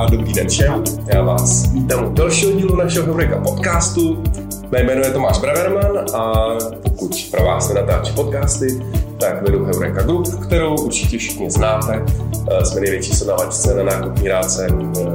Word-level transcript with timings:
a 0.00 0.06
dobrý 0.06 0.32
den 0.32 0.48
všem. 0.48 0.84
Já 1.14 1.22
vás 1.22 1.72
vítám 1.72 2.06
u 2.06 2.14
dalšího 2.14 2.52
dílu 2.52 2.76
našeho 2.76 3.06
Heureka 3.06 3.40
podcastu. 3.40 4.22
Mé 4.70 4.82
jméno 4.82 5.00
je 5.00 5.10
Tomáš 5.10 5.38
Braverman 5.38 5.98
a 6.14 6.48
pokud 6.82 7.28
pro 7.30 7.44
vás 7.44 7.68
nenatáčí 7.68 8.12
podcasty, 8.12 8.84
tak 9.18 9.42
vedu 9.42 9.64
Heureka 9.64 10.02
Group, 10.02 10.44
kterou 10.46 10.76
určitě 10.76 11.18
všichni 11.18 11.50
znáte. 11.50 12.04
Eh, 12.50 12.64
jsme 12.64 12.80
největší 12.80 13.12
sodavačce 13.12 13.74
na 13.74 13.82
nákupní 13.82 14.28
ráce 14.28 14.68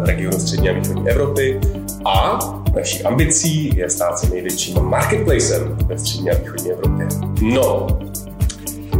regionu 0.05 0.39
střední 0.39 0.69
a 0.69 0.73
východní 0.73 1.09
Evropy 1.09 1.59
a 2.05 2.39
naší 2.75 3.03
ambicí 3.03 3.77
je 3.77 3.89
stát 3.89 4.19
se 4.19 4.29
největším 4.29 4.81
marketplacem 4.81 5.77
ve 5.85 5.99
střední 5.99 6.31
a 6.31 6.37
východní 6.37 6.71
Evropě. 6.71 7.07
No, 7.41 7.87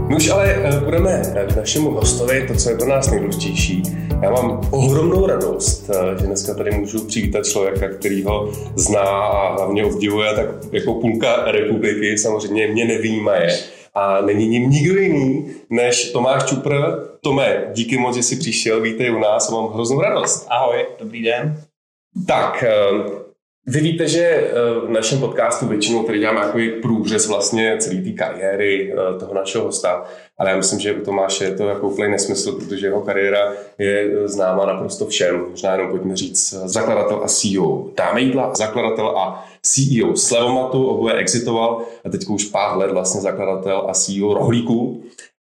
my 0.08 0.16
už 0.16 0.30
ale 0.30 0.54
eh, 0.54 0.80
budeme 0.80 1.22
k 1.54 1.56
našemu 1.56 1.92
hostovi, 1.92 2.48
to, 2.48 2.56
co 2.56 2.70
je 2.70 2.78
pro 2.78 2.88
nás 2.88 3.12
nejdůležitější. 3.12 3.84
Já 4.22 4.32
mám 4.32 4.62
ohromnou 4.72 5.28
radost, 5.28 5.90
eh, 5.90 6.20
že 6.20 6.28
dneska 6.28 6.54
tady 6.54 6.72
můžu 6.72 7.06
přivítat 7.08 7.46
člověka, 7.46 7.90
který 7.90 8.24
ho 8.24 8.52
zná 8.76 9.02
a 9.02 9.54
hlavně 9.54 9.86
obdivuje, 9.86 10.34
tak 10.34 10.46
jako 10.72 10.94
půlka 10.94 11.52
republiky 11.52 12.18
samozřejmě 12.18 12.68
mě 12.68 12.86
nevýjímaje. 12.86 13.60
A 13.94 14.22
není 14.22 14.48
ním 14.48 14.70
nikdo 14.70 15.00
jiný 15.00 15.52
než 15.70 16.12
Tomáš 16.12 16.44
Čupr. 16.44 16.76
Tome, 17.22 17.64
díky 17.74 17.98
moc, 17.98 18.16
že 18.16 18.24
jsi 18.24 18.36
přišel, 18.36 18.82
vítej 18.82 19.16
u 19.16 19.20
nás 19.20 19.50
a 19.50 19.56
mám 19.56 19.74
hroznou 19.74 20.02
radost. 20.02 20.48
Ahoj, 20.50 20.86
dobrý 21.00 21.24
den. 21.24 21.62
Tak, 22.28 22.64
eh, 22.64 23.25
vy 23.68 23.82
víte, 23.82 24.08
že 24.08 24.22
eh, 24.22 24.52
v 24.88 24.90
našem 24.90 25.20
podcastu 25.20 25.68
většinou 25.68 26.04
tady 26.04 26.20
děláme 26.20 26.42
takový 26.42 26.70
průřez 26.82 27.28
vlastně 27.28 27.78
celé 27.80 27.96
té 27.96 28.12
kariéry 28.12 28.94
eh, 28.94 29.20
toho 29.20 29.34
našeho 29.34 29.66
hosta, 29.66 30.06
ale 30.38 30.50
já 30.50 30.58
myslím, 30.58 30.80
že 30.80 30.94
u 30.94 31.06
Tomáše 31.06 31.44
je 31.44 31.56
to 31.56 31.68
jako 31.68 31.88
úplně 31.88 32.08
nesmysl, 32.08 32.52
protože 32.52 32.88
jeho 32.88 33.02
kariéra 33.02 33.54
je 33.78 34.12
eh, 34.14 34.28
známá 34.28 34.66
naprosto 34.66 35.08
všem. 35.08 35.46
Možná 35.50 35.72
jenom 35.72 35.92
pojďme 35.92 36.16
říct 36.16 36.54
zakladatel 36.66 37.22
a 37.24 37.28
CEO 37.28 37.90
Dáme 37.98 38.22
jídla, 38.22 38.54
zakladatel 38.56 39.08
a 39.08 39.46
CEO 39.62 40.16
Slevomatu, 40.16 40.88
oboje 40.88 41.14
exitoval 41.14 41.82
a 42.06 42.10
teď 42.10 42.26
už 42.26 42.46
pár 42.46 42.78
let 42.78 42.92
vlastně 42.92 43.22
zakladatel 43.22 43.86
a 43.90 43.94
CEO 43.94 44.34
Rohlíků. 44.34 45.04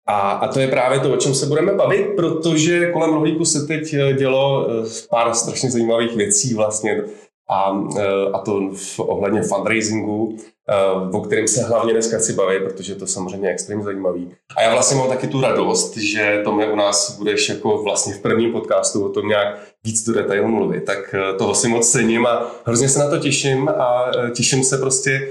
A, 0.06 0.30
a 0.30 0.48
to 0.52 0.60
je 0.60 0.68
právě 0.68 1.00
to, 1.00 1.12
o 1.12 1.16
čem 1.16 1.34
se 1.34 1.46
budeme 1.46 1.72
bavit, 1.72 2.06
protože 2.16 2.92
kolem 2.92 3.14
rohlíku 3.14 3.44
se 3.44 3.66
teď 3.66 3.94
dělo 4.18 4.68
pár 5.10 5.34
strašně 5.34 5.70
zajímavých 5.70 6.16
věcí 6.16 6.54
vlastně 6.54 7.02
a, 7.48 7.72
e, 7.98 8.30
a 8.32 8.38
to 8.38 8.70
v 8.74 9.00
ohledně 9.00 9.42
fundraisingu, 9.42 10.36
e, 10.68 11.16
o 11.16 11.20
kterém 11.20 11.48
se 11.48 11.62
hlavně 11.62 11.92
dneska 11.92 12.18
chci 12.18 12.32
bavit, 12.32 12.62
protože 12.64 12.92
je 12.92 12.96
to 12.96 13.06
samozřejmě 13.06 13.48
extrémně 13.48 13.84
zajímavý. 13.84 14.30
A 14.56 14.62
já 14.62 14.72
vlastně 14.72 14.96
mám 14.96 15.08
taky 15.08 15.26
tu 15.26 15.40
radost, 15.40 15.96
že 15.96 16.40
to 16.44 16.52
mě 16.52 16.66
u 16.66 16.76
nás 16.76 17.18
budeš 17.18 17.48
jako 17.48 17.82
vlastně 17.82 18.14
v 18.14 18.22
prvním 18.22 18.52
podcastu 18.52 19.06
o 19.06 19.08
tom 19.08 19.28
nějak 19.28 19.60
víc 19.84 20.04
do 20.04 20.12
detailu 20.12 20.48
mluvit. 20.48 20.84
Tak 20.84 21.14
e, 21.14 21.38
toho 21.38 21.54
si 21.54 21.68
moc 21.68 21.90
cením 21.90 22.26
a 22.26 22.50
hrozně 22.64 22.88
se 22.88 22.98
na 22.98 23.10
to 23.10 23.18
těším 23.18 23.68
a 23.68 24.10
těším 24.36 24.64
se 24.64 24.78
prostě 24.78 25.28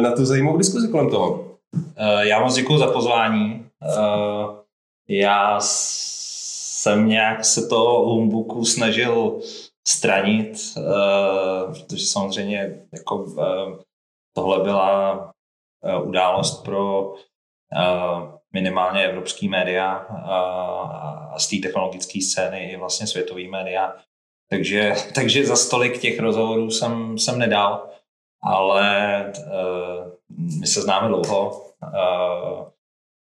na 0.00 0.12
tu 0.12 0.24
zajímavou 0.24 0.58
diskuzi 0.58 0.88
kolem 0.88 1.10
toho. 1.10 1.44
Já 2.20 2.40
moc 2.40 2.54
děkuji 2.54 2.78
za 2.78 2.86
pozvání. 2.86 3.66
Já 5.08 5.58
jsem 5.60 7.08
nějak 7.08 7.44
se 7.44 7.66
to 7.66 7.80
humbuku 8.06 8.64
snažil 8.64 9.40
stranit, 9.88 10.58
uh, 10.76 11.72
protože 11.72 12.06
samozřejmě 12.06 12.86
jako 12.92 13.16
uh, 13.16 13.78
tohle 14.36 14.64
byla 14.64 15.14
uh, 15.14 16.08
událost 16.08 16.64
pro 16.64 17.14
minimálně 18.52 19.04
evropský 19.04 19.48
média 19.48 19.92
a 21.32 21.38
z 21.38 21.48
té 21.48 21.56
technologické 21.62 22.20
scény 22.22 22.72
i 22.72 22.76
vlastně 22.76 23.06
světový 23.06 23.48
média. 23.48 23.96
Takže, 24.50 24.94
takže 25.14 25.46
za 25.46 25.56
stolik 25.56 26.00
těch 26.00 26.20
rozhovorů 26.20 26.70
jsem, 26.70 27.18
jsem 27.18 27.38
nedal, 27.38 27.90
ale 28.42 29.32
my 30.60 30.66
se 30.66 30.82
známe 30.82 31.08
dlouho. 31.08 31.70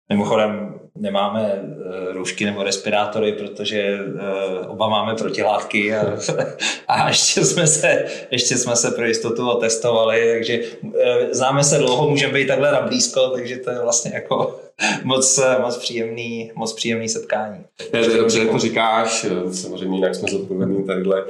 Mimochodem, 0.08 0.80
nemáme 0.96 1.62
uh, 1.62 2.12
roušky 2.12 2.44
nebo 2.44 2.62
respirátory, 2.62 3.32
protože 3.32 3.98
uh, 4.04 4.70
oba 4.70 4.88
máme 4.88 5.14
protilátky 5.14 5.94
a, 5.94 6.16
a 6.88 7.08
ještě, 7.08 7.44
jsme 7.44 7.66
se, 7.66 8.04
ještě 8.30 8.58
jsme 8.58 8.76
se 8.76 8.90
pro 8.90 9.04
jistotu 9.04 9.50
otestovali, 9.50 10.32
takže 10.32 10.60
uh, 10.82 10.92
známe 11.30 11.64
se 11.64 11.78
dlouho, 11.78 12.10
můžeme 12.10 12.32
být 12.32 12.46
takhle 12.46 12.72
na 12.72 12.80
blízko, 12.80 13.28
takže 13.28 13.56
to 13.56 13.70
je 13.70 13.78
vlastně 13.78 14.10
jako 14.14 14.60
moc, 15.04 15.40
moc, 15.60 15.76
příjemný, 15.76 16.52
moc 16.54 16.72
příjemný 16.72 17.08
setkání. 17.08 17.64
Je 17.92 18.08
to 18.08 18.16
dobře, 18.16 18.46
to 18.46 18.58
říkáš, 18.58 19.26
samozřejmě 19.52 19.96
jinak 19.96 20.14
jsme 20.14 20.28
zodpovědní 20.28 20.84
tadyhle, 20.84 21.24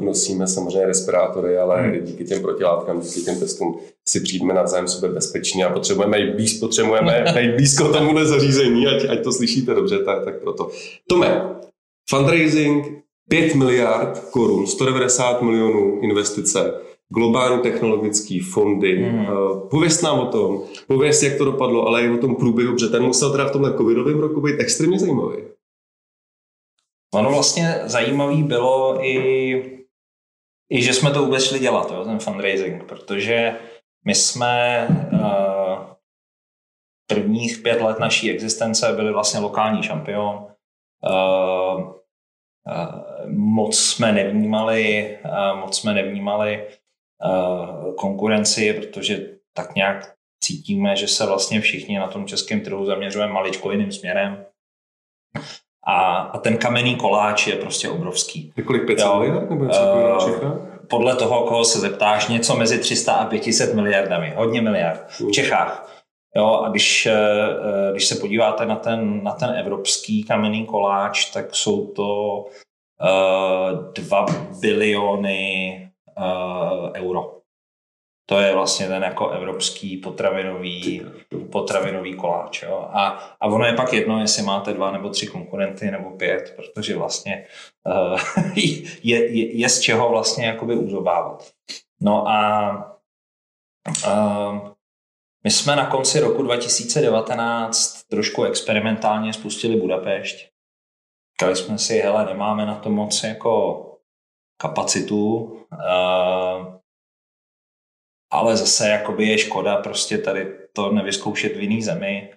nosíme 0.00 0.46
samozřejmě 0.46 0.86
respirátory, 0.86 1.58
ale 1.58 1.82
hmm. 1.82 2.04
díky 2.04 2.24
těm 2.24 2.42
protilátkám, 2.42 3.00
díky 3.00 3.20
těm 3.20 3.40
testům 3.40 3.80
si 4.08 4.20
přijdeme 4.20 4.54
navzájem 4.54 4.88
sebe 4.88 5.14
bezpečně 5.14 5.64
a 5.64 5.72
potřebujeme 5.72 6.20
jít, 6.20 6.34
blíz, 6.34 6.60
potřebujeme 6.60 7.24
být 7.34 7.54
blízko 7.54 7.88
tomuhle 7.88 8.26
zařízení, 8.26 8.86
ať, 8.86 9.08
ať 9.08 9.24
to 9.24 9.32
slyšíte 9.32 9.74
dobře, 9.74 9.98
tak, 9.98 10.24
tak 10.24 10.40
proto. 10.40 10.70
Tome, 11.08 11.42
fundraising 12.10 12.86
5 13.28 13.54
miliard 13.54 14.18
korun, 14.30 14.66
190 14.66 15.42
milionů 15.42 16.00
investice, 16.00 16.72
globální 17.12 17.62
technologické 17.62 18.38
fondy. 18.52 18.98
Mm. 18.98 19.26
Pověz 19.70 20.02
nám 20.02 20.18
o 20.18 20.26
tom, 20.26 20.62
pověz, 20.86 21.22
jak 21.22 21.38
to 21.38 21.44
dopadlo, 21.44 21.86
ale 21.86 22.02
i 22.02 22.10
o 22.10 22.18
tom 22.18 22.36
průběhu, 22.36 22.72
protože 22.72 22.88
ten 22.88 23.02
musel 23.02 23.32
teda 23.32 23.48
v 23.48 23.52
tomhle 23.52 23.76
covidovém 23.76 24.20
roku 24.20 24.40
být 24.40 24.60
extrémně 24.60 24.98
zajímavý. 24.98 25.36
Ono 27.14 27.30
vlastně 27.30 27.80
zajímavý 27.84 28.42
bylo 28.42 29.04
i, 29.04 29.16
i 30.70 30.82
že 30.82 30.92
jsme 30.92 31.10
to 31.10 31.24
vůbec 31.24 31.44
šli 31.44 31.58
dělat, 31.58 31.90
jo, 31.90 32.04
ten 32.04 32.18
fundraising, 32.18 32.84
protože 32.84 33.56
my 34.04 34.14
jsme 34.14 34.86
uh, 35.12 35.78
prvních 37.06 37.58
pět 37.58 37.80
let 37.80 37.98
naší 37.98 38.30
existence 38.30 38.92
byli 38.92 39.12
vlastně 39.12 39.40
lokální 39.40 39.82
šampion. 39.82 40.46
Uh, 41.10 41.80
uh, 41.80 41.94
moc 43.36 43.78
jsme 43.78 44.12
nevnímali, 44.12 45.18
uh, 45.24 45.60
moc 45.60 45.78
jsme 45.78 45.94
nevnímali 45.94 46.66
konkurenci, 47.96 48.72
protože 48.72 49.26
tak 49.54 49.74
nějak 49.74 50.14
cítíme, 50.44 50.96
že 50.96 51.08
se 51.08 51.26
vlastně 51.26 51.60
všichni 51.60 51.98
na 51.98 52.08
tom 52.08 52.26
českém 52.26 52.60
trhu 52.60 52.84
zaměřujeme 52.84 53.32
maličko 53.32 53.72
jiným 53.72 53.92
směrem. 53.92 54.44
A, 55.86 56.16
a 56.16 56.38
ten 56.38 56.56
kamenný 56.56 56.96
koláč 56.96 57.46
je 57.46 57.56
prostě 57.56 57.88
obrovský. 57.88 58.52
Kolik 58.66 58.86
500 58.86 59.08
miliard? 59.14 59.50
Nebo 59.50 59.64
uh, 59.64 60.66
podle 60.88 61.16
toho, 61.16 61.42
koho 61.42 61.64
se 61.64 61.80
zeptáš, 61.80 62.28
něco 62.28 62.56
mezi 62.56 62.78
300 62.78 63.12
a 63.12 63.24
500 63.24 63.74
miliardami. 63.74 64.32
Hodně 64.36 64.60
miliard. 64.60 65.10
V 65.10 65.30
Čechách. 65.30 66.00
Jo, 66.36 66.62
a 66.64 66.68
když, 66.68 67.06
eh, 67.06 67.12
eh, 67.12 67.92
když 67.92 68.06
se 68.06 68.14
podíváte 68.14 68.66
na 68.66 68.76
ten, 68.76 69.24
na 69.24 69.32
ten 69.32 69.50
evropský 69.50 70.24
kamenný 70.24 70.66
koláč, 70.66 71.30
tak 71.30 71.54
jsou 71.54 71.86
to 71.86 72.44
uh, 73.02 73.92
2 73.92 74.26
biliony 74.60 75.89
euro. 76.94 77.40
To 78.30 78.38
je 78.38 78.54
vlastně 78.54 78.88
ten 78.88 79.02
jako 79.02 79.28
evropský 79.28 79.96
potravinový, 79.96 81.06
potravinový 81.52 82.14
koláč. 82.14 82.62
Jo? 82.62 82.88
A, 82.92 83.08
a 83.40 83.46
ono 83.46 83.64
je 83.64 83.72
pak 83.72 83.92
jedno, 83.92 84.20
jestli 84.20 84.42
máte 84.42 84.72
dva 84.72 84.90
nebo 84.90 85.08
tři 85.10 85.26
konkurenty 85.26 85.90
nebo 85.90 86.10
pět, 86.10 86.54
protože 86.56 86.96
vlastně 86.96 87.46
uh, 87.86 88.20
je, 89.02 89.38
je, 89.38 89.56
je 89.56 89.68
z 89.68 89.80
čeho 89.80 90.10
vlastně 90.10 90.46
jakoby 90.46 90.76
uzobávat. 90.76 91.50
No 92.00 92.28
a 92.28 92.70
uh, 94.06 94.68
my 95.44 95.50
jsme 95.50 95.76
na 95.76 95.86
konci 95.86 96.20
roku 96.20 96.42
2019 96.42 98.02
trošku 98.02 98.44
experimentálně 98.44 99.32
spustili 99.32 99.76
Budapešť. 99.76 100.50
Říkali 101.40 101.56
jsme 101.56 101.78
si, 101.78 101.98
hele, 101.98 102.24
nemáme 102.24 102.66
na 102.66 102.74
to 102.74 102.90
moc 102.90 103.22
jako 103.22 103.84
kapacitu, 104.60 105.36
uh, 105.36 106.74
ale 108.30 108.56
zase 108.56 108.88
jakoby 108.88 109.26
je 109.26 109.38
škoda 109.38 109.76
prostě 109.76 110.18
tady 110.18 110.58
to 110.72 110.92
nevyzkoušet 110.92 111.56
v 111.56 111.60
jiný 111.60 111.82
zemi, 111.82 112.34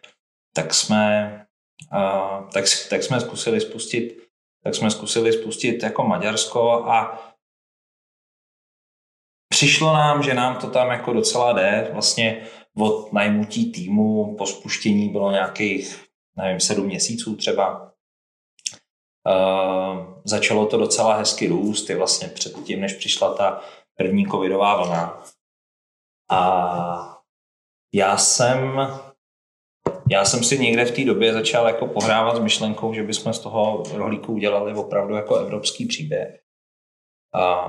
tak 0.56 0.74
jsme, 0.74 1.46
uh, 1.94 2.50
tak, 2.50 2.66
tak 2.90 3.04
jsme 3.04 3.20
zkusili 3.20 3.62
spustit 3.62 4.24
tak 4.64 4.75
jsme 4.75 4.92
zkusili 4.92 5.34
spustit 5.34 5.84
jako 5.84 6.04
Maďarsko 6.04 6.72
a 6.72 7.20
přišlo 9.50 9.94
nám, 9.94 10.24
že 10.24 10.34
nám 10.34 10.58
to 10.58 10.69
tam 10.69 10.92
jako 10.92 11.14
docela 11.14 11.54
jde. 11.54 11.90
Vlastně 11.94 12.48
od 12.78 13.14
najmutí 13.14 13.72
týmu 13.72 14.36
po 14.38 14.46
spuštění 14.46 15.10
bylo 15.10 15.31
nějakých, 15.31 16.06
nevím, 16.38 16.60
sedm 16.60 16.86
měsíců 16.86 17.36
třeba. 17.36 17.93
Uh, 19.25 20.14
začalo 20.24 20.66
to 20.66 20.78
docela 20.78 21.16
hezky 21.16 21.48
růst, 21.48 21.90
i 21.90 21.96
vlastně 21.96 22.28
předtím, 22.28 22.81
než 22.81 22.94
přišla 22.94 23.34
ta 23.34 23.62
první 23.96 24.28
covidová 24.28 24.84
vlna. 24.84 25.24
A 26.31 27.20
já 27.94 28.18
jsem, 28.18 28.88
já 30.12 30.25
jsem 30.25 30.44
si 30.44 30.60
někde 30.60 30.86
v 30.86 30.92
té 30.92 31.06
době 31.06 31.34
začal 31.34 31.68
jako 31.68 31.88
pohrávat 31.88 32.36
s 32.36 32.40
myšlenkou, 32.40 32.94
že 32.94 33.04
bychom 33.04 33.34
z 33.34 33.40
toho 33.40 33.84
rohlíku 33.94 34.34
udělali 34.34 34.74
opravdu 34.74 35.16
jako 35.16 35.36
evropský 35.36 35.86
příběh. 35.86 36.40
A 37.34 37.66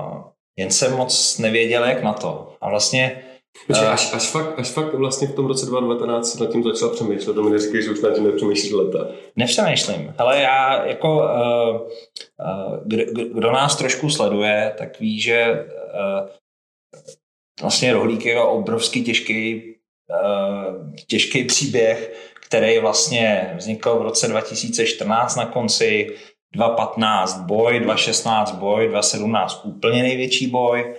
jen 0.57 0.71
jsem 0.71 0.97
moc 0.97 1.37
nevěděl, 1.37 1.85
jak 1.85 2.03
na 2.03 2.13
to. 2.13 2.57
A 2.61 2.69
vlastně 2.69 3.25
Počkej, 3.67 3.87
až, 3.87 4.13
až, 4.13 4.29
fakt, 4.29 4.59
až 4.59 4.69
fakt 4.69 4.93
vlastně 4.93 5.27
v 5.27 5.35
tom 5.35 5.45
roce 5.45 5.65
2019 5.65 6.39
nad 6.39 6.51
tím 6.51 6.63
začal 6.63 6.89
přemýšlet, 6.89 7.33
to 7.33 7.43
mi 7.43 7.49
neříkej, 7.49 7.83
že 7.83 7.91
už 7.91 8.01
nad 8.01 8.13
tím 8.15 8.23
nepřemýšlíš 8.23 8.71
leta. 8.71 9.07
Nepřemýšlím. 9.35 10.13
Hele, 10.17 10.41
já 10.41 10.85
jako, 10.85 11.15
uh, 11.15 11.75
uh, 11.75 12.77
kdo, 12.85 13.03
kdo 13.33 13.51
nás 13.51 13.75
trošku 13.75 14.09
sleduje, 14.09 14.73
tak 14.77 14.99
ví, 14.99 15.21
že 15.21 15.65
uh, 15.93 16.27
vlastně 17.61 17.93
Rohlík 17.93 18.25
je 18.25 18.41
obrovský 18.41 19.03
těžký, 19.03 19.63
uh, 20.09 20.95
těžký 21.07 21.43
příběh, 21.43 22.13
který 22.47 22.79
vlastně 22.79 23.53
vznikl 23.57 23.99
v 23.99 24.01
roce 24.01 24.27
2014 24.27 25.35
na 25.35 25.45
konci, 25.45 26.15
2015 26.53 27.41
boj, 27.41 27.79
2016 27.79 28.51
boj, 28.51 28.87
2017 28.87 29.61
úplně 29.63 30.01
největší 30.03 30.47
boj, 30.47 30.95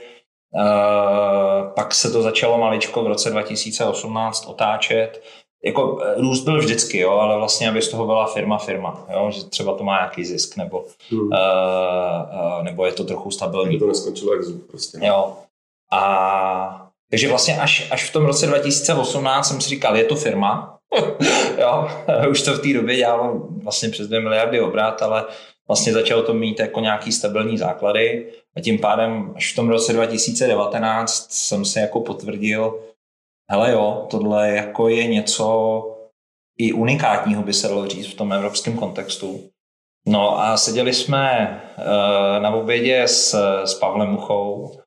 pak 1.74 1.94
se 1.94 2.10
to 2.10 2.22
začalo 2.22 2.58
maličko 2.58 3.02
v 3.02 3.06
roce 3.06 3.30
2018 3.30 4.46
otáčet. 4.46 5.22
Jako 5.64 6.02
eh, 6.02 6.20
růst 6.20 6.44
byl 6.44 6.58
vždycky, 6.58 6.98
jo, 6.98 7.10
ale 7.10 7.36
vlastně, 7.36 7.68
aby 7.68 7.82
z 7.82 7.88
toho 7.88 8.06
byla 8.06 8.26
firma 8.26 8.58
firma, 8.58 9.06
jo, 9.12 9.30
že 9.30 9.44
třeba 9.44 9.74
to 9.74 9.84
má 9.84 9.96
nějaký 9.96 10.24
zisk, 10.24 10.56
nebo, 10.56 10.84
hmm. 11.10 11.20
uh, 11.20 11.28
uh, 11.28 12.62
nebo 12.62 12.86
je 12.86 12.92
to 12.92 13.04
trochu 13.04 13.30
stabilní. 13.30 13.68
Aby 13.68 13.78
to 13.78 13.86
neskončilo 13.86 14.34
jak 14.34 14.42
zub 14.42 14.66
prostě. 14.68 14.98
Jo. 15.02 15.36
A 15.92 16.82
takže 17.10 17.28
vlastně 17.28 17.60
až, 17.60 17.88
až 17.90 18.10
v 18.10 18.12
tom 18.12 18.26
roce 18.26 18.46
2018 18.46 19.48
jsem 19.48 19.60
si 19.60 19.68
říkal, 19.68 19.96
je 19.96 20.04
to 20.04 20.16
firma, 20.16 20.78
jo, 21.60 21.88
už 22.30 22.42
to 22.42 22.54
v 22.54 22.62
té 22.62 22.72
době 22.72 22.96
dělalo 22.96 23.40
vlastně 23.62 23.88
přes 23.88 24.08
2 24.08 24.20
miliardy 24.20 24.60
obrat, 24.60 25.02
ale 25.02 25.24
vlastně 25.68 25.92
začalo 25.92 26.22
to 26.22 26.34
mít 26.34 26.60
jako 26.60 26.80
nějaký 26.80 27.12
stabilní 27.12 27.58
základy 27.58 28.32
a 28.56 28.60
tím 28.60 28.78
pádem 28.78 29.32
až 29.36 29.52
v 29.52 29.56
tom 29.56 29.68
roce 29.68 29.92
2019 29.92 31.32
jsem 31.32 31.64
si 31.64 31.78
jako 31.78 32.00
potvrdil, 32.00 32.80
hele 33.50 33.72
jo, 33.72 34.06
tohle 34.10 34.50
jako 34.50 34.88
je 34.88 35.06
něco 35.06 35.82
i 36.58 36.72
unikátního, 36.72 37.42
by 37.42 37.52
se 37.52 37.68
dalo 37.68 37.88
říct 37.88 38.06
v 38.06 38.14
tom 38.14 38.32
evropském 38.32 38.78
kontextu. 38.78 39.50
No 40.08 40.40
a 40.40 40.56
seděli 40.56 40.94
jsme 40.94 41.60
uh, 41.78 42.42
na 42.42 42.50
obědě 42.50 43.02
s, 43.02 43.34
s 43.64 43.74
Pavlem 43.74 44.08
Muchou 44.08 44.80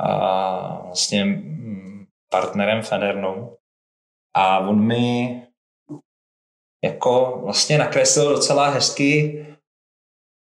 a 0.00 0.82
vlastně 0.86 1.24
mm, 1.24 2.06
partnerem 2.30 2.82
Federnou 2.82 3.56
a 4.36 4.58
on 4.58 4.80
mi 4.80 5.42
jako 6.84 7.40
vlastně 7.44 7.78
nakreslil 7.78 8.32
docela 8.32 8.68
hezky 8.68 9.46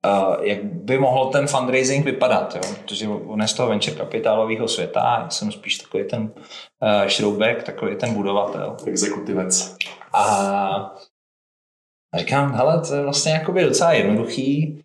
Uh, 0.05 0.45
jak 0.45 0.63
by 0.63 0.97
mohl 0.97 1.25
ten 1.25 1.47
fundraising 1.47 2.05
vypadat, 2.05 2.55
jo? 2.55 2.61
protože 2.79 3.07
on 3.07 3.41
je 3.41 3.47
z 3.47 3.53
toho 3.53 3.69
venture 3.69 3.95
kapitálového 3.95 4.67
světa, 4.67 5.19
já 5.23 5.29
jsem 5.29 5.51
spíš 5.51 5.77
takový 5.77 6.03
ten 6.03 6.21
uh, 6.21 7.07
šroubek, 7.07 7.63
takový 7.63 7.95
ten 7.95 8.13
budovatel. 8.13 8.77
Exekutivec. 8.85 9.75
A, 10.13 10.25
a 12.13 12.17
říkám, 12.17 12.53
hele, 12.53 12.81
to 12.81 12.95
je 12.95 13.03
vlastně 13.03 13.31
jakoby 13.31 13.63
docela 13.63 13.93
jednoduchý, 13.93 14.81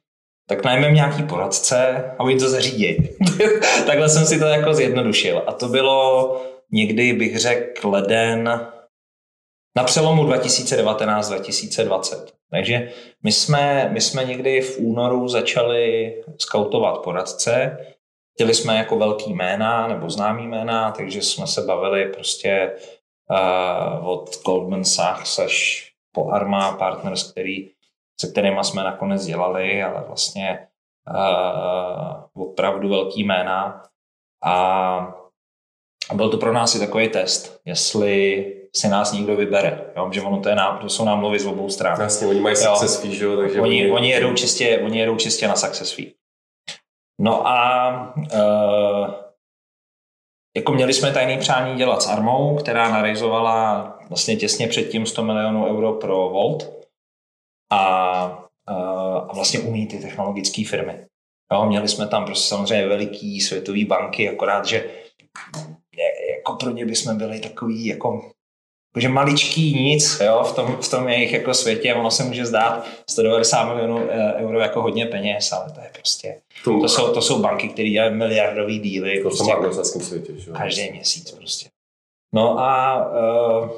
tak 0.49 0.65
najmeme 0.65 0.95
nějaký 0.95 1.23
poradce 1.23 2.05
a 2.19 2.21
oni 2.21 2.39
to 2.39 2.49
zařídí. 2.49 3.09
Takhle 3.87 4.09
jsem 4.09 4.27
si 4.27 4.39
to 4.39 4.45
jako 4.45 4.75
zjednodušil. 4.75 5.43
A 5.47 5.53
to 5.53 5.69
bylo 5.69 6.43
někdy, 6.73 7.13
bych 7.13 7.39
řekl, 7.39 7.91
leden 7.91 8.69
na 9.77 9.85
přelomu 9.85 10.25
2019-2020. 10.25 12.27
Takže 12.51 12.93
my 13.23 13.33
jsme, 13.33 13.89
my 13.93 14.01
jsme 14.01 14.25
někdy 14.25 14.61
v 14.61 14.79
únoru 14.79 15.29
začali 15.29 16.15
skautovat 16.39 16.99
poradce. 16.99 17.79
Chtěli 18.35 18.55
jsme 18.55 18.77
jako 18.77 18.99
velký 18.99 19.35
jména 19.35 19.87
nebo 19.89 20.11
známý 20.11 20.47
jména, 20.47 20.91
takže 20.93 21.23
jsme 21.23 21.47
se 21.47 21.63
bavili 21.63 22.13
prostě 22.13 22.77
uh, 23.31 24.09
od 24.09 24.43
Goldman 24.45 24.85
Sachs 24.85 25.39
až 25.39 25.87
po 26.13 26.31
Arma 26.31 26.73
Partners, 26.73 27.31
který, 27.31 27.71
se 28.21 28.29
kterými 28.29 28.65
jsme 28.65 28.85
nakonec 28.85 29.27
dělali, 29.27 29.83
ale 29.83 30.05
vlastně 30.07 30.69
uh, 31.11 32.43
opravdu 32.43 32.89
velký 32.89 33.25
jména. 33.25 33.83
A, 34.45 35.15
byl 36.15 36.31
to 36.31 36.37
pro 36.37 36.53
nás 36.53 36.75
i 36.75 36.79
takový 36.79 37.09
test, 37.09 37.61
jestli 37.65 38.45
si 38.77 38.89
nás 38.89 39.13
někdo 39.13 39.37
vybere. 39.37 39.85
Jo? 39.97 40.09
Že 40.13 40.23
ono 40.23 40.41
to, 40.41 40.49
je 40.49 40.55
nám, 40.55 40.79
to 40.79 40.89
jsou 40.89 41.05
námluvy 41.05 41.39
z 41.39 41.47
obou 41.47 41.71
stran. 41.71 42.01
Jasně, 42.01 42.27
oni 42.27 42.41
mají 42.41 42.57
success 42.57 43.01
fee, 43.01 43.15
že? 43.15 43.37
takže 43.37 43.61
oni, 43.61 43.83
oni, 43.83 43.93
oni, 43.93 44.11
jedou 44.11 44.35
čistě, 44.35 44.81
oni 44.85 44.99
jedou 44.99 45.17
čistě 45.17 45.49
na 45.49 45.57
success 45.57 45.93
fee. 45.93 46.13
No 47.21 47.47
a 47.47 48.15
uh, 48.17 49.15
jako 50.57 50.73
měli 50.73 50.93
jsme 50.93 51.13
tajný 51.13 51.39
přání 51.39 51.77
dělat 51.77 52.03
s 52.03 52.07
Armou, 52.07 52.57
která 52.57 52.91
narejzovala 52.91 53.99
vlastně 54.09 54.37
těsně 54.37 54.69
předtím 54.69 55.07
100 55.07 55.25
milionů 55.25 55.67
euro 55.67 55.93
pro 55.93 56.17
Volt 56.17 56.87
a, 57.73 58.27
uh, 58.71 59.17
a 59.17 59.33
vlastně 59.35 59.61
umí 59.61 59.87
ty 59.87 59.99
technologické 59.99 60.65
firmy. 60.65 61.07
Jo, 61.53 61.67
měli 61.67 61.89
jsme 61.89 62.09
tam 62.09 62.25
prostě 62.25 62.49
samozřejmě 62.49 62.87
veliký 62.87 63.41
světový 63.41 63.85
banky, 63.85 64.29
akorát, 64.29 64.67
že 64.67 64.91
jako 66.37 66.53
pro 66.57 66.71
ně 66.71 66.87
bychom 66.87 67.19
byli 67.19 67.41
takový 67.41 67.87
jako 67.87 68.31
jakože 68.97 69.09
maličký 69.09 69.75
nic 69.75 70.21
jo, 70.21 70.45
v, 70.45 70.55
tom, 70.55 70.77
v 70.81 70.89
tom 70.89 71.09
jejich 71.09 71.33
jako 71.33 71.55
světě. 71.55 71.95
Ono 71.95 72.11
se 72.11 72.25
může 72.25 72.47
zdát 72.47 72.87
190 73.11 73.65
milionů 73.65 74.09
eh, 74.11 74.35
euro 74.35 74.61
jako 74.61 74.83
hodně 74.83 75.07
peněz, 75.07 75.53
ale 75.53 75.73
to 75.73 75.81
je 75.81 75.91
prostě, 75.93 76.41
to, 76.65 76.89
jsou, 76.89 77.15
to 77.15 77.23
jsou 77.23 77.39
banky, 77.39 77.69
které 77.69 77.89
dělají 77.89 78.15
miliardový 78.15 78.79
díly. 78.79 79.17
To 79.17 79.29
prostě, 79.29 79.99
v 79.99 80.05
světě. 80.05 80.33
Že? 80.37 80.51
Každý 80.51 80.91
měsíc 80.91 81.31
prostě. 81.31 81.69
No 82.35 82.59
a 82.59 82.97
uh, 83.61 83.71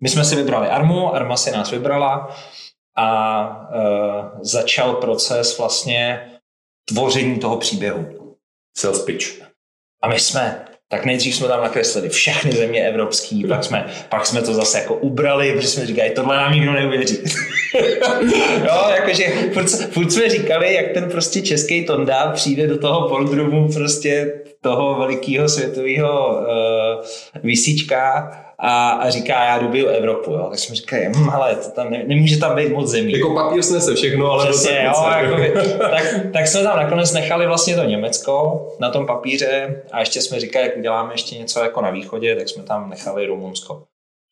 my 0.00 0.08
jsme 0.08 0.24
si 0.24 0.36
vybrali 0.36 0.68
Armu, 0.68 1.14
Arma 1.14 1.36
si 1.36 1.50
nás 1.50 1.70
vybrala 1.70 2.36
a 2.96 3.48
uh, 3.74 4.40
začal 4.40 4.94
proces 4.94 5.58
vlastně 5.58 6.30
tvoření 6.84 7.38
toho 7.38 7.56
příběhu. 7.56 8.36
Sales 8.76 9.02
pitch. 9.02 9.42
A 10.02 10.08
my 10.08 10.20
jsme 10.20 10.64
tak 10.88 11.04
nejdřív 11.04 11.36
jsme 11.36 11.48
tam 11.48 11.62
nakreslili 11.62 12.08
všechny 12.08 12.52
země 12.52 12.88
evropský, 12.88 13.44
pak 13.44 13.64
jsme, 13.64 13.86
pak 14.08 14.26
jsme 14.26 14.42
to 14.42 14.54
zase 14.54 14.78
jako 14.78 14.94
ubrali, 14.94 15.52
protože 15.52 15.68
jsme 15.68 15.86
říkali, 15.86 16.10
tohle 16.10 16.36
nám 16.36 16.52
nikdo 16.52 16.72
neuvěří. 16.72 17.18
jo, 18.64 18.90
jakože 18.96 19.24
furt, 19.52 19.68
furt, 19.68 20.12
jsme 20.12 20.30
říkali, 20.30 20.74
jak 20.74 20.92
ten 20.92 21.10
prostě 21.10 21.42
český 21.42 21.84
Tonda 21.84 22.30
přijde 22.32 22.66
do 22.66 22.78
toho 22.78 23.08
boardroomu 23.08 23.72
prostě 23.72 24.32
toho 24.60 24.94
velikého 24.94 25.48
světového 25.48 26.38
uh, 26.38 27.04
výsíčka 27.42 28.30
a, 28.58 28.90
a 28.90 29.10
říká, 29.10 29.44
já 29.44 29.58
dobiju 29.58 29.86
Evropu. 29.86 30.32
Jo. 30.32 30.46
Tak 30.50 30.58
jsme 30.58 30.74
říkali, 30.74 31.08
hm, 31.16 31.30
ale 31.30 31.56
to 31.56 31.70
tam 31.70 31.90
ne, 31.90 32.04
nemůže 32.06 32.38
tam 32.38 32.56
být 32.56 32.72
moc 32.72 32.90
zemí. 32.90 33.12
Jako 33.12 33.34
papír 33.34 33.62
snese 33.62 33.94
všechno, 33.94 34.30
ale 34.30 34.50
Přesně, 34.50 34.84
jo, 34.84 35.08
jakoby, 35.18 35.54
tak, 35.78 36.04
tak, 36.32 36.46
jsme 36.46 36.62
tam 36.62 36.76
nakonec 36.76 37.12
nechali 37.12 37.46
vlastně 37.46 37.76
to 37.76 37.84
Německo 37.84 38.66
na 38.80 38.90
tom 38.90 39.06
papíře 39.06 39.82
a 39.92 40.00
ještě 40.00 40.22
jsme 40.22 40.40
říkali, 40.40 40.64
jak 40.64 40.76
uděláme 40.76 41.14
ještě 41.14 41.38
něco 41.38 41.60
jako 41.60 41.80
na 41.80 41.90
východě, 41.90 42.36
tak 42.36 42.48
jsme 42.48 42.62
tam 42.62 42.90
nechali 42.90 43.26
Rumunsko. 43.26 43.82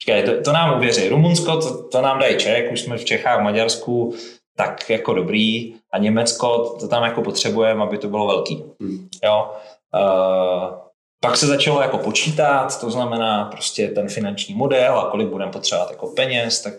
Říkali, 0.02 0.22
to, 0.22 0.42
to 0.42 0.52
nám 0.52 0.76
uvěří. 0.76 1.08
Rumunsko, 1.08 1.56
to, 1.56 1.82
to 1.82 2.02
nám 2.02 2.18
dají 2.18 2.36
Čech, 2.36 2.72
už 2.72 2.80
jsme 2.80 2.98
v 2.98 3.04
Čechách, 3.04 3.40
v 3.40 3.42
Maďarsku, 3.42 4.14
tak 4.56 4.90
jako 4.90 5.14
dobrý. 5.14 5.74
A 5.92 5.98
Německo, 5.98 6.76
to 6.80 6.88
tam 6.88 7.02
jako 7.02 7.22
potřebujeme, 7.22 7.82
aby 7.82 7.98
to 7.98 8.08
bylo 8.08 8.26
velký. 8.26 8.64
Hmm. 8.80 9.08
Jo. 9.24 9.50
Uh, 9.94 10.84
pak 11.24 11.36
se 11.36 11.46
začalo 11.46 11.80
jako 11.80 11.98
počítat, 11.98 12.80
to 12.80 12.90
znamená 12.90 13.44
prostě 13.44 13.88
ten 13.88 14.08
finanční 14.08 14.54
model 14.54 14.98
a 14.98 15.10
kolik 15.10 15.28
budeme 15.28 15.52
potřebovat 15.52 15.90
jako 15.90 16.06
peněz, 16.06 16.62
tak, 16.62 16.74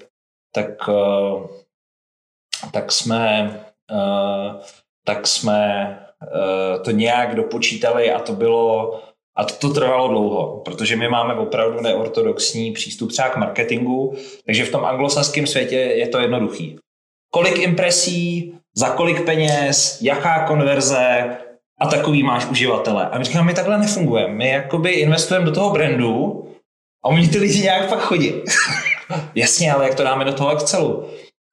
tak, 0.51 0.69
eh, 0.89 1.47
tak 2.71 2.91
jsme, 2.91 3.59
eh, 3.91 4.59
tak 5.05 5.27
jsme 5.27 5.89
eh, 6.23 6.79
to 6.79 6.91
nějak 6.91 7.35
dopočítali 7.35 8.11
a 8.11 8.19
to 8.19 8.33
bylo 8.33 8.99
a 9.37 9.45
to, 9.45 9.53
to 9.53 9.73
trvalo 9.73 10.07
dlouho, 10.07 10.61
protože 10.65 10.95
my 10.95 11.09
máme 11.09 11.33
opravdu 11.33 11.81
neortodoxní 11.81 12.71
přístup 12.71 13.11
třeba 13.11 13.29
k 13.29 13.37
marketingu, 13.37 14.15
takže 14.45 14.65
v 14.65 14.71
tom 14.71 14.85
anglosaském 14.85 15.47
světě 15.47 15.75
je 15.75 16.07
to 16.07 16.19
jednoduchý. 16.19 16.79
Kolik 17.31 17.59
impresí, 17.59 18.53
za 18.77 18.89
kolik 18.89 19.25
peněz, 19.25 20.01
jaká 20.01 20.47
konverze, 20.47 21.37
a 21.79 21.87
takový 21.87 22.23
máš 22.23 22.45
uživatele. 22.45 23.09
A 23.09 23.17
my 23.17 23.23
říkáme, 23.23 23.45
my 23.45 23.53
takhle 23.53 23.77
nefungujeme. 23.77 24.33
My 24.33 24.49
jakoby 24.49 24.91
investujeme 24.91 25.45
do 25.45 25.51
toho 25.51 25.69
brandu 25.69 26.45
a 27.05 27.07
oni 27.07 27.27
ty 27.27 27.37
lidi 27.37 27.61
nějak 27.61 27.89
pak 27.89 27.99
chodí. 27.99 28.33
Jasně, 29.35 29.71
ale 29.71 29.85
jak 29.85 29.95
to 29.95 30.03
dáme 30.03 30.25
do 30.25 30.33
toho 30.33 30.51
Excelu? 30.51 31.05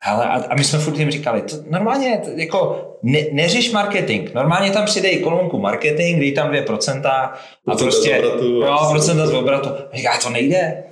Hele, 0.05 0.27
a, 0.27 0.45
a 0.49 0.55
my 0.55 0.65
jsme 0.65 0.79
furt 0.79 0.99
jim 0.99 1.11
říkali, 1.11 1.43
to 1.43 1.57
normálně 1.71 2.21
jako 2.37 2.89
ne, 3.03 3.21
neřeš 3.33 3.73
marketing. 3.73 4.35
Normálně 4.35 4.71
tam 4.71 4.85
přidej 4.85 5.19
kolonku 5.19 5.59
marketing, 5.59 6.21
dej 6.21 6.33
tam 6.33 6.51
2% 6.51 7.07
a 7.07 7.77
prostě, 7.77 8.19
obratu, 8.19 8.45
jo, 8.45 8.79
procenta 8.91 9.27
z 9.27 9.35
obratu. 9.35 9.69
A 9.93 9.97
říká, 9.97 10.19
to 10.23 10.31
nejde. 10.31 10.85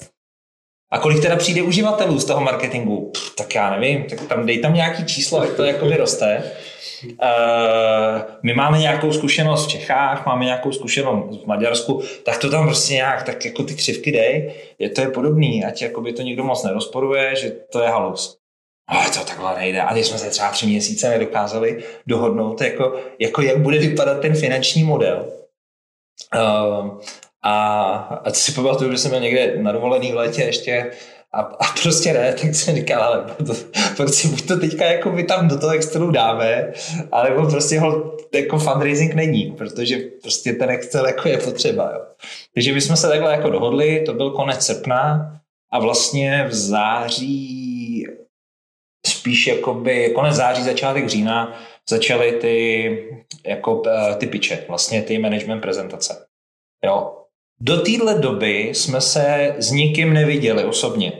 A 0.93 0.99
kolik 0.99 1.23
teda 1.23 1.37
přijde 1.37 1.63
uživatelů 1.63 2.19
z 2.19 2.25
toho 2.25 2.41
marketingu? 2.41 3.11
Pff, 3.11 3.35
tak 3.35 3.55
já 3.55 3.71
nevím, 3.71 4.05
tak 4.05 4.21
tam 4.21 4.47
dej 4.47 4.59
tam 4.59 4.75
nějaký 4.75 5.05
číslo, 5.05 5.45
jak 5.45 5.55
to 5.55 5.65
jakoby 5.65 5.97
roste. 5.97 6.53
Uh, 7.05 8.23
my 8.43 8.55
máme 8.55 8.79
nějakou 8.79 9.13
zkušenost 9.13 9.67
v 9.67 9.69
Čechách, 9.69 10.27
máme 10.27 10.45
nějakou 10.45 10.73
zkušenost 10.73 11.43
v 11.43 11.47
Maďarsku, 11.47 12.03
tak 12.25 12.39
to 12.39 12.51
tam 12.51 12.67
prostě 12.67 12.95
nějak, 12.95 13.23
tak 13.23 13.45
jako 13.45 13.63
ty 13.63 13.75
křivky 13.75 14.13
dej, 14.13 14.55
je 14.79 14.91
to 14.91 15.01
je 15.01 15.09
podobný, 15.09 15.65
ať 15.65 15.83
jakoby 15.83 16.13
to 16.13 16.23
nikdo 16.23 16.45
moc 16.45 16.65
nerozporuje, 16.65 17.37
že 17.37 17.51
to 17.51 17.81
je 17.81 17.89
halus. 17.89 18.37
Ale 18.89 19.11
to 19.11 19.25
takhle 19.25 19.55
nejde. 19.55 19.83
A 19.83 19.93
když 19.93 20.07
jsme 20.07 20.19
se 20.19 20.31
třeba 20.31 20.51
tři 20.51 20.67
měsíce 20.67 21.11
nedokázali 21.11 21.85
dohodnout, 22.07 22.61
jako, 22.61 23.01
jako 23.19 23.43
jak 23.43 23.59
bude 23.59 23.79
vypadat 23.79 24.21
ten 24.21 24.35
finanční 24.35 24.85
model. 24.85 25.33
Uh, 26.35 27.01
a, 27.43 27.93
a 28.25 28.31
si 28.31 28.53
pamatuju, 28.53 28.93
že 28.93 28.99
jsem 28.99 29.11
měl 29.11 29.23
někde 29.23 29.63
na 29.63 29.73
dovolený 29.73 30.13
v 30.13 30.17
létě 30.17 30.43
ještě 30.43 30.91
a, 31.33 31.41
a 31.41 31.65
prostě 31.83 32.13
ne, 32.13 32.33
tak 32.33 32.55
jsem 32.55 32.75
říkal, 32.75 33.03
ale 33.03 33.25
to, 33.47 33.53
prostě 33.97 34.29
buď 34.29 34.47
to 34.47 34.61
teďka 34.61 34.85
jako 34.85 35.13
my 35.13 35.25
tam 35.25 35.49
do 35.49 35.59
toho 35.59 35.73
Excelu 35.73 36.11
dáme, 36.11 36.73
alebo 37.13 37.51
prostě 37.51 37.81
ho 37.81 38.19
jako 38.35 38.59
fundraising 38.59 39.15
není, 39.15 39.53
protože 39.59 39.99
prostě 39.99 40.53
ten 40.53 40.71
Excel 40.71 41.07
jako 41.07 41.29
je 41.29 41.39
potřeba. 41.39 41.91
Jo. 41.95 42.01
Takže 42.55 42.73
my 42.73 42.81
jsme 42.81 42.97
se 42.97 43.09
takhle 43.09 43.33
jako 43.33 43.51
dohodli, 43.51 44.03
to 44.07 44.15
byl 44.15 44.31
konec 44.31 44.67
srpna 44.67 45.37
a 45.73 45.79
vlastně 45.79 46.47
v 46.49 46.55
září, 46.55 48.07
spíš 49.07 49.47
jakoby 49.47 50.13
konec 50.15 50.35
září, 50.35 50.63
začátek 50.63 51.09
října, 51.09 51.61
začaly 51.89 52.33
ty, 52.33 52.97
jako, 53.47 53.83
eh, 53.87 54.15
ty 54.15 54.27
piče, 54.27 54.65
vlastně 54.69 55.03
ty 55.03 55.19
management 55.19 55.61
prezentace. 55.61 56.27
Jo, 56.85 57.20
do 57.63 57.81
téhle 57.81 58.15
doby 58.15 58.69
jsme 58.73 59.01
se 59.01 59.55
s 59.59 59.71
nikým 59.71 60.13
neviděli 60.13 60.65
osobně. 60.65 61.13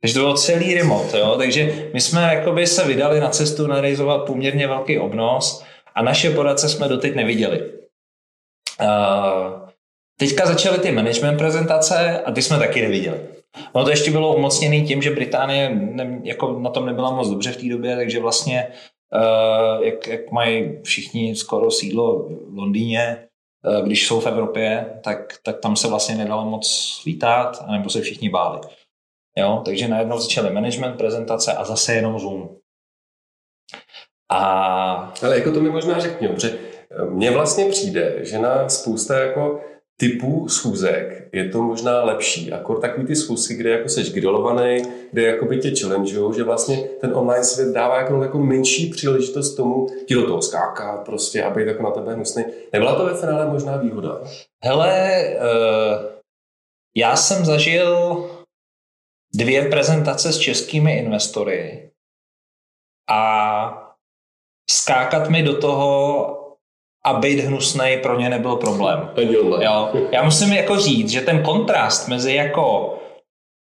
Takže 0.00 0.14
to 0.14 0.20
bylo 0.20 0.34
celý 0.34 0.74
remote, 0.74 1.18
jo? 1.18 1.34
takže 1.38 1.90
my 1.94 2.00
jsme 2.00 2.34
jakoby 2.34 2.66
se 2.66 2.84
vydali 2.84 3.20
na 3.20 3.28
cestu 3.28 3.66
narealizovat 3.66 4.26
poměrně 4.26 4.66
velký 4.66 4.98
obnos 4.98 5.64
a 5.94 6.02
naše 6.02 6.30
poradce 6.30 6.68
jsme 6.68 6.88
doteď 6.88 7.14
neviděli. 7.14 7.72
Uh, 8.80 9.68
teďka 10.18 10.46
začaly 10.46 10.78
ty 10.78 10.92
management 10.92 11.38
prezentace 11.38 12.22
a 12.22 12.32
ty 12.32 12.42
jsme 12.42 12.58
taky 12.58 12.82
neviděli. 12.82 13.18
Ono 13.72 13.84
to 13.84 13.90
ještě 13.90 14.10
bylo 14.10 14.36
umocněné 14.36 14.80
tím, 14.80 15.02
že 15.02 15.10
Británie 15.10 15.74
ne, 15.74 16.20
jako 16.24 16.58
na 16.58 16.70
tom 16.70 16.86
nebyla 16.86 17.10
moc 17.10 17.28
dobře 17.28 17.52
v 17.52 17.56
té 17.56 17.68
době, 17.68 17.96
takže 17.96 18.20
vlastně 18.20 18.66
uh, 19.14 19.84
jak, 19.84 20.06
jak 20.06 20.32
mají 20.32 20.78
všichni 20.82 21.36
skoro 21.36 21.70
sídlo 21.70 22.28
v 22.28 22.58
Londýně, 22.58 23.27
když 23.84 24.06
jsou 24.06 24.20
v 24.20 24.26
Evropě, 24.26 25.00
tak, 25.04 25.38
tak 25.42 25.60
tam 25.60 25.76
se 25.76 25.88
vlastně 25.88 26.14
nedalo 26.14 26.44
moc 26.44 27.00
lítat, 27.06 27.64
anebo 27.66 27.90
se 27.90 28.00
všichni 28.00 28.30
báli. 28.30 28.60
Jo? 29.36 29.62
Takže 29.64 29.88
najednou 29.88 30.18
začaly 30.18 30.50
management, 30.50 30.96
prezentace 30.96 31.52
a 31.52 31.64
zase 31.64 31.94
jenom 31.94 32.18
Zoom. 32.18 32.56
A... 34.30 35.12
Ale 35.22 35.38
jako 35.38 35.52
to 35.52 35.60
mi 35.60 35.70
možná 35.70 36.00
řekni, 36.00 36.28
protože 36.28 36.58
mně 37.08 37.30
vlastně 37.30 37.64
přijde, 37.70 38.24
že 38.24 38.38
na 38.38 38.68
spousta 38.68 39.18
jako 39.18 39.60
typů 40.00 40.48
schůzek 40.48 41.28
je 41.32 41.48
to 41.48 41.62
možná 41.62 42.04
lepší. 42.04 42.52
Akor 42.52 42.80
takový 42.80 43.06
ty 43.06 43.16
schůzky, 43.16 43.54
kde 43.54 43.70
jako 43.70 43.88
seš 43.88 44.12
grilovaný, 44.12 44.82
kde 45.12 45.22
jako 45.22 45.44
by 45.44 45.58
tě 45.58 45.74
challengeují, 45.80 46.34
že 46.34 46.44
vlastně 46.44 46.76
ten 47.00 47.16
online 47.16 47.44
svět 47.44 47.74
dává 47.74 48.00
jako, 48.00 48.22
jako 48.22 48.38
menší 48.38 48.90
příležitost 48.90 49.54
tomu 49.54 49.86
ti 50.06 50.14
do 50.14 50.26
toho 50.26 50.42
skákat 50.42 51.04
prostě 51.04 51.42
a 51.42 51.50
být 51.50 51.66
jako 51.66 51.82
na 51.82 51.90
tebe 51.90 52.14
hnusný. 52.14 52.44
Nebyla 52.72 52.94
to 52.94 53.04
ve 53.04 53.14
finále 53.14 53.46
možná 53.46 53.76
výhoda? 53.76 54.20
Hele, 54.64 55.22
uh, 55.36 56.04
já 56.96 57.16
jsem 57.16 57.44
zažil 57.44 58.24
dvě 59.34 59.68
prezentace 59.68 60.32
s 60.32 60.38
českými 60.38 60.98
investory 60.98 61.90
a 63.10 63.94
skákat 64.70 65.30
mi 65.30 65.42
do 65.42 65.60
toho 65.60 66.47
a 67.08 67.18
být 67.18 67.40
hnusný 67.40 67.98
pro 68.02 68.20
ně 68.20 68.28
nebyl 68.28 68.56
problém. 68.56 69.10
Jo. 69.60 69.90
Já 70.12 70.22
musím 70.22 70.52
jako 70.52 70.76
říct, 70.76 71.10
že 71.10 71.20
ten 71.20 71.42
kontrast 71.42 72.08
mezi 72.08 72.34
jako 72.34 72.94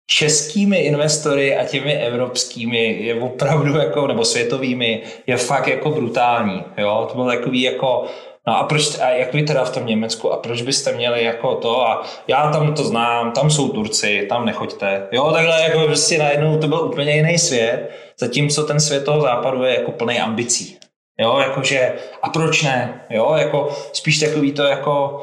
českými 0.06 0.78
investory 0.78 1.56
a 1.56 1.64
těmi 1.64 1.92
evropskými 1.92 2.98
je 3.00 3.14
opravdu 3.14 3.76
jako, 3.76 4.06
nebo 4.06 4.24
světovými, 4.24 5.02
je 5.26 5.36
fakt 5.36 5.68
jako 5.68 5.90
brutální. 5.90 6.64
Jo? 6.78 7.06
To 7.08 7.14
bylo 7.14 7.26
takový 7.26 7.62
jako, 7.62 8.06
No 8.48 8.58
a 8.58 8.64
proč, 8.64 8.98
a 9.00 9.08
jak 9.08 9.34
vy 9.34 9.42
teda 9.42 9.64
v 9.64 9.74
tom 9.74 9.86
Německu, 9.86 10.32
a 10.32 10.36
proč 10.36 10.62
byste 10.62 10.92
měli 10.92 11.24
jako 11.24 11.54
to 11.54 11.86
a 11.86 12.02
já 12.28 12.50
tam 12.50 12.74
to 12.74 12.84
znám, 12.84 13.32
tam 13.32 13.50
jsou 13.50 13.68
Turci, 13.68 14.26
tam 14.28 14.46
nechoďte. 14.46 15.08
Jo, 15.12 15.32
takhle 15.32 15.62
jako 15.62 15.80
prostě 15.86 16.18
najednou 16.18 16.58
to 16.58 16.68
byl 16.68 16.80
úplně 16.80 17.16
jiný 17.16 17.38
svět, 17.38 17.90
zatímco 18.18 18.62
ten 18.62 18.80
svět 18.80 19.04
toho 19.04 19.20
západu 19.20 19.62
je 19.62 19.74
jako 19.74 19.92
plný 19.92 20.20
ambicí. 20.20 20.78
Jo, 21.20 21.38
jakože, 21.38 21.94
a 22.23 22.28
proč 22.28 22.62
ne? 22.62 23.04
Jo, 23.11 23.35
jako 23.38 23.68
spíš 23.92 24.18
takový 24.18 24.52
to 24.52 24.62
jako, 24.62 25.23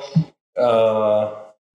uh, 0.60 1.24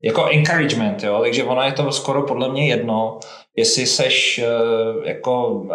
jako 0.02 0.26
encouragement, 0.26 1.02
jo, 1.02 1.20
takže 1.20 1.44
ono 1.44 1.62
je 1.62 1.72
to 1.72 1.92
skoro 1.92 2.22
podle 2.22 2.48
mě 2.48 2.66
jedno, 2.66 3.18
jestli 3.56 3.86
seš 3.86 4.40
uh, 4.44 5.04
jako 5.04 5.48
uh, 5.48 5.74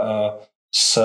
s, 0.75 1.01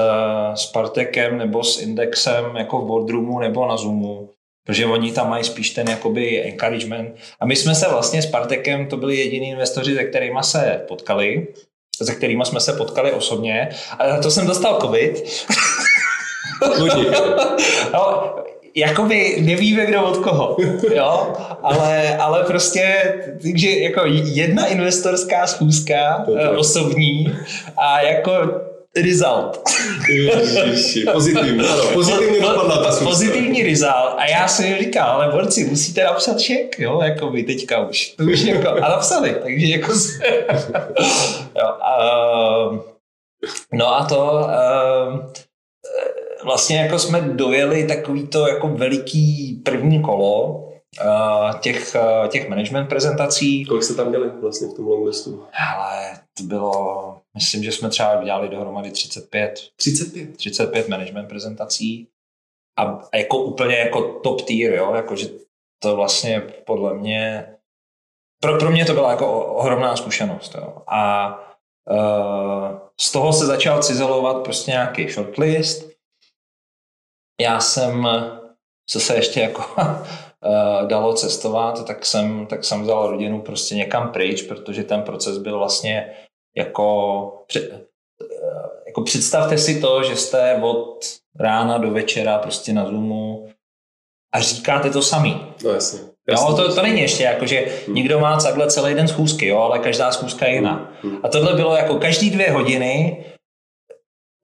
s 0.55 0.67
Partekem 0.67 1.39
nebo 1.39 1.65
s 1.65 1.83
Indexem 1.83 2.57
jako 2.57 2.79
v 2.79 2.87
boardroomu 2.87 3.39
nebo 3.39 3.69
na 3.69 3.77
Zoomu, 3.77 4.31
protože 4.67 4.87
oni 4.87 5.13
tam 5.13 5.31
mají 5.31 5.45
spíš 5.45 5.71
ten 5.71 5.89
jakoby 5.91 6.45
encouragement. 6.45 7.17
A 7.41 7.47
my 7.47 7.57
jsme 7.57 7.75
se 7.75 7.89
vlastně 7.89 8.23
s 8.23 8.27
Partekem, 8.27 8.87
to 8.87 8.97
byli 8.97 9.17
jediní 9.17 9.49
investoři, 9.49 9.95
se 9.95 10.05
kterými 10.05 10.41
se 10.43 10.85
potkali, 10.89 11.47
se 12.03 12.15
kterými 12.15 12.45
jsme 12.45 12.61
se 12.61 12.73
potkali 12.73 13.13
osobně, 13.13 13.69
ale 13.99 14.21
to 14.23 14.31
jsem 14.31 14.47
dostal 14.47 14.81
covid. 14.81 15.23
no, 17.93 18.35
jakoby 18.75 19.37
nevíme, 19.41 19.87
kdo 19.87 20.03
od 20.03 20.17
koho, 20.17 20.57
jo, 20.95 21.33
ale, 21.63 22.17
ale 22.17 22.45
prostě, 22.45 23.15
takže 23.43 23.71
jako 23.71 24.03
jedna 24.25 24.67
investorská 24.67 25.47
schůzka 25.47 26.25
eh, 26.37 26.49
osobní 26.49 27.35
a 27.77 28.01
jako 28.01 28.33
result. 28.97 29.63
Ježiši, 30.09 31.05
pozitivní, 31.13 31.61
ano, 31.61 31.83
pozitivní 31.93 32.41
dopadla 32.41 32.83
ta 32.83 32.93
schůzka. 32.93 33.05
Pozitivní 33.05 33.63
result. 33.63 34.15
A 34.17 34.27
já 34.27 34.49
si 34.49 34.79
říkal, 34.79 35.11
ale 35.11 35.33
borci, 35.33 35.65
musíte 35.65 36.05
napsat 36.05 36.41
šek, 36.41 36.79
jo, 36.79 37.01
jako 37.03 37.31
by 37.31 37.43
teďka 37.43 37.89
už, 37.89 38.09
to 38.09 38.25
už 38.25 38.41
jako, 38.41 38.69
a 38.69 38.89
napsali, 38.89 39.37
takže 39.43 39.67
jako 39.67 39.93
jo, 41.57 41.67
a, 41.83 41.99
no 43.73 43.95
a 43.95 44.05
to, 44.05 44.49
uh, 45.13 45.19
vlastně 46.49 46.77
jako 46.77 46.99
jsme 46.99 47.21
dojeli 47.21 47.87
takový 47.87 48.27
to 48.27 48.49
jako 48.49 48.69
veliký 48.69 49.61
první 49.65 50.03
kolo 50.03 50.47
uh, 51.05 51.61
těch, 51.61 51.97
uh, 51.97 52.29
těch 52.29 52.49
management 52.49 52.87
prezentací. 52.87 53.65
Kolik 53.65 53.83
jste 53.83 53.95
tam 53.95 54.09
měli 54.09 54.31
vlastně 54.41 54.69
v 54.69 54.75
tom 54.75 54.87
longlistu? 54.87 55.45
Ale 55.77 56.19
to 56.39 56.45
bylo, 56.45 57.17
myslím, 57.35 57.65
že 57.65 57.73
jsme 57.73 57.89
třeba 57.89 58.25
dělali 58.25 58.49
dohromady 58.49 58.91
35. 58.91 59.61
35? 59.77 60.37
35 60.37 60.89
management 60.89 61.29
prezentací. 61.29 62.09
A, 62.79 62.83
a 63.13 63.17
jako 63.17 63.39
úplně 63.39 63.77
jako 63.77 64.03
top 64.03 64.43
tier, 64.43 64.75
jo, 64.75 64.95
jakože 64.95 65.29
to 65.83 65.97
vlastně 65.97 66.41
podle 66.67 66.95
mě, 66.95 67.47
pro, 68.43 68.59
pro 68.59 68.71
mě 68.71 68.85
to 68.85 68.95
byla 68.95 69.11
jako 69.11 69.45
ohromná 69.45 69.97
zkušenost, 69.97 70.55
jo. 70.55 70.83
A 70.87 71.29
uh, 71.91 72.79
z 73.01 73.13
toho 73.13 73.33
se 73.33 73.47
začal 73.47 73.83
cizelovat 73.83 74.43
prostě 74.43 74.71
nějaký 74.71 75.09
shortlist 75.09 75.98
já 77.41 77.61
jsem, 77.61 78.09
co 78.91 79.01
se 79.01 79.15
ještě 79.15 79.41
jako 79.41 79.65
eh, 79.81 80.87
dalo 80.87 81.15
cestovat, 81.15 81.87
tak 81.87 82.07
jsem, 82.07 82.47
tak 82.47 82.65
jsem 82.65 82.83
vzal 82.83 83.11
rodinu 83.11 83.43
prostě 83.43 83.75
někam 83.75 84.13
pryč, 84.13 84.43
protože 84.43 84.85
ten 84.85 85.03
proces 85.03 85.39
byl 85.39 85.59
vlastně 85.59 86.15
jako, 86.57 87.47
eh, 87.57 87.81
jako 88.87 89.03
představte 89.03 89.59
si 89.59 89.81
to, 89.81 90.03
že 90.03 90.17
jste 90.17 90.61
od 90.63 91.05
rána 91.41 91.79
do 91.79 91.91
večera 91.91 92.39
prostě 92.39 92.73
na 92.73 92.85
Zoomu 92.87 93.49
a 94.35 94.41
říkáte 94.41 94.91
to 94.91 95.03
samý. 95.03 95.55
No 95.65 95.71
jasně. 95.71 96.01
Jo, 96.31 96.55
to, 96.57 96.75
to 96.75 96.83
není 96.83 97.01
ještě 97.01 97.25
jako, 97.25 97.47
že 97.47 97.67
hmm. 97.87 97.95
někdo 97.95 98.21
má 98.21 98.41
takhle 98.41 98.71
celý 98.71 98.95
den 98.95 99.09
schůzky, 99.09 99.47
jo, 99.47 99.59
ale 99.59 99.79
každá 99.79 100.13
schůzka 100.13 100.47
je 100.47 100.55
jiná. 100.55 100.93
Hmm. 101.03 101.19
A 101.23 101.29
tohle 101.29 101.55
bylo 101.55 101.77
jako 101.77 101.95
každý 101.95 102.31
dvě 102.31 102.51
hodiny 102.51 103.25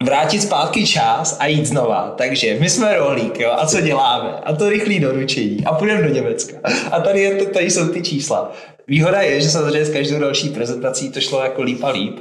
vrátit 0.04 0.40
zpátky 0.40 0.86
čas 0.86 1.36
a 1.40 1.46
jít 1.46 1.66
znova. 1.66 2.14
Takže 2.16 2.56
my 2.60 2.70
jsme 2.70 2.98
rohlík, 2.98 3.40
jo, 3.40 3.52
a 3.58 3.66
co 3.66 3.80
děláme? 3.80 4.30
A 4.44 4.52
to 4.52 4.68
rychlý 4.70 5.00
doručení. 5.00 5.64
A 5.64 5.72
půjdeme 5.72 6.02
do 6.02 6.14
Německa. 6.14 6.56
A 6.90 7.00
tady, 7.00 7.20
je, 7.20 7.46
tady 7.46 7.70
jsou 7.70 7.88
ty 7.88 8.02
čísla. 8.02 8.52
Výhoda 8.88 9.22
je, 9.22 9.40
že 9.40 9.50
samozřejmě 9.50 9.84
s 9.84 9.92
každou 9.92 10.18
další 10.18 10.48
prezentací 10.48 11.10
to 11.10 11.20
šlo 11.20 11.42
jako 11.42 11.62
líp 11.62 11.84
a 11.84 11.90
líp. 11.90 12.20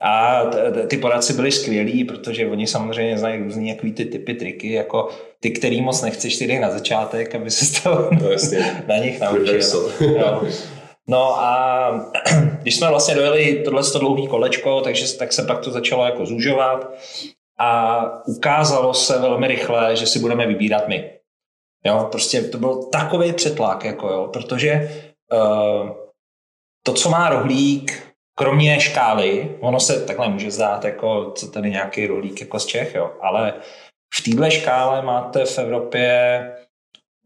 A 0.00 0.42
ty 0.86 0.96
poradci 0.96 1.32
byli 1.32 1.52
skvělí, 1.52 2.04
protože 2.04 2.46
oni 2.46 2.66
samozřejmě 2.66 3.18
znají 3.18 3.42
různý 3.42 3.68
jaký 3.68 3.92
ty 3.92 4.04
typy 4.04 4.34
triky, 4.34 4.72
jako 4.72 5.08
ty, 5.40 5.50
který 5.50 5.82
moc 5.82 6.02
nechceš, 6.02 6.38
ty 6.38 6.58
na 6.58 6.70
začátek, 6.70 7.34
aby 7.34 7.50
se 7.50 7.82
to 7.82 8.08
no, 8.12 8.28
na 8.88 8.96
nich 8.96 9.20
naučil. 9.20 9.92
no 11.08 11.40
a 11.40 11.90
když 12.62 12.76
jsme 12.76 12.88
vlastně 12.88 13.14
dojeli 13.14 13.62
tohle 13.64 13.82
dlouhý 13.98 14.28
kolečko, 14.28 14.80
takže 14.80 15.16
tak 15.18 15.32
se 15.32 15.42
pak 15.42 15.60
to 15.60 15.70
začalo 15.70 16.04
jako 16.04 16.26
zúžovat 16.26 16.90
a 17.58 18.02
ukázalo 18.26 18.94
se 18.94 19.18
velmi 19.18 19.46
rychle, 19.46 19.96
že 19.96 20.06
si 20.06 20.18
budeme 20.18 20.46
vybírat 20.46 20.88
my. 20.88 21.10
Jo, 21.84 22.08
prostě 22.10 22.42
to 22.42 22.58
byl 22.58 22.82
takový 22.82 23.32
přetlak, 23.32 23.84
jako 23.84 24.08
jo, 24.08 24.28
protože 24.32 24.90
uh, 25.32 25.90
to, 26.82 26.92
co 26.92 27.10
má 27.10 27.28
rohlík, 27.28 28.14
kromě 28.38 28.80
škály, 28.80 29.56
ono 29.60 29.80
se 29.80 30.06
takhle 30.06 30.28
může 30.28 30.50
zdát, 30.50 30.84
jako 30.84 31.32
co 31.34 31.50
tady 31.50 31.70
nějaký 31.70 32.06
rohlík 32.06 32.40
jako 32.40 32.58
z 32.58 32.66
Čech, 32.66 32.94
jo, 32.94 33.10
ale 33.20 33.54
v 34.14 34.22
této 34.22 34.50
škále 34.50 35.02
máte 35.02 35.44
v 35.44 35.58
Evropě 35.58 36.40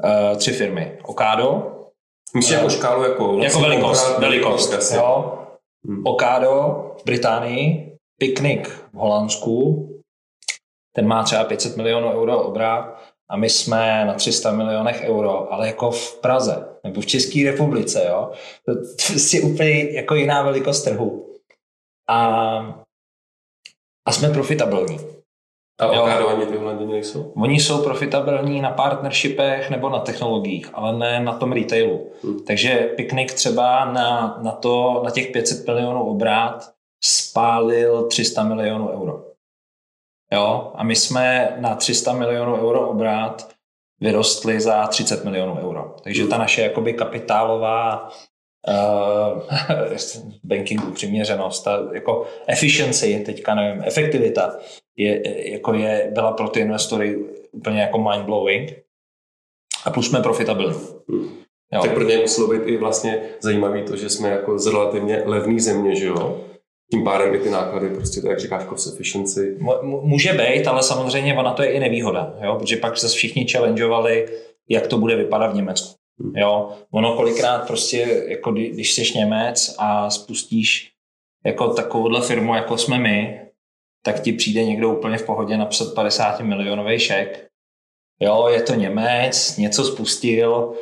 uh, 0.04 0.38
tři 0.38 0.52
firmy. 0.52 0.98
Okado. 1.02 1.81
Myslíš 2.34 2.56
jako 2.56 2.70
škálu 2.70 3.02
jako... 3.02 3.38
Jako 3.42 3.60
velikost, 3.60 4.18
velikost, 4.18 4.70
velikost 4.70 4.92
jo. 4.92 5.38
Hmm. 5.86 6.02
Okado 6.06 6.50
v 7.00 7.04
Británii, 7.04 7.92
Picnic 8.18 8.68
v 8.92 8.96
Holandsku, 8.96 9.88
ten 10.96 11.06
má 11.06 11.22
třeba 11.22 11.44
500 11.44 11.76
milionů 11.76 12.12
euro 12.12 12.42
obrat 12.42 13.02
a 13.30 13.36
my 13.36 13.50
jsme 13.50 14.04
na 14.04 14.14
300 14.14 14.52
milionech 14.52 15.02
euro, 15.04 15.52
ale 15.52 15.66
jako 15.66 15.90
v 15.90 16.20
Praze 16.20 16.68
nebo 16.84 17.00
v 17.00 17.06
České 17.06 17.50
republice, 17.50 18.04
jo. 18.08 18.32
To, 18.66 18.74
to 18.74 19.36
je 19.36 19.42
úplně 19.42 19.90
jako 19.92 20.14
jiná 20.14 20.42
velikost 20.42 20.82
trhu. 20.82 21.36
A, 22.08 22.18
a 24.08 24.12
jsme 24.12 24.30
profitabilní. 24.30 24.98
A 25.80 25.86
Okado 25.86 26.28
ani 26.28 26.46
ty 26.46 26.56
Holanděni 26.56 26.92
nejsou? 26.92 27.32
Oni 27.36 27.60
jsou 27.60 27.82
profitabilní 27.82 28.60
na 28.60 28.70
partnershipech 28.70 29.70
nebo 29.70 29.88
na 29.88 29.98
technologiích, 29.98 30.70
ale 30.72 30.98
ne 30.98 31.20
na 31.20 31.32
tom 31.32 31.52
retailu. 31.52 32.10
Hmm. 32.22 32.44
Takže 32.44 32.92
Picnic 32.96 33.34
třeba 33.34 33.84
na, 33.84 34.38
na, 34.42 34.52
to, 34.52 35.00
na 35.04 35.10
těch 35.10 35.30
500 35.30 35.66
milionů 35.66 36.04
obrát 36.04 36.72
spálil 37.04 38.06
300 38.06 38.44
milionů 38.44 38.90
euro. 38.92 39.24
Jo? 40.32 40.72
A 40.74 40.84
my 40.84 40.96
jsme 40.96 41.56
na 41.60 41.74
300 41.74 42.12
milionů 42.12 42.54
euro 42.54 42.88
obrát 42.88 43.48
vyrostli 44.00 44.60
za 44.60 44.86
30 44.86 45.24
milionů 45.24 45.58
euro. 45.62 45.96
Takže 46.02 46.26
ta 46.26 46.38
naše 46.38 46.62
jakoby 46.62 46.92
kapitálová 46.92 48.08
uh, 48.68 49.42
bankingu 50.44 50.92
přiměřenost, 50.92 51.64
ta 51.64 51.78
jako 51.92 52.26
efficiency, 52.46 53.22
teďka 53.26 53.54
nevím, 53.54 53.82
efektivita 53.86 54.58
je, 54.96 55.22
jako 55.52 55.74
je, 55.74 56.10
byla 56.14 56.32
pro 56.32 56.48
ty 56.48 56.60
investory 56.60 57.16
úplně 57.52 57.80
jako 57.80 57.98
mind-blowing. 57.98 58.74
A 59.84 59.90
plus 59.90 60.08
jsme 60.08 60.20
profitabilní. 60.20 60.78
Hmm. 61.08 61.28
Jo. 61.72 61.82
Tak 61.82 61.94
pro 61.94 62.04
ně 62.04 62.18
muselo 62.18 62.48
být 62.48 62.62
i 62.66 62.76
vlastně 62.76 63.22
zajímavý 63.40 63.82
to, 63.82 63.96
že 63.96 64.08
jsme 64.08 64.28
jako 64.28 64.58
z 64.58 64.66
relativně 64.66 65.22
levný 65.24 65.60
země, 65.60 65.96
že 65.96 66.06
jo? 66.06 66.44
tím 66.92 67.04
pádem 67.04 67.34
i 67.34 67.38
ty 67.38 67.50
náklady, 67.50 67.88
prostě 67.88 68.20
to, 68.20 68.28
jak 68.28 68.40
říkáš, 68.40 68.68
cost 68.68 68.92
efficiency. 68.94 69.58
Může 69.82 70.32
být, 70.32 70.66
ale 70.66 70.82
samozřejmě 70.82 71.36
ona 71.36 71.52
to 71.52 71.62
je 71.62 71.72
i 71.72 71.80
nevýhoda, 71.80 72.34
jo? 72.42 72.56
protože 72.58 72.76
pak 72.76 72.96
se 72.96 73.08
všichni 73.08 73.46
challengeovali, 73.48 74.28
jak 74.68 74.86
to 74.86 74.98
bude 74.98 75.16
vypadat 75.16 75.52
v 75.52 75.54
Německu. 75.54 75.94
Hmm. 76.20 76.36
Jo? 76.36 76.72
Ono 76.90 77.16
kolikrát 77.16 77.66
prostě, 77.66 78.24
jako 78.28 78.52
když 78.52 78.94
jsi 78.94 79.18
Němec 79.18 79.74
a 79.78 80.10
spustíš 80.10 80.92
jako 81.46 81.68
takovouhle 81.68 82.20
firmu, 82.20 82.54
jako 82.54 82.78
jsme 82.78 82.98
my, 82.98 83.40
tak 84.02 84.20
ti 84.20 84.32
přijde 84.32 84.64
někdo 84.64 84.96
úplně 84.96 85.18
v 85.18 85.26
pohodě 85.26 85.56
napsat 85.56 85.94
50 85.94 86.40
milionový 86.40 86.98
šek. 86.98 87.48
Jo, 88.20 88.48
je 88.48 88.62
to 88.62 88.74
Němec, 88.74 89.56
něco 89.56 89.84
spustil, 89.84 90.72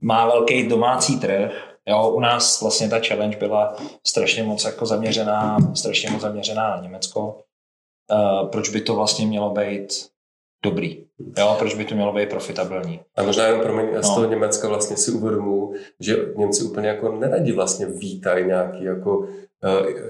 má 0.00 0.26
velký 0.26 0.68
domácí 0.68 1.20
trh, 1.20 1.72
Jo, 1.86 2.10
u 2.10 2.20
nás 2.20 2.62
vlastně 2.62 2.88
ta 2.88 3.00
challenge 3.00 3.38
byla 3.38 3.76
strašně 4.06 4.42
moc 4.42 4.64
jako 4.64 4.86
zaměřená, 4.86 5.58
strašně 5.74 6.10
moc 6.10 6.20
zaměřená 6.20 6.76
na 6.76 6.82
Německo. 6.82 7.42
Uh, 8.12 8.48
proč 8.48 8.68
by 8.68 8.80
to 8.80 8.94
vlastně 8.94 9.26
mělo 9.26 9.50
být 9.50 10.08
dobrý? 10.64 11.04
Jo, 11.38 11.56
proč 11.58 11.74
by 11.74 11.84
to 11.84 11.94
mělo 11.94 12.12
být 12.12 12.28
profitabilní? 12.28 13.00
A 13.16 13.22
možná 13.22 13.44
jenom 13.46 13.60
pro 13.60 13.74
mě 13.74 14.02
z 14.02 14.08
no. 14.08 14.14
toho 14.14 14.26
Německa 14.26 14.68
vlastně 14.68 14.96
si 14.96 15.10
uvědomuji, 15.10 15.74
že 16.00 16.16
Němci 16.36 16.64
úplně 16.64 16.88
jako 16.88 17.12
neradi 17.12 17.52
vlastně 17.52 17.86
vítají 17.86 18.46
nějaký 18.46 18.84
jako 18.84 19.28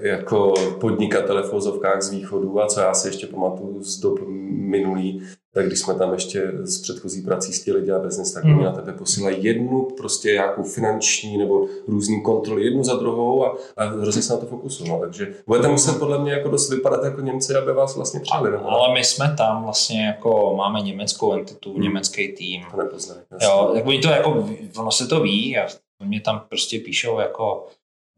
jako 0.01 0.53
podnikatele 0.79 1.43
v 1.43 1.51
vozovkách 1.51 2.01
z 2.01 2.09
východu 2.11 2.61
a 2.61 2.67
co 2.67 2.79
já 2.79 2.93
si 2.93 3.07
ještě 3.07 3.27
pamatuju 3.27 3.83
z 3.83 3.99
dob 3.99 4.19
minulý, 4.49 5.23
tak 5.53 5.67
když 5.67 5.79
jsme 5.79 5.93
tam 5.95 6.13
ještě 6.13 6.51
z 6.61 6.81
předchozí 6.81 7.21
prací 7.21 7.71
lidi 7.71 7.91
a 7.91 7.99
business, 7.99 8.33
tak 8.33 8.43
mm. 8.43 8.53
oni 8.53 8.63
na 8.63 8.71
tebe 8.71 8.93
posílají 8.93 9.43
jednu 9.43 9.87
prostě 9.97 10.31
nějakou 10.31 10.63
finanční 10.63 11.37
nebo 11.37 11.67
různý 11.87 12.21
kontroly 12.21 12.63
jednu 12.63 12.83
za 12.83 12.95
druhou 12.95 13.45
a, 13.45 13.57
a 13.77 13.85
hrozně 13.85 14.21
se 14.21 14.33
na 14.33 14.39
to 14.39 14.45
fokusují. 14.45 14.89
No. 14.89 14.99
Takže 14.99 15.33
budete 15.47 15.67
muset 15.67 15.99
podle 15.99 16.19
mě 16.19 16.31
jako 16.31 16.49
dost 16.49 16.69
vypadat 16.69 17.03
jako 17.03 17.21
Němci, 17.21 17.55
aby 17.55 17.73
vás 17.73 17.95
vlastně 17.95 18.19
přijali. 18.19 18.51
Nebo? 18.51 18.69
Ale 18.69 18.93
my 18.93 19.03
jsme 19.03 19.35
tam 19.37 19.63
vlastně 19.63 20.05
jako 20.05 20.53
máme 20.57 20.81
německou 20.81 21.33
entitu, 21.33 21.73
mm. 21.73 21.81
německý 21.81 22.27
tým. 22.27 22.63
To 22.71 22.77
nepoznali. 22.77 23.21
Jo, 23.41 23.71
tak 23.73 23.85
oni 23.85 23.99
to 23.99 24.07
jako, 24.07 24.49
ono 24.77 24.91
se 24.91 25.07
to 25.07 25.19
ví 25.19 25.57
a 25.57 25.67
mě 26.05 26.21
tam 26.21 26.41
prostě 26.49 26.79
píšou 26.79 27.19
jako 27.19 27.67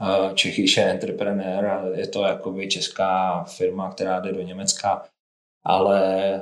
uh, 0.02 0.34
Čechyše 0.34 0.82
entrepreneur 0.82 1.66
a 1.66 1.86
je 1.96 2.08
to 2.08 2.24
jakoby 2.24 2.68
česká 2.68 3.44
firma, 3.44 3.92
která 3.92 4.20
jde 4.20 4.34
do 4.34 4.42
Německa 4.42 5.06
ale, 5.66 6.42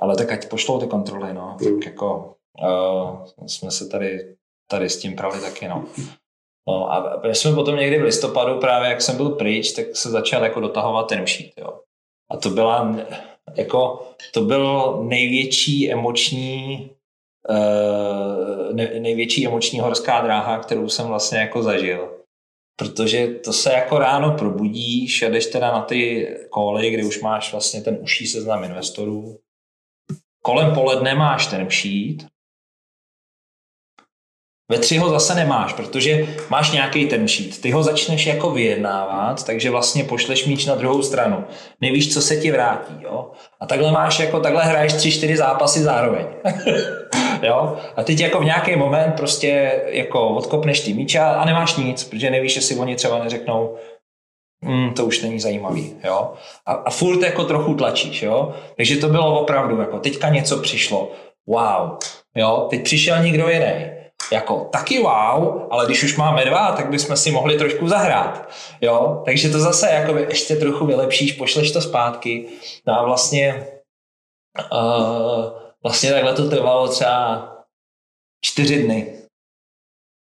ale 0.00 0.16
tak 0.16 0.32
ať 0.32 0.48
pošlou 0.48 0.80
ty 0.80 0.86
kontroly, 0.86 1.34
no. 1.34 1.56
Mm. 1.60 1.80
Tak 1.80 1.86
jako 1.86 2.34
jsme 3.46 3.70
se 3.70 3.88
tady, 3.88 4.36
tady 4.70 4.90
s 4.90 5.00
tím 5.00 5.16
prali 5.16 5.40
taky, 5.40 5.68
no. 5.68 5.84
No 6.68 6.92
a 6.92 7.20
my 7.28 7.34
jsme 7.34 7.54
potom 7.54 7.76
někdy 7.76 7.98
v 7.98 8.04
listopadu, 8.04 8.60
právě 8.60 8.90
jak 8.90 9.02
jsem 9.02 9.16
byl 9.16 9.30
pryč, 9.30 9.72
tak 9.72 9.96
se 9.96 10.10
začal 10.10 10.44
jako 10.44 10.60
dotahovat 10.60 11.08
ten 11.08 11.26
sheet, 11.26 11.52
jo. 11.58 11.80
A 12.30 12.36
to 12.36 12.50
byla 12.50 12.96
jako, 13.56 14.08
to 14.32 14.40
byl 14.40 14.98
největší 15.02 15.92
emoční 15.92 16.90
největší 18.98 19.46
emoční 19.46 19.80
horská 19.80 20.20
dráha, 20.20 20.58
kterou 20.58 20.88
jsem 20.88 21.06
vlastně 21.06 21.38
jako 21.38 21.62
zažil 21.62 22.24
protože 22.76 23.26
to 23.26 23.52
se 23.52 23.72
jako 23.72 23.98
ráno 23.98 24.36
probudíš 24.38 25.22
a 25.22 25.28
jdeš 25.28 25.46
teda 25.46 25.72
na 25.72 25.82
ty 25.82 26.28
koly, 26.50 26.90
kdy 26.90 27.04
už 27.04 27.20
máš 27.20 27.52
vlastně 27.52 27.82
ten 27.82 27.98
uší 28.00 28.26
seznam 28.26 28.64
investorů. 28.64 29.38
Kolem 30.42 30.74
poledne 30.74 31.14
máš 31.14 31.46
ten 31.46 31.70
sheet. 31.70 32.26
Ve 34.70 34.78
tři 34.78 34.96
ho 34.98 35.08
zase 35.08 35.34
nemáš, 35.34 35.72
protože 35.72 36.26
máš 36.48 36.70
nějaký 36.70 37.06
ten 37.06 37.28
sheet. 37.28 37.60
Ty 37.60 37.70
ho 37.70 37.82
začneš 37.82 38.26
jako 38.26 38.50
vyjednávat, 38.50 39.46
takže 39.46 39.70
vlastně 39.70 40.04
pošleš 40.04 40.46
míč 40.46 40.66
na 40.66 40.74
druhou 40.74 41.02
stranu. 41.02 41.44
Nevíš, 41.80 42.14
co 42.14 42.22
se 42.22 42.36
ti 42.36 42.50
vrátí. 42.50 42.94
Jo? 43.00 43.30
A 43.60 43.66
takhle 43.66 43.92
máš 43.92 44.20
jako, 44.20 44.40
takhle 44.40 44.64
hraješ 44.64 44.92
tři, 44.92 45.12
čtyři 45.12 45.36
zápasy 45.36 45.82
zároveň. 45.82 46.26
jo? 47.42 47.76
A 47.96 48.02
teď 48.02 48.20
jako 48.20 48.40
v 48.40 48.44
nějaký 48.44 48.76
moment 48.76 49.12
prostě 49.16 49.82
jako 49.86 50.28
odkopneš 50.28 50.80
ty 50.80 50.94
míče 50.94 51.18
a 51.18 51.44
nemáš 51.44 51.76
nic, 51.76 52.04
protože 52.04 52.30
nevíš, 52.30 52.56
jestli 52.56 52.76
oni 52.76 52.96
třeba 52.96 53.24
neřeknou, 53.24 53.76
mm, 54.64 54.94
to 54.94 55.04
už 55.04 55.22
není 55.22 55.40
zajímavý, 55.40 55.96
jo. 56.04 56.32
A, 56.66 56.72
a 56.72 56.90
furt 56.90 57.22
jako 57.22 57.44
trochu 57.44 57.74
tlačíš, 57.74 58.22
jo. 58.22 58.54
Takže 58.76 58.96
to 58.96 59.08
bylo 59.08 59.40
opravdu, 59.40 59.80
jako 59.80 59.98
teďka 59.98 60.28
něco 60.28 60.58
přišlo, 60.58 61.12
wow, 61.46 61.98
jo, 62.34 62.66
teď 62.70 62.82
přišel 62.84 63.22
někdo 63.22 63.48
jiný, 63.48 63.94
jako 64.32 64.68
taky 64.72 65.02
wow, 65.02 65.62
ale 65.70 65.86
když 65.86 66.02
už 66.02 66.16
máme 66.16 66.44
dva, 66.44 66.72
tak 66.72 66.90
bychom 66.90 67.16
si 67.16 67.30
mohli 67.30 67.58
trošku 67.58 67.88
zahrát, 67.88 68.48
jo. 68.80 69.22
Takže 69.24 69.48
to 69.48 69.60
zase 69.60 69.90
jako 69.90 70.16
ještě 70.16 70.56
trochu 70.56 70.86
vylepšíš, 70.86 71.32
pošleš 71.32 71.72
to 71.72 71.80
zpátky, 71.80 72.48
no 72.86 73.00
a 73.00 73.04
vlastně 73.04 73.68
uh, 74.72 75.64
Vlastně 75.84 76.12
takhle 76.12 76.34
to 76.34 76.50
trvalo 76.50 76.88
třeba 76.88 77.48
čtyři 78.44 78.82
dny. 78.82 79.18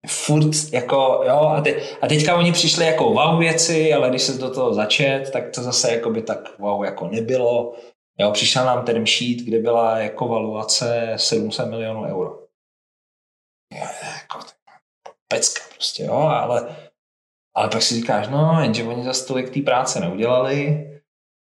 Furt 0.06 0.72
jako, 0.72 1.22
jo, 1.26 1.38
a, 1.38 1.60
te, 1.60 1.74
a 2.00 2.06
teďka 2.06 2.36
oni 2.36 2.52
přišli 2.52 2.86
jako 2.86 3.04
wow 3.04 3.38
věci, 3.38 3.94
ale 3.94 4.10
když 4.10 4.22
se 4.22 4.38
do 4.38 4.54
toho 4.54 4.74
začet, 4.74 5.30
tak 5.32 5.54
to 5.54 5.62
zase 5.62 5.92
jako 5.92 6.10
by 6.10 6.22
tak 6.22 6.58
wow 6.58 6.84
jako 6.84 7.08
nebylo. 7.08 7.74
Jo, 8.18 8.30
přišel 8.32 8.64
nám 8.64 8.84
ten 8.84 9.06
sheet, 9.06 9.38
kde 9.38 9.58
byla 9.58 9.98
jako 9.98 10.28
valuace 10.28 11.12
700 11.16 11.68
milionů 11.68 12.02
euro. 12.02 12.38
Jako 13.72 14.40
pecka 15.28 15.62
prostě, 15.74 16.02
jo, 16.02 16.14
ale, 16.14 16.76
ale 17.54 17.68
pak 17.68 17.82
si 17.82 17.94
říkáš, 17.94 18.28
no, 18.28 18.58
jenže 18.62 18.84
oni 18.84 19.04
za 19.04 19.26
tolik 19.26 19.50
té 19.54 19.60
práce 19.60 20.00
neudělali, 20.00 20.84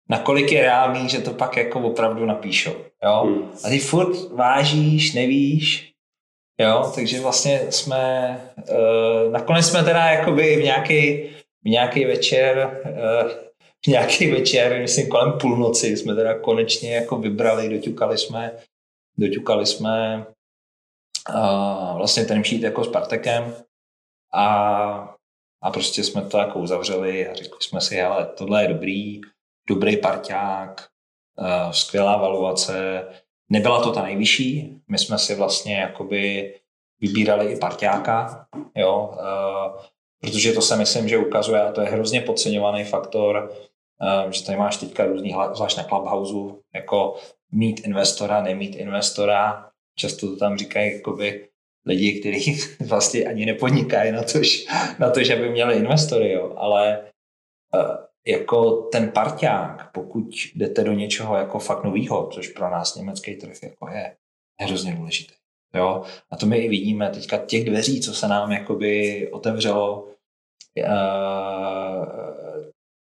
nakolik 0.10 0.52
je 0.52 0.62
reálný, 0.62 1.10
že 1.10 1.22
to 1.22 1.32
pak 1.32 1.58
jako 1.58 1.80
opravdu 1.80 2.26
napíšou. 2.26 2.76
Jo? 3.04 3.24
Hmm. 3.26 3.52
A 3.63 3.70
ty 3.70 3.80
furt 3.80 4.32
vážíš, 4.32 5.13
nevíš, 5.13 5.94
jo, 6.62 6.92
takže 6.96 7.22
vlastně 7.22 7.72
jsme, 7.72 8.38
uh, 8.58 9.32
nakonec 9.32 9.66
jsme 9.66 9.84
teda 9.84 10.06
jakoby 10.06 10.56
v 10.56 10.63
nějaký, 10.63 11.30
v 11.63 11.70
nějaký 11.70 12.06
večer, 12.06 12.82
uh, 12.86 13.32
v 13.86 13.88
nějaký 13.88 14.32
večer, 14.32 14.82
myslím 14.82 15.10
kolem 15.10 15.32
půlnoci, 15.32 15.98
jsme 15.98 16.16
teda 16.16 16.40
konečně 16.40 16.96
jako 16.96 17.16
vybrali, 17.16 17.70
doťukali 17.70 18.18
jsme, 18.18 18.52
doťukali 19.18 19.66
jsme 19.66 20.26
vlastně 21.98 22.26
ten 22.26 22.44
šít 22.44 22.63
jako 22.63 22.84
s 22.84 22.88
Partekem 22.88 23.56
a 24.34 25.13
A 25.62 25.72
prostě 25.72 26.04
jsme 26.04 26.22
to 26.22 26.38
jako 26.38 26.60
uzavřeli 26.60 27.28
a 27.28 27.34
řekli 27.34 27.58
jsme 27.62 27.82
si, 27.82 28.02
ale 28.02 28.26
tohle 28.38 28.63
je 28.63 28.68
dobrý, 28.68 29.22
dobrý 29.70 29.98
parťák, 29.98 30.88
uh, 31.40 31.72
skvělá 31.72 32.18
valuace. 32.18 33.04
Nebyla 33.50 33.84
to 33.84 33.92
ta 33.92 34.02
nejvyšší, 34.02 34.82
my 34.88 34.98
jsme 34.98 35.18
si 35.18 35.36
vlastně 35.36 35.76
jakoby 35.76 36.54
vybírali 37.02 37.46
i 37.54 37.58
parťáka, 37.58 38.48
jo, 38.76 39.18
uh, 39.18 39.82
protože 40.22 40.54
to 40.54 40.62
se 40.62 40.76
myslím, 40.78 41.10
že 41.10 41.18
ukazuje, 41.18 41.62
a 41.62 41.72
to 41.72 41.82
je 41.82 41.90
hrozně 41.90 42.22
podceňovaný 42.22 42.84
faktor, 42.84 43.50
uh, 44.02 44.32
že 44.32 44.46
tady 44.46 44.58
máš 44.58 44.78
teďka 44.78 45.06
různý, 45.06 45.36
zvlášť 45.54 45.78
na 45.78 45.84
Clubhouse, 45.84 46.62
jako 46.76 47.16
mít 47.52 47.80
investora, 47.80 48.42
nemít 48.42 48.76
investora. 48.76 49.70
Často 50.00 50.28
to 50.28 50.36
tam 50.36 50.58
říkají 50.58 50.94
jakoby 50.94 51.48
lidi, 51.86 52.20
kteří 52.20 52.60
vlastně 52.88 53.26
ani 53.26 53.46
nepodnikají 53.46 54.12
na 54.12 54.24
to, 54.24 54.40
na 55.00 55.10
to, 55.10 55.24
že 55.24 55.36
by 55.36 55.50
měli 55.50 55.76
investory, 55.76 56.32
jo. 56.32 56.54
ale 56.58 57.12
uh, 57.76 57.82
jako 58.28 58.72
ten 58.72 59.12
parťák, 59.12 59.92
pokud 59.92 60.30
jdete 60.56 60.84
do 60.84 60.94
něčeho 60.94 61.38
jako 61.38 61.60
fakt 61.60 61.84
novýho, 61.84 62.30
což 62.34 62.48
pro 62.48 62.70
nás 62.70 62.96
německý 62.96 63.36
trh 63.36 63.64
jako 63.64 63.90
je, 63.90 64.16
je 64.60 64.68
hrozně 64.68 64.96
důležité. 64.96 65.34
Jo? 65.76 66.04
A 66.32 66.38
to 66.38 66.46
my 66.46 66.58
i 66.58 66.70
vidíme 66.70 67.10
teďka 67.10 67.38
těch 67.38 67.66
dveří, 67.66 68.02
co 68.02 68.14
se 68.14 68.28
nám 68.28 68.52
jakoby 68.52 69.30
otevřelo, 69.32 70.04
uh, 70.78 72.28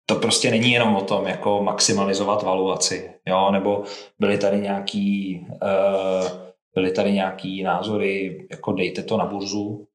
to 0.07 0.14
prostě 0.14 0.51
není 0.51 0.72
jenom 0.72 0.96
o 0.96 1.05
tom, 1.05 1.27
jako 1.27 1.62
maximalizovat 1.62 2.42
valuaci, 2.42 3.11
jo, 3.27 3.51
nebo 3.51 3.85
byly 4.18 4.38
tady 4.38 4.61
nějaký, 4.61 5.40
uh, 5.51 6.47
byly 6.78 6.92
tady 6.92 7.12
nějaký 7.12 7.62
názory, 7.62 8.46
jako 8.50 8.72
dejte 8.72 9.02
to 9.02 9.16
na 9.16 9.26
burzu, 9.26 9.88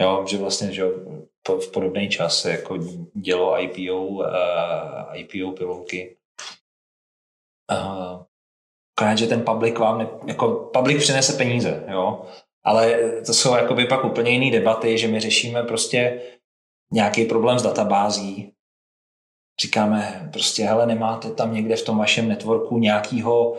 jo, 0.00 0.24
že 0.26 0.38
vlastně, 0.38 0.72
že 0.72 0.84
v 1.48 1.72
podobný 1.72 2.08
čas 2.08 2.44
jako 2.44 2.78
dělo 3.14 3.60
IPO, 3.62 4.06
uh, 4.06 4.26
eh, 4.26 5.18
IPO 5.18 5.52
pilulky. 5.52 6.16
Uh, 7.72 8.22
akorát, 8.96 9.18
že 9.18 9.26
ten 9.26 9.44
public 9.44 9.78
vám, 9.78 9.98
ne, 9.98 10.08
jako 10.26 10.70
public 10.72 10.98
přinese 10.98 11.36
peníze, 11.36 11.84
jo, 11.88 12.24
ale 12.64 13.12
to 13.26 13.34
jsou 13.34 13.54
jakoby 13.54 13.84
pak 13.86 14.04
úplně 14.04 14.30
jiné 14.30 14.58
debaty, 14.58 14.98
že 14.98 15.08
my 15.08 15.20
řešíme 15.20 15.62
prostě 15.62 16.22
nějaký 16.92 17.24
problém 17.24 17.58
s 17.58 17.62
databází, 17.62 18.52
říkáme 19.60 20.28
prostě, 20.32 20.64
hele, 20.64 20.86
nemáte 20.86 21.30
tam 21.30 21.54
někde 21.54 21.76
v 21.76 21.84
tom 21.84 21.98
vašem 21.98 22.28
networku 22.28 22.78
nějakýho, 22.78 23.56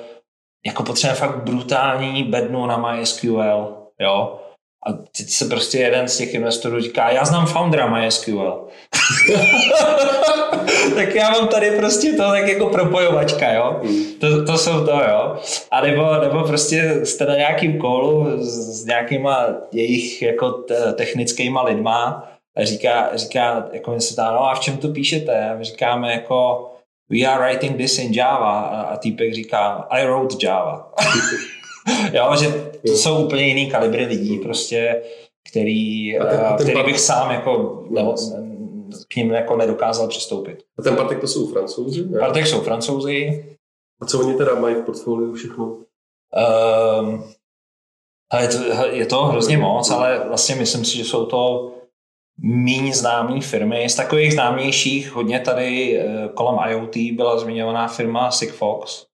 jako 0.65 0.83
potřebujeme 0.83 1.19
fakt 1.19 1.43
brutální 1.43 2.23
bednu 2.23 2.65
na 2.65 2.77
MySQL, 2.77 3.77
jo, 3.99 4.39
a 4.85 4.93
teď 5.17 5.29
se 5.29 5.45
prostě 5.45 5.77
jeden 5.77 6.07
z 6.07 6.17
těch 6.17 6.33
investorů 6.33 6.79
říká, 6.79 7.09
já 7.09 7.25
znám 7.25 7.45
foundera 7.45 7.87
MySQL. 7.87 8.67
tak 10.95 11.15
já 11.15 11.29
mám 11.29 11.47
tady 11.47 11.71
prostě 11.71 12.11
to 12.11 12.23
tak 12.23 12.47
jako 12.47 12.69
propojovačka, 12.69 13.51
jo. 13.51 13.81
To, 14.19 14.45
to 14.45 14.57
jsou 14.57 14.85
to, 14.85 14.91
jo. 14.91 15.37
A 15.71 15.81
nebo, 15.81 16.13
nebo 16.21 16.43
prostě 16.43 16.99
jste 17.03 17.25
na 17.25 17.35
nějakým 17.35 17.79
kolu 17.79 18.25
s, 18.37 18.81
s 18.81 18.85
nějakýma 18.85 19.47
jejich 19.71 20.21
jako 20.21 20.51
technickýma 20.95 21.61
lidma 21.63 22.29
a 22.57 22.65
říká, 22.65 23.09
říká 23.13 23.69
jako 23.71 23.91
mi 23.91 24.01
se 24.01 24.21
no 24.21 24.49
a 24.49 24.55
v 24.55 24.59
čem 24.59 24.77
to 24.77 24.87
píšete? 24.87 25.49
A 25.49 25.55
my 25.55 25.63
říkáme 25.63 26.13
jako 26.13 26.69
we 27.09 27.25
are 27.25 27.39
writing 27.39 27.77
this 27.77 27.99
in 27.99 28.13
Java 28.13 28.59
a, 28.59 28.97
týpek 28.97 29.33
říká 29.33 29.87
I 29.89 30.05
wrote 30.05 30.35
Java. 30.43 30.93
jo, 32.13 32.35
že 32.39 32.71
to 32.87 32.91
jsou 32.91 33.25
úplně 33.25 33.43
jiný 33.43 33.71
kalibry 33.71 34.05
lidí 34.05 34.39
prostě, 34.39 35.03
který, 35.49 36.19
a 36.19 36.25
ten, 36.25 36.39
a 36.39 36.57
ten 36.57 36.67
který 36.67 36.83
bych 36.83 36.99
sám 36.99 37.31
jako 37.31 37.83
nebo, 37.89 38.15
k 39.07 39.15
ním 39.15 39.31
jako 39.31 39.57
nedokázal 39.57 40.07
přistoupit. 40.07 40.63
A 40.79 40.81
ten 40.81 40.95
Partek 40.95 41.19
to 41.19 41.27
jsou 41.27 41.47
francouzi? 41.47 42.05
Ne? 42.05 42.19
Partek 42.19 42.47
jsou 42.47 42.61
francouzi. 42.61 43.45
A 44.01 44.05
co 44.05 44.19
oni 44.19 44.33
teda 44.33 44.55
mají 44.55 44.75
v 44.75 44.81
portfoliu 44.81 45.33
všechno? 45.33 45.77
Um, 46.99 47.23
je, 48.39 48.47
to, 48.47 48.85
je 48.87 49.05
to 49.05 49.25
hrozně 49.25 49.57
moc, 49.57 49.89
ale 49.89 50.27
vlastně 50.27 50.55
myslím 50.55 50.85
si, 50.85 50.97
že 50.97 51.03
jsou 51.03 51.25
to 51.25 51.71
méně 52.37 52.95
známé 52.95 53.41
firmy. 53.41 53.89
Z 53.89 53.95
takových 53.95 54.33
známějších 54.33 55.11
hodně 55.11 55.39
tady 55.39 55.99
eh, 55.99 56.29
kolem 56.33 56.71
IoT 56.71 56.97
byla 57.15 57.39
zmiňovaná 57.39 57.87
firma 57.87 58.31
Sigfox, 58.31 59.05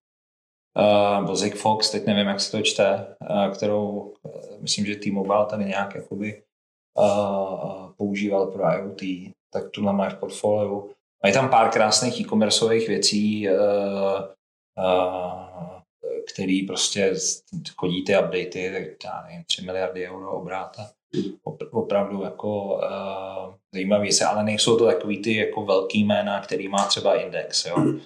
uh, 0.76 1.20
nebo 1.20 1.36
Zigfox, 1.36 1.90
teď 1.90 2.06
nevím, 2.06 2.26
jak 2.26 2.40
se 2.40 2.50
to 2.50 2.62
čte, 2.62 3.16
uh, 3.30 3.52
kterou 3.52 4.14
myslím, 4.60 4.86
že 4.86 4.96
T-Mobile 4.96 5.46
tady 5.46 5.64
nějak 5.64 5.94
jakoby 5.94 6.42
používal 7.96 8.46
pro 8.46 8.62
IoT, 8.74 9.32
tak 9.52 9.70
tu 9.70 9.82
má 9.82 10.08
v 10.08 10.14
portfoliu. 10.14 10.90
Mají 11.22 11.34
tam 11.34 11.50
pár 11.50 11.70
krásných 11.70 12.20
e-commerceových 12.20 12.88
věcí, 12.88 13.48
který 16.32 16.66
prostě 16.66 17.14
chodí 17.76 18.04
ty 18.04 18.18
updaty, 18.18 18.70
tak 18.72 19.12
já 19.12 19.22
nevím, 19.22 19.44
3 19.44 19.62
miliardy 19.62 20.08
euro 20.08 20.32
obráta 20.32 20.90
opravdu 21.70 22.22
jako 22.22 22.74
uh, 22.74 23.54
zajímavý 23.74 24.12
se, 24.12 24.24
ale 24.24 24.44
nejsou 24.44 24.78
to 24.78 24.86
takový 24.86 25.22
ty 25.22 25.36
jako 25.36 25.64
velký 25.64 26.04
jména, 26.04 26.40
který 26.40 26.68
má 26.68 26.86
třeba 26.86 27.14
Index, 27.14 27.66
jo. 27.66 27.76
Hmm. 27.76 28.00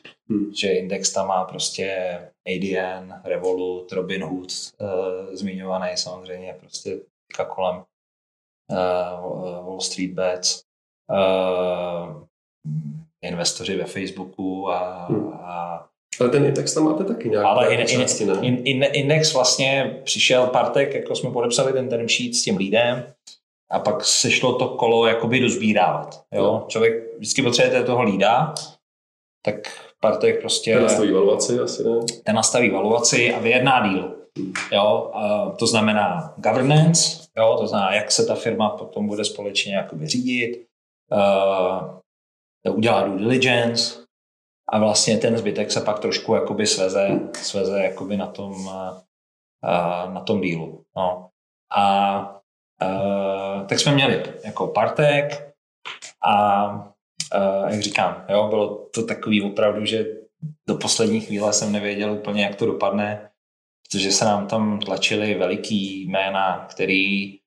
Že 0.54 0.68
Index 0.68 1.12
tam 1.12 1.28
má 1.28 1.44
prostě 1.44 2.18
ADN, 2.46 3.12
Revolut, 3.24 3.92
Robinhood 3.92 4.52
uh, 4.78 5.34
zmiňovaný 5.34 5.96
samozřejmě 5.96 6.56
prostě 6.60 7.00
kolem 7.48 7.76
uh, 7.76 9.66
Wall 9.66 9.80
Street 9.80 10.10
Bets, 10.10 10.62
uh, 11.10 12.24
investoři 13.22 13.76
ve 13.76 13.84
Facebooku 13.84 14.70
a, 14.70 15.06
hmm. 15.06 15.32
a 15.32 15.88
ale 16.20 16.30
ten 16.30 16.44
index 16.44 16.74
tam 16.74 16.84
máte 16.84 17.04
taky 17.04 17.28
nějak. 17.28 17.46
Ale 17.46 17.74
in, 17.74 17.86
části, 17.86 18.24
ne? 18.24 18.34
In, 18.42 18.60
in, 18.64 18.84
index 18.92 19.34
vlastně 19.34 20.00
přišel 20.04 20.46
partek, 20.46 20.94
jako 20.94 21.14
jsme 21.14 21.30
podepsali 21.30 21.72
ten 21.72 21.88
term 21.88 22.08
sheet 22.08 22.34
s 22.34 22.42
tím 22.42 22.56
lídem 22.56 23.06
a 23.70 23.78
pak 23.78 24.04
se 24.04 24.30
šlo 24.30 24.58
to 24.58 24.68
kolo 24.68 25.06
jakoby 25.06 25.40
dozbírávat. 25.40 26.24
Jo? 26.32 26.42
No. 26.42 26.64
Člověk 26.68 26.94
vždycky 27.16 27.42
potřebuje 27.42 27.82
toho 27.82 28.02
lída, 28.02 28.54
tak 29.44 29.54
partek 30.00 30.40
prostě... 30.40 30.74
Ten 30.74 30.82
nastaví 30.82 31.12
valuaci 31.12 31.58
asi, 31.58 31.84
ne? 31.84 32.00
Ten 32.24 32.34
nastaví 32.34 32.70
valuaci 32.70 33.34
a 33.34 33.38
vyjedná 33.38 33.88
díl. 33.88 34.14
Hmm. 34.38 34.52
Jo? 34.72 35.10
A 35.14 35.50
to 35.50 35.66
znamená 35.66 36.34
governance, 36.36 37.22
jo? 37.36 37.56
to 37.60 37.66
znamená, 37.66 37.94
jak 37.94 38.12
se 38.12 38.26
ta 38.26 38.34
firma 38.34 38.70
potom 38.70 39.06
bude 39.06 39.24
společně 39.24 39.74
jakoby 39.74 40.06
řídit, 40.06 40.66
uh, 41.12 42.74
udělá 42.74 43.02
due 43.02 43.18
diligence, 43.18 44.03
a 44.68 44.78
vlastně 44.78 45.18
ten 45.18 45.38
zbytek 45.38 45.70
se 45.70 45.80
pak 45.80 45.98
trošku 45.98 46.34
jakoby 46.34 46.66
sveze, 46.66 47.20
sveze 47.32 47.80
jakoby 47.80 48.16
na 48.16 48.26
tom, 48.26 48.70
na 50.12 50.20
tom 50.20 50.40
dílu. 50.40 50.84
No. 50.96 51.28
A, 51.76 51.84
a 52.80 53.64
tak 53.68 53.80
jsme 53.80 53.94
měli 53.94 54.22
jako 54.44 54.66
partek 54.66 55.54
a, 56.26 56.32
a 56.32 57.70
jak 57.70 57.80
říkám, 57.80 58.24
jo, 58.28 58.48
bylo 58.48 58.88
to 58.94 59.06
takový 59.06 59.42
opravdu, 59.42 59.84
že 59.84 60.04
do 60.68 60.74
poslední 60.74 61.20
chvíle 61.20 61.52
jsem 61.52 61.72
nevěděl 61.72 62.12
úplně, 62.12 62.42
jak 62.44 62.56
to 62.56 62.66
dopadne, 62.66 63.30
protože 63.88 64.12
se 64.12 64.24
nám 64.24 64.46
tam 64.46 64.80
tlačili 64.80 65.34
veliký 65.34 66.06
jména, 66.06 66.66
který 66.70 67.38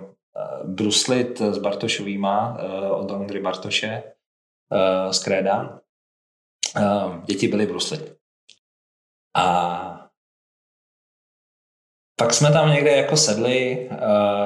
bruslit 0.65 1.41
s 1.41 1.59
Bartošovýma 1.59 2.59
od 2.91 3.11
Ondry 3.11 3.41
Bartoše 3.41 4.03
z 5.11 5.19
Kréda. 5.25 5.81
Děti 7.25 7.49
byly 7.49 7.67
bruslit. 7.67 8.17
A 9.37 10.09
pak 12.17 12.35
jsme 12.35 12.53
tam 12.53 12.71
někde 12.71 12.91
jako 12.91 13.17
sedli 13.17 13.89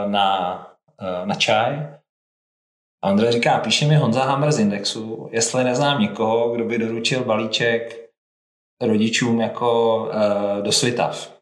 na, 0.07 0.59
na 1.25 1.35
čaj 1.35 1.97
a 3.03 3.11
Ondra 3.11 3.31
říká, 3.31 3.59
píše 3.59 3.87
mi 3.87 3.97
Honza 3.97 4.25
Hammer 4.25 4.53
z 4.53 4.59
Indexu, 4.59 5.29
jestli 5.33 5.65
neznám 5.65 6.01
nikoho, 6.01 6.55
kdo 6.55 6.65
by 6.65 6.79
doručil 6.79 7.25
balíček 7.25 8.11
rodičům 8.81 9.41
jako 9.41 10.11
do 10.63 10.73
Svitav. 10.73 11.41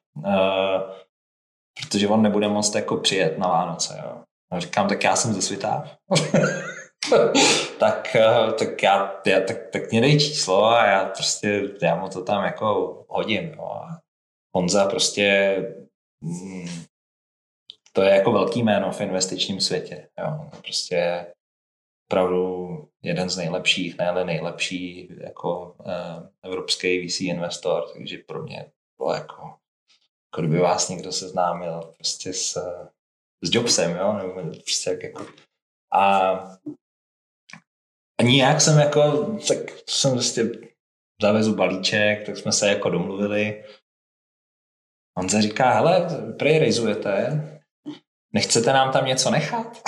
Protože 1.80 2.08
on 2.08 2.22
nebude 2.22 2.48
moct 2.48 2.74
jako 2.74 2.96
přijet 2.96 3.38
na 3.38 3.48
Vánoce. 3.48 4.00
Jo. 4.04 4.22
A 4.52 4.60
říkám, 4.60 4.88
tak 4.88 5.04
já 5.04 5.16
jsem 5.16 5.34
ze 5.34 5.42
Svitav. 5.42 5.96
tak, 7.78 8.16
uh, 8.16 8.52
tak, 8.52 8.82
já, 8.82 9.20
já, 9.26 9.40
tak, 9.40 9.56
tak 9.72 9.90
mě 9.90 10.00
dej 10.00 10.20
číslo 10.20 10.64
a 10.64 10.86
já 10.86 11.04
prostě, 11.04 11.62
já 11.82 11.96
mu 11.96 12.08
to 12.08 12.24
tam 12.24 12.44
jako 12.44 12.98
hodím. 13.08 13.48
Jo. 13.48 13.64
A 13.64 14.00
Honza 14.56 14.88
prostě 14.88 15.56
mm, 16.20 16.68
to 17.92 18.02
je 18.02 18.10
jako 18.10 18.32
velký 18.32 18.62
jméno 18.62 18.92
v 18.92 19.00
investičním 19.00 19.60
světě. 19.60 20.08
Jo. 20.18 20.50
Prostě 20.62 21.26
opravdu 22.12 22.68
jeden 23.02 23.30
z 23.30 23.36
nejlepších, 23.36 23.98
ne 23.98 24.24
nejlepší 24.24 25.08
jako 25.20 25.76
uh, 25.78 26.26
evropský 26.42 27.08
VC 27.08 27.20
investor, 27.20 27.84
takže 27.92 28.18
pro 28.26 28.42
mě 28.42 28.70
bylo 28.98 29.14
jako, 29.14 29.54
jako 30.32 30.40
kdyby 30.40 30.58
vás 30.58 30.88
někdo 30.88 31.12
seznámil 31.12 31.92
prostě 31.96 32.32
s, 32.32 32.52
s 33.42 33.54
Jobsem, 33.54 33.96
jo, 33.96 34.12
nebo 34.12 34.50
prostě 34.50 34.90
jak 34.90 35.02
jako 35.02 35.26
a, 35.92 36.30
a 38.20 38.22
nijak 38.22 38.60
jsem 38.60 38.78
jako, 38.78 39.26
tak 39.48 39.58
jsem 39.88 40.12
prostě 40.12 40.50
zavezu 41.22 41.54
balíček, 41.54 42.26
tak 42.26 42.36
jsme 42.36 42.52
se 42.52 42.68
jako 42.68 42.90
domluvili. 42.90 43.64
On 45.18 45.28
se 45.28 45.42
říká, 45.42 45.70
hele, 45.70 46.06
prejrizujete, 46.38 47.42
nechcete 48.34 48.72
nám 48.72 48.92
tam 48.92 49.06
něco 49.06 49.30
nechat? 49.30 49.82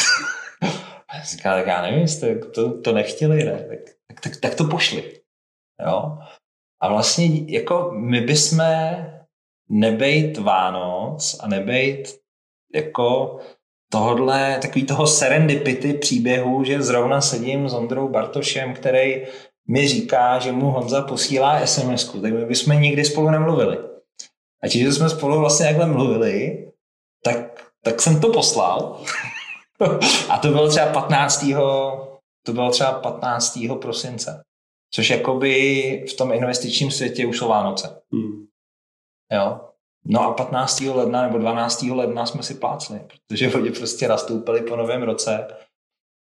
Říká, 1.25 1.55
tak 1.55 1.67
já 1.67 1.83
nevím, 1.83 2.09
jste 2.09 2.35
to, 2.35 2.81
to 2.81 2.93
nechtěli, 2.93 3.45
ne? 3.45 3.69
Tak, 3.69 3.79
tak, 4.07 4.21
tak, 4.21 4.37
tak 4.37 4.55
to 4.55 4.65
pošli. 4.65 5.21
Jo? 5.87 6.19
A 6.81 6.89
vlastně 6.89 7.53
jako 7.53 7.93
my 7.93 8.21
bychom 8.21 8.61
nebejt 9.69 10.39
Vánoc 10.39 11.37
a 11.41 11.49
nebejt 11.49 12.19
jako 12.75 13.39
tohodle, 13.93 14.59
takový 14.63 14.87
toho 14.87 15.07
serendipity 15.07 15.95
příběhu, 15.95 16.65
že 16.65 16.83
zrovna 16.83 17.21
sedím 17.21 17.69
s 17.69 17.75
Ondrou 17.75 18.09
Bartošem, 18.09 18.75
který 18.75 19.27
mi 19.69 19.89
říká, 19.89 20.39
že 20.39 20.53
mu 20.53 20.71
Honza 20.71 21.03
posílá 21.03 21.67
sms 21.67 22.13
tak 22.23 22.33
my 22.33 22.45
bychom 22.45 22.81
nikdy 22.81 23.05
spolu 23.05 23.31
nemluvili. 23.31 23.79
A 24.63 24.69
tím, 24.69 24.83
že 24.83 24.93
jsme 24.93 25.11
spolu 25.11 25.41
vlastně 25.41 25.67
takhle 25.67 25.87
mluvili, 25.87 26.67
tak, 27.23 27.73
tak 27.85 28.03
jsem 28.03 28.21
to 28.21 28.33
poslal 28.33 29.01
a 30.29 30.39
to 30.39 30.49
bylo 30.49 30.69
třeba 30.69 30.87
15. 30.87 31.47
To 32.47 32.53
bylo 32.53 32.71
třeba 32.71 32.93
15. 32.93 33.59
prosince. 33.81 34.43
Což 34.91 35.11
jakoby 35.11 36.05
v 36.11 36.17
tom 36.17 36.33
investičním 36.33 36.91
světě 36.91 37.27
už 37.27 37.39
jsou 37.39 37.49
Vánoce. 37.49 38.01
Hmm. 38.13 38.47
Jo. 39.33 39.61
No 40.05 40.21
a 40.21 40.33
15. 40.33 40.81
ledna 40.81 41.23
nebo 41.23 41.39
12. 41.39 41.83
ledna 41.83 42.27
jsme 42.27 42.43
si 42.43 42.55
plácli, 42.55 43.01
protože 43.07 43.53
oni 43.55 43.71
prostě 43.71 44.09
nastoupili 44.09 44.63
po 44.63 44.77
novém 44.77 45.03
roce 45.03 45.47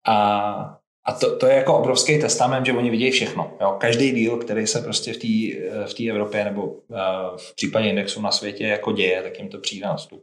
a, 0.07 0.79
a 1.05 1.13
to, 1.13 1.37
to, 1.37 1.45
je 1.45 1.55
jako 1.55 1.77
obrovský 1.77 2.21
testament, 2.21 2.65
že 2.65 2.73
oni 2.73 2.89
vidějí 2.89 3.11
všechno. 3.11 3.57
Jo. 3.61 3.75
Každý 3.79 4.11
díl, 4.11 4.37
který 4.37 4.67
se 4.67 4.81
prostě 4.81 5.13
v 5.13 5.17
té 5.17 5.27
v 5.85 5.93
té 5.93 6.09
Evropě 6.09 6.43
nebo 6.43 6.65
uh, 6.65 6.77
v 7.37 7.55
případě 7.55 7.89
indexu 7.89 8.21
na 8.21 8.31
světě 8.31 8.67
jako 8.67 8.91
děje, 8.91 9.23
tak 9.23 9.39
jim 9.39 9.49
to 9.49 9.57
přijde 9.57 9.85
na 9.85 9.97
stup. 9.97 10.21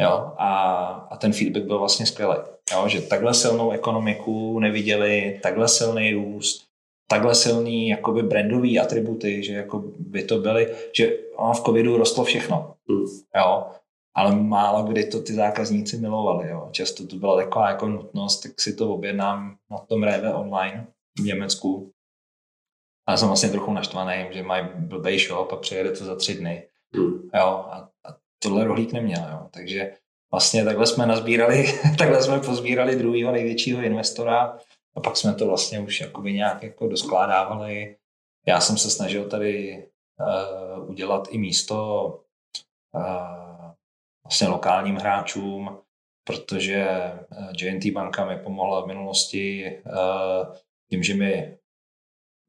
Jo? 0.00 0.32
A, 0.38 0.82
a 1.10 1.16
ten 1.16 1.32
feedback 1.32 1.64
byl 1.64 1.78
vlastně 1.78 2.06
skvělý. 2.06 2.36
Jo? 2.72 2.88
Že 2.88 3.00
takhle 3.00 3.34
silnou 3.34 3.70
ekonomiku 3.70 4.58
neviděli, 4.58 5.40
takhle 5.42 5.68
silný 5.68 6.12
růst, 6.12 6.67
takhle 7.10 7.34
silný 7.34 7.88
jakoby 7.88 8.22
brandový 8.22 8.78
atributy, 8.78 9.42
že 9.42 9.52
jako 9.52 9.84
by 9.98 10.22
to 10.22 10.38
byly, 10.38 10.74
že 10.96 11.12
v 11.52 11.60
covidu 11.60 11.96
rostlo 11.96 12.24
všechno. 12.24 12.74
Mm. 12.88 13.04
Jo? 13.36 13.66
Ale 14.14 14.36
málo 14.36 14.82
kdy 14.82 15.04
to 15.04 15.22
ty 15.22 15.32
zákazníci 15.32 15.96
milovali. 15.98 16.48
Jo? 16.48 16.68
Často 16.70 17.06
to 17.06 17.16
byla 17.16 17.36
taková 17.36 17.68
jako 17.68 17.88
nutnost, 17.88 18.40
tak 18.40 18.60
si 18.60 18.72
to 18.72 18.94
objednám 18.94 19.56
na 19.70 19.78
tom 19.78 20.02
Reve 20.02 20.34
online 20.34 20.86
v 21.18 21.24
Německu. 21.24 21.92
A 23.06 23.16
jsem 23.16 23.28
vlastně 23.28 23.48
trochu 23.48 23.72
naštvaný, 23.72 24.26
že 24.30 24.42
mají 24.42 24.66
blbej 24.74 25.18
shop 25.18 25.52
a 25.52 25.56
přijede 25.56 25.92
to 25.92 26.04
za 26.04 26.16
tři 26.16 26.34
dny. 26.34 26.62
Mm. 26.96 27.30
Jo? 27.34 27.64
A, 27.70 27.88
a 28.04 28.16
tohle 28.38 28.64
rohlík 28.64 28.92
neměl. 28.92 29.28
Jo. 29.30 29.48
Takže 29.50 29.92
vlastně 30.30 30.64
takhle 30.64 30.86
jsme 30.86 31.06
nazbírali, 31.06 31.64
takhle 31.98 32.22
jsme 32.22 32.40
pozbírali 32.40 32.96
druhého 32.96 33.32
největšího 33.32 33.82
investora 33.82 34.58
a 34.98 35.00
pak 35.00 35.16
jsme 35.16 35.34
to 35.34 35.46
vlastně 35.46 35.80
už 35.80 36.00
jakoby 36.00 36.32
nějak 36.32 36.62
jako 36.62 36.88
doskládávali. 36.88 37.96
Já 38.46 38.60
jsem 38.60 38.78
se 38.78 38.90
snažil 38.90 39.28
tady 39.28 39.86
uh, 40.20 40.90
udělat 40.90 41.28
i 41.30 41.38
místo 41.38 42.06
uh, 42.94 43.70
vlastně 44.24 44.48
lokálním 44.48 44.96
hráčům, 44.96 45.78
protože 46.24 46.86
JNT 47.60 47.84
eh, 47.86 47.92
banka 47.92 48.24
mi 48.24 48.36
pomohla 48.36 48.84
v 48.84 48.86
minulosti 48.86 49.76
uh, 49.86 50.56
tím, 50.90 51.02
že 51.02 51.14
mi 51.14 51.58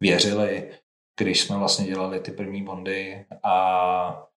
věřili, 0.02 0.72
když 1.20 1.42
jsme 1.42 1.58
vlastně 1.58 1.86
dělali 1.86 2.20
ty 2.20 2.32
první 2.32 2.64
bondy 2.64 3.26
a 3.44 4.30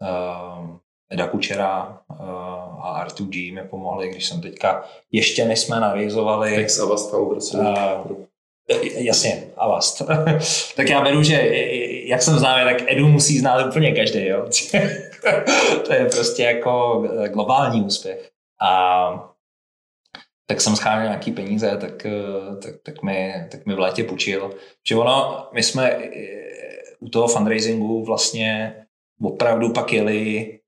uh, 0.00 0.76
Eda 1.10 1.26
Kučera 1.26 2.00
uh, 2.10 2.86
a 2.86 3.06
R2G 3.08 3.54
mi 3.54 3.62
pomohli, 3.62 4.08
když 4.08 4.26
jsem 4.26 4.40
teďka, 4.40 4.84
ještě 5.12 5.44
než 5.44 5.60
jsme 5.60 5.80
narizovali... 5.80 6.56
Ex 6.56 6.80
Avast 6.80 7.10
Founder. 7.10 7.38
Uh, 7.54 8.16
jasně, 8.94 9.44
Avast. 9.56 10.02
tak 10.76 10.88
já 10.88 11.00
beru, 11.00 11.22
že 11.22 11.50
jak 12.06 12.22
jsem 12.22 12.38
známý, 12.38 12.64
tak 12.64 12.92
Edu 12.92 13.08
musí 13.08 13.38
znát 13.38 13.66
úplně 13.66 13.92
každý, 13.92 14.26
jo. 14.26 14.46
to 15.86 15.92
je 15.92 16.04
prostě 16.04 16.42
jako 16.42 17.04
globální 17.28 17.82
úspěch. 17.82 18.30
A 18.60 19.32
tak 20.46 20.60
jsem 20.60 20.76
scháněl 20.76 21.04
nějaký 21.04 21.32
peníze, 21.32 21.76
tak, 21.80 22.06
tak, 22.62 22.74
tak, 22.82 23.02
mi, 23.02 23.34
tak 23.50 23.66
mi 23.66 23.74
v 23.74 23.78
létě 23.78 24.04
půjčil. 24.04 24.50
Že 24.88 24.96
ono, 24.96 25.48
my 25.52 25.62
jsme 25.62 25.98
u 27.00 27.08
toho 27.08 27.28
fundraisingu 27.28 28.04
vlastně 28.04 28.74
opravdu 29.22 29.72
pak 29.72 29.92
jeli 29.92 30.58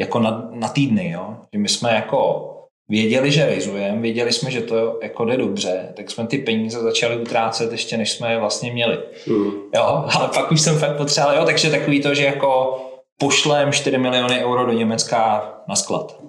jako 0.00 0.20
na, 0.20 0.48
na 0.52 0.68
týdny, 0.68 1.10
jo? 1.10 1.36
že 1.52 1.58
my 1.58 1.68
jsme 1.68 1.94
jako 1.94 2.44
věděli, 2.88 3.30
že 3.30 3.46
rejzujeme, 3.46 4.00
věděli 4.00 4.32
jsme, 4.32 4.50
že 4.50 4.60
to 4.60 4.98
jako 5.02 5.24
jde 5.24 5.36
dobře, 5.36 5.92
tak 5.96 6.10
jsme 6.10 6.26
ty 6.26 6.38
peníze 6.38 6.80
začali 6.80 7.16
utrácet 7.16 7.72
ještě, 7.72 7.96
než 7.96 8.12
jsme 8.12 8.32
je 8.32 8.38
vlastně 8.38 8.72
měli. 8.72 8.98
Mm. 9.26 9.50
Jo, 9.74 10.04
ale 10.14 10.28
pak 10.34 10.52
už 10.52 10.60
jsem 10.60 10.78
fakt 10.78 10.96
potřeboval, 10.96 11.36
jo, 11.36 11.44
takže 11.44 11.70
takový 11.70 12.02
to, 12.02 12.14
že 12.14 12.24
jako 12.24 12.80
pošlem 13.18 13.72
4 13.72 13.98
miliony 13.98 14.44
euro 14.44 14.66
do 14.66 14.72
Německa 14.72 15.52
na 15.68 15.76
sklad. 15.76 16.20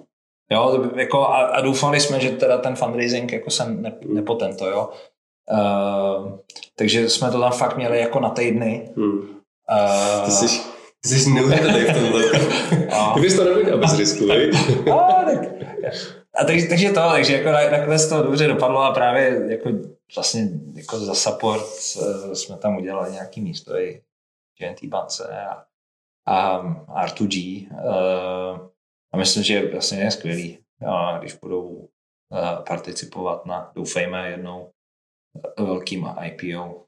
Jo, 0.52 0.90
jako 0.96 1.20
a, 1.20 1.36
a 1.36 1.60
doufali 1.60 2.00
jsme, 2.00 2.20
že 2.20 2.30
teda 2.30 2.58
ten 2.58 2.76
fundraising 2.76 3.32
jako 3.32 3.50
se 3.50 3.70
ne, 3.70 3.92
nepotento, 4.06 4.66
jo. 4.66 4.88
Uh, 5.52 6.38
takže 6.76 7.08
jsme 7.08 7.30
to 7.30 7.40
tam 7.40 7.52
fakt 7.52 7.76
měli 7.76 8.00
jako 8.00 8.20
na 8.20 8.30
týdny. 8.30 8.90
Mm. 8.96 9.18
Uh, 9.18 10.24
Ty 10.24 10.30
jsi 10.30 10.60
jsi 11.04 11.30
neuvěřitelný 11.30 11.84
v 11.84 11.94
tomhle. 11.94 12.24
Ty 13.14 13.20
bys 13.20 13.36
to 13.36 13.44
nevěděl 13.44 13.78
bez 13.78 13.98
risku, 13.98 14.24
a 16.34 16.44
takže, 16.44 16.68
takže 16.68 16.90
to, 16.90 17.00
takže 17.10 17.32
jako 17.36 17.70
takhle 17.70 18.08
to 18.08 18.22
dobře 18.22 18.46
dopadlo 18.46 18.82
a 18.82 18.94
právě 18.94 19.42
jako 19.48 19.70
vlastně 20.14 20.48
jako 20.74 20.98
za 20.98 21.14
support 21.14 21.62
eh, 21.62 22.34
jsme 22.34 22.56
tam 22.56 22.76
udělali 22.76 23.12
nějaký 23.12 23.40
místo 23.40 23.76
i 23.76 24.02
GNT 24.58 24.84
bance 24.84 25.46
a, 25.46 25.64
a 26.26 27.06
R2G. 27.06 27.68
Uh, 27.72 28.68
A 29.12 29.16
myslím, 29.16 29.42
že 29.44 29.70
vlastně 29.72 29.98
je 29.98 30.10
skvělý, 30.10 30.58
když 31.18 31.34
budou 31.34 31.88
participovat 32.68 33.46
na, 33.46 33.72
doufejme, 33.74 34.30
jednou 34.30 34.70
velkým 35.58 36.08
IPO. 36.24 36.84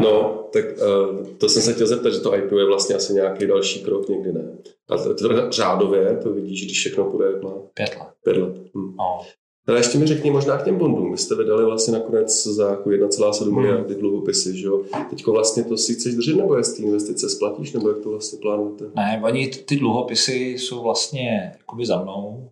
No, 0.00 0.44
tak 0.52 0.64
uh, 0.64 1.26
to 1.38 1.48
jsem 1.48 1.62
se 1.62 1.72
chtěl 1.72 1.86
zeptat, 1.86 2.10
že 2.10 2.20
to 2.20 2.34
IPO 2.34 2.58
je 2.58 2.66
vlastně 2.66 2.94
asi 2.94 3.12
nějaký 3.12 3.46
další 3.46 3.84
krok, 3.84 4.08
někdy 4.08 4.32
ne. 4.32 4.58
A 4.88 4.96
to, 4.96 5.14
to 5.14 5.50
řádově, 5.50 6.16
to 6.22 6.32
vidíš, 6.32 6.64
když 6.64 6.78
všechno 6.78 7.04
půjde 7.04 7.26
jak 7.26 7.42
má. 7.42 7.52
Pět 7.74 7.96
let. 8.00 8.08
Pět 8.24 8.36
let. 8.36 8.56
Hm. 8.76 8.96
No. 8.98 9.20
Ale 9.68 9.78
ještě 9.78 9.98
mi 9.98 10.06
řekni 10.06 10.30
možná 10.30 10.58
k 10.58 10.64
těm 10.64 10.78
bondům. 10.78 11.12
Vy 11.12 11.18
jste 11.18 11.34
vydali 11.34 11.64
vlastně 11.64 11.92
nakonec 11.92 12.46
za 12.46 12.70
jako 12.70 12.88
1,7 12.88 13.44
hmm. 13.44 13.54
miliardy 13.54 13.94
dluhopisy, 13.94 14.56
že 14.56 14.66
jo? 14.66 14.82
Teďko 15.10 15.32
vlastně 15.32 15.64
to 15.64 15.76
si 15.76 15.94
chceš 15.94 16.14
držet, 16.14 16.36
nebo 16.36 16.56
jestli 16.56 16.84
investice 16.84 17.28
splatíš, 17.28 17.72
nebo 17.72 17.88
jak 17.88 17.98
to 17.98 18.10
vlastně 18.10 18.38
plánujete? 18.42 18.84
Ne, 18.94 19.20
oni 19.24 19.48
ty 19.48 19.76
dluhopisy 19.76 20.34
jsou 20.34 20.82
vlastně 20.82 21.52
jakoby 21.58 21.86
za 21.86 22.02
mnou, 22.02 22.50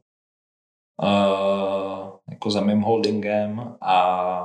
uh, 1.03 2.11
jako 2.31 2.51
za 2.51 2.61
mým 2.61 2.81
holdingem 2.81 3.77
a 3.81 4.41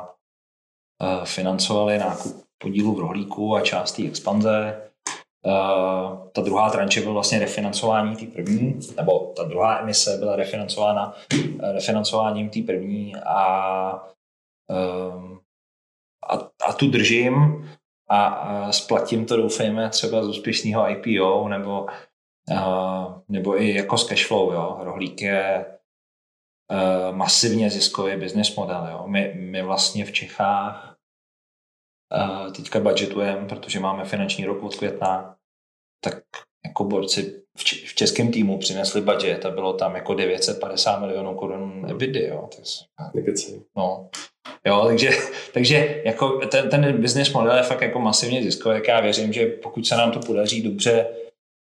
uh, 1.03 1.25
financovali 1.25 1.97
nákup 1.97 2.48
podílu 2.59 2.95
v 2.95 2.99
rohlíku 2.99 3.55
a 3.55 3.61
část 3.61 3.91
té 3.91 4.03
expanze. 4.03 4.81
Uh, 5.45 6.27
ta 6.31 6.41
druhá 6.41 6.69
tranče 6.69 7.01
byl 7.01 7.13
vlastně 7.13 7.39
refinancování 7.39 8.15
té 8.15 8.25
první, 8.25 8.79
nebo 8.97 9.33
ta 9.37 9.43
druhá 9.43 9.79
emise 9.79 10.17
byla 10.17 10.35
refinancována 10.35 11.13
uh, 11.33 11.71
refinancováním 11.73 12.49
té 12.49 12.61
první 12.61 13.15
a, 13.15 13.93
uh, 14.69 15.37
a, 16.29 16.49
a 16.67 16.73
tu 16.73 16.87
držím 16.87 17.65
a, 18.09 18.25
a 18.25 18.71
splatím 18.71 19.25
to 19.25 19.37
doufejme 19.37 19.89
třeba 19.89 20.23
z 20.23 20.27
úspěšného 20.27 20.89
IPO 20.89 21.47
nebo, 21.47 21.87
uh, 22.51 23.13
nebo 23.29 23.61
i 23.61 23.73
jako 23.75 23.97
z 23.97 24.07
cashflow. 24.07 24.53
Jo. 24.53 24.77
Rohlík 24.81 25.21
je 25.21 25.65
masivně 27.11 27.69
ziskový 27.69 28.17
business 28.17 28.55
model. 28.55 28.87
Jo. 28.91 29.03
My, 29.07 29.33
my 29.39 29.63
vlastně 29.63 30.05
v 30.05 30.11
Čechách 30.11 30.98
teďka 32.55 32.79
budgetujeme, 32.79 33.47
protože 33.47 33.79
máme 33.79 34.05
finanční 34.05 34.45
rok 34.45 34.63
od 34.63 34.75
května, 34.75 35.35
tak 36.03 36.23
jako 36.65 36.83
borci 36.83 37.41
v, 37.57 37.63
v 37.63 37.95
českém 37.95 38.31
týmu 38.31 38.57
přinesli 38.57 39.01
budget 39.01 39.45
a 39.45 39.51
bylo 39.51 39.73
tam 39.73 39.95
jako 39.95 40.13
950 40.13 40.99
milionů 40.99 41.35
korun 41.35 41.85
EBITDA, 41.89 42.19
jo. 42.19 42.49
no. 43.77 44.09
Jo, 44.65 44.83
takže, 44.87 45.09
takže 45.53 46.01
jako 46.05 46.29
ten, 46.29 46.69
ten 46.69 47.01
business 47.01 47.33
model 47.33 47.57
je 47.57 47.63
fakt 47.63 47.81
jako 47.81 47.99
masivně 47.99 48.43
ziskový, 48.43 48.75
jak 48.75 48.87
já 48.87 49.01
věřím, 49.01 49.33
že 49.33 49.45
pokud 49.45 49.87
se 49.87 49.95
nám 49.95 50.11
to 50.11 50.19
podaří 50.19 50.61
dobře 50.61 51.07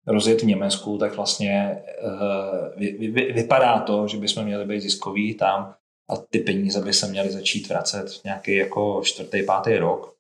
rozjet 0.07 0.43
v 0.43 0.47
Německu, 0.47 0.99
tak 0.99 1.17
vlastně 1.17 1.83
uh, 2.05 2.81
vy, 2.81 3.09
vy, 3.09 3.33
vypadá 3.33 3.81
to, 3.81 4.09
že 4.09 4.17
bychom 4.17 4.45
měli 4.45 4.65
být 4.65 4.81
ziskoví 4.81 5.35
tam 5.35 5.75
a 6.11 6.17
ty 6.17 6.39
peníze 6.39 6.81
by 6.81 6.93
se 6.93 7.07
měly 7.07 7.31
začít 7.31 7.69
vracet 7.69 8.07
nějaký 8.25 8.57
jako 8.57 9.01
čtvrtý, 9.05 9.43
pátý 9.43 9.77
rok 9.77 10.16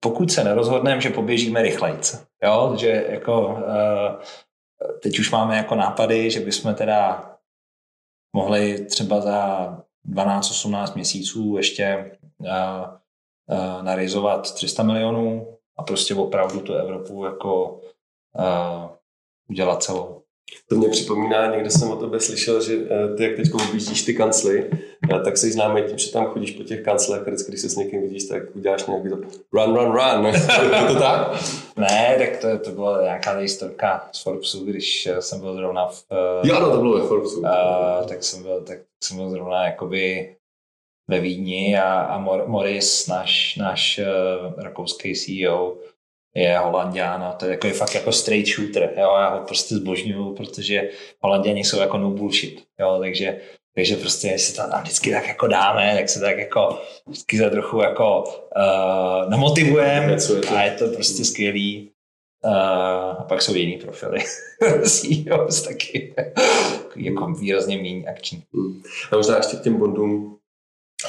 pokud 0.00 0.32
se 0.32 0.44
nerozhodneme, 0.44 1.00
že 1.00 1.10
poběžíme 1.10 1.62
rychlejc, 1.62 2.26
jo, 2.42 2.76
že 2.78 3.06
jako 3.08 3.48
uh, 3.48 4.22
teď 5.02 5.18
už 5.18 5.30
máme 5.30 5.56
jako 5.56 5.74
nápady, 5.74 6.30
že 6.30 6.40
bychom 6.40 6.74
teda 6.74 7.30
mohli 8.36 8.84
třeba 8.84 9.20
za 9.20 9.68
12-18 10.08 10.94
měsíců 10.94 11.56
ještě 11.56 12.18
uh, 12.38 12.48
uh, 12.48 13.82
narizovat 13.82 14.54
300 14.54 14.82
milionů 14.82 15.58
a 15.76 15.82
prostě 15.82 16.14
opravdu 16.14 16.60
tu 16.60 16.74
Evropu 16.74 17.24
jako 17.24 17.80
udělat 19.48 19.82
celou. 19.82 20.17
To 20.68 20.74
mě 20.74 20.88
připomíná, 20.88 21.50
někde 21.50 21.70
jsem 21.70 21.90
o 21.90 21.96
tobě 21.96 22.20
slyšel, 22.20 22.62
že 22.62 22.74
eh, 22.74 23.16
ty, 23.16 23.22
jak 23.22 23.36
teď 23.36 23.54
objíždíš 23.54 24.02
ty 24.02 24.14
kancly, 24.14 24.70
eh, 25.14 25.20
tak 25.24 25.36
jsi 25.36 25.52
známý 25.52 25.82
tím, 25.82 25.98
že 25.98 26.12
tam 26.12 26.26
chodíš 26.26 26.50
po 26.50 26.62
těch 26.62 26.82
kanclech 26.82 27.22
když 27.48 27.60
se 27.60 27.68
s 27.68 27.76
někým 27.76 28.02
vidíš, 28.02 28.24
tak 28.24 28.42
uděláš 28.56 28.86
nějaký 28.86 29.08
to 29.08 29.16
run, 29.52 29.74
run, 29.74 29.92
run. 29.92 30.26
je 30.26 30.86
to 30.88 30.98
tak? 30.98 31.42
Ne, 31.76 32.16
tak 32.18 32.36
to, 32.40 32.58
to 32.64 32.70
byla 32.70 33.02
nějaká 33.02 33.38
historka 33.38 34.08
z 34.12 34.22
Forbesu, 34.22 34.64
když 34.64 35.06
eh, 35.06 35.22
jsem 35.22 35.40
byl 35.40 35.54
zrovna 35.54 35.86
v... 35.86 36.04
Jo, 36.44 36.56
ano, 36.56 36.70
to 36.70 36.80
bylo 36.80 36.98
ve 36.98 37.08
Forbesu. 37.08 37.40
Uh, 37.40 38.06
tak, 38.08 38.24
jsem 38.24 38.42
byl, 38.42 38.60
tak 38.60 38.78
jsem 39.04 39.16
byl 39.16 39.30
zrovna 39.30 39.64
jakoby 39.64 40.34
ve 41.08 41.20
Vídni 41.20 41.78
a, 41.78 42.00
a 42.00 42.18
Morris, 42.46 43.06
náš, 43.06 43.56
náš 43.56 44.00
uh, 44.00 44.62
rakouský 44.62 45.14
CEO, 45.14 45.76
je 46.38 46.58
Holandian 46.58 47.22
a 47.22 47.32
to 47.32 47.44
je, 47.44 47.50
jako, 47.50 47.66
je 47.66 47.72
fakt 47.72 47.94
jako 47.94 48.12
straight 48.12 48.54
shooter, 48.54 48.94
jo, 48.96 49.14
já 49.20 49.28
ho 49.28 49.44
prostě 49.46 49.74
zbožňuju, 49.74 50.34
protože 50.34 50.90
Holandiani 51.20 51.64
jsou 51.64 51.80
jako 51.80 51.98
no 51.98 52.10
bullshit, 52.10 52.64
jo, 52.80 52.96
takže, 53.00 53.40
takže 53.74 53.96
prostě 53.96 54.36
to 54.56 54.70
tam 54.70 54.82
vždycky 54.82 55.10
tak 55.10 55.28
jako 55.28 55.46
dáme, 55.46 55.94
tak 55.96 56.08
se 56.08 56.20
tak 56.20 56.38
jako 56.38 56.82
vždycky 57.06 57.38
se 57.38 57.50
trochu 57.50 57.80
jako 57.80 58.24
uh, 58.24 59.30
namotivujeme 59.30 60.16
a 60.56 60.62
je 60.62 60.70
to 60.70 60.88
prostě 60.88 61.24
skvělý. 61.24 61.90
Uh, 62.44 62.52
a 63.18 63.24
pak 63.28 63.42
jsou 63.42 63.54
jiný 63.54 63.78
profily. 63.78 64.18
CEOs 64.82 65.62
taky 65.62 66.14
jako 66.96 67.26
výrazně 67.26 67.76
méně 67.76 68.06
akční. 68.06 68.42
Hmm. 68.54 68.82
A 69.12 69.16
možná 69.16 69.36
ještě 69.36 69.56
k 69.56 69.62
těm 69.62 69.76
bondům 69.76 70.37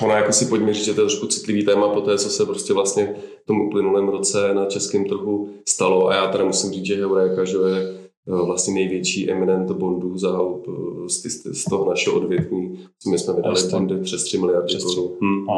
Ona 0.02 0.16
jako 0.16 0.32
si 0.32 0.46
pojďme 0.46 0.74
říct, 0.74 0.86
že 0.86 0.94
to 0.94 1.02
je 1.02 1.08
trošku 1.08 1.28
citlivý 1.28 1.66
téma 1.66 1.90
po 1.90 2.02
té, 2.02 2.18
co 2.18 2.30
se 2.30 2.46
prostě 2.46 2.74
vlastně 2.74 3.16
v 3.44 3.46
tom 3.46 3.62
uplynulém 3.62 4.10
roce 4.10 4.54
na 4.54 4.66
českém 4.66 5.06
trhu 5.06 5.50
stalo. 5.68 6.08
A 6.08 6.16
já 6.16 6.28
teda 6.32 6.46
musím 6.46 6.72
říct, 6.72 6.86
že 6.86 6.96
Heureka, 6.96 7.46
že 7.46 7.58
je 7.58 8.00
eh, 8.28 8.46
vlastně 8.46 8.74
největší 8.74 9.32
eminent 9.32 9.72
bondů 9.72 10.18
za, 10.18 10.40
eh, 10.68 11.10
z, 11.10 11.24
z 11.54 11.64
toho 11.70 11.90
našeho 11.90 12.16
odvětví. 12.16 12.80
My 13.12 13.20
jsme 13.20 13.34
vydali 13.34 13.62
bondy 13.72 14.02
přes 14.02 14.24
3 14.24 14.38
miliardy 14.38 14.76
korun. 14.84 15.10
Hmm 15.22 15.50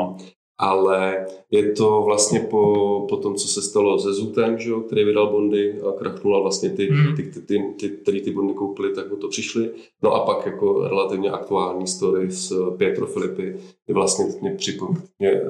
ale 0.61 1.25
je 1.51 1.71
to 1.71 2.01
vlastně 2.01 2.39
po, 2.39 3.05
po 3.09 3.17
tom, 3.17 3.35
co 3.35 3.47
se 3.47 3.61
stalo 3.61 3.99
se 3.99 4.13
Zutem, 4.13 4.59
že 4.59 4.69
jo, 4.69 4.81
který 4.81 5.03
vydal 5.03 5.31
bondy 5.31 5.81
a 5.81 5.91
krachnul 5.91 6.37
a 6.37 6.41
vlastně 6.41 6.69
ty, 6.69 6.87
hmm. 6.87 7.15
ty, 7.15 7.23
ty, 7.23 7.41
ty, 7.41 7.73
ty, 7.79 7.89
který 7.89 8.21
ty 8.21 8.31
bondy 8.31 8.53
koupili, 8.53 8.93
tak 8.93 9.11
o 9.11 9.15
to 9.15 9.27
přišli. 9.27 9.71
No 10.01 10.13
a 10.13 10.25
pak 10.25 10.45
jako 10.45 10.87
relativně 10.87 11.31
aktuální 11.31 11.87
story 11.87 12.31
s 12.31 12.75
Pietro 12.77 13.05
Filipy, 13.05 13.55
kdy 13.85 13.93
vlastně 13.93 14.25
mě, 14.41 14.51
připom, 14.51 14.95
mě, 15.19 15.41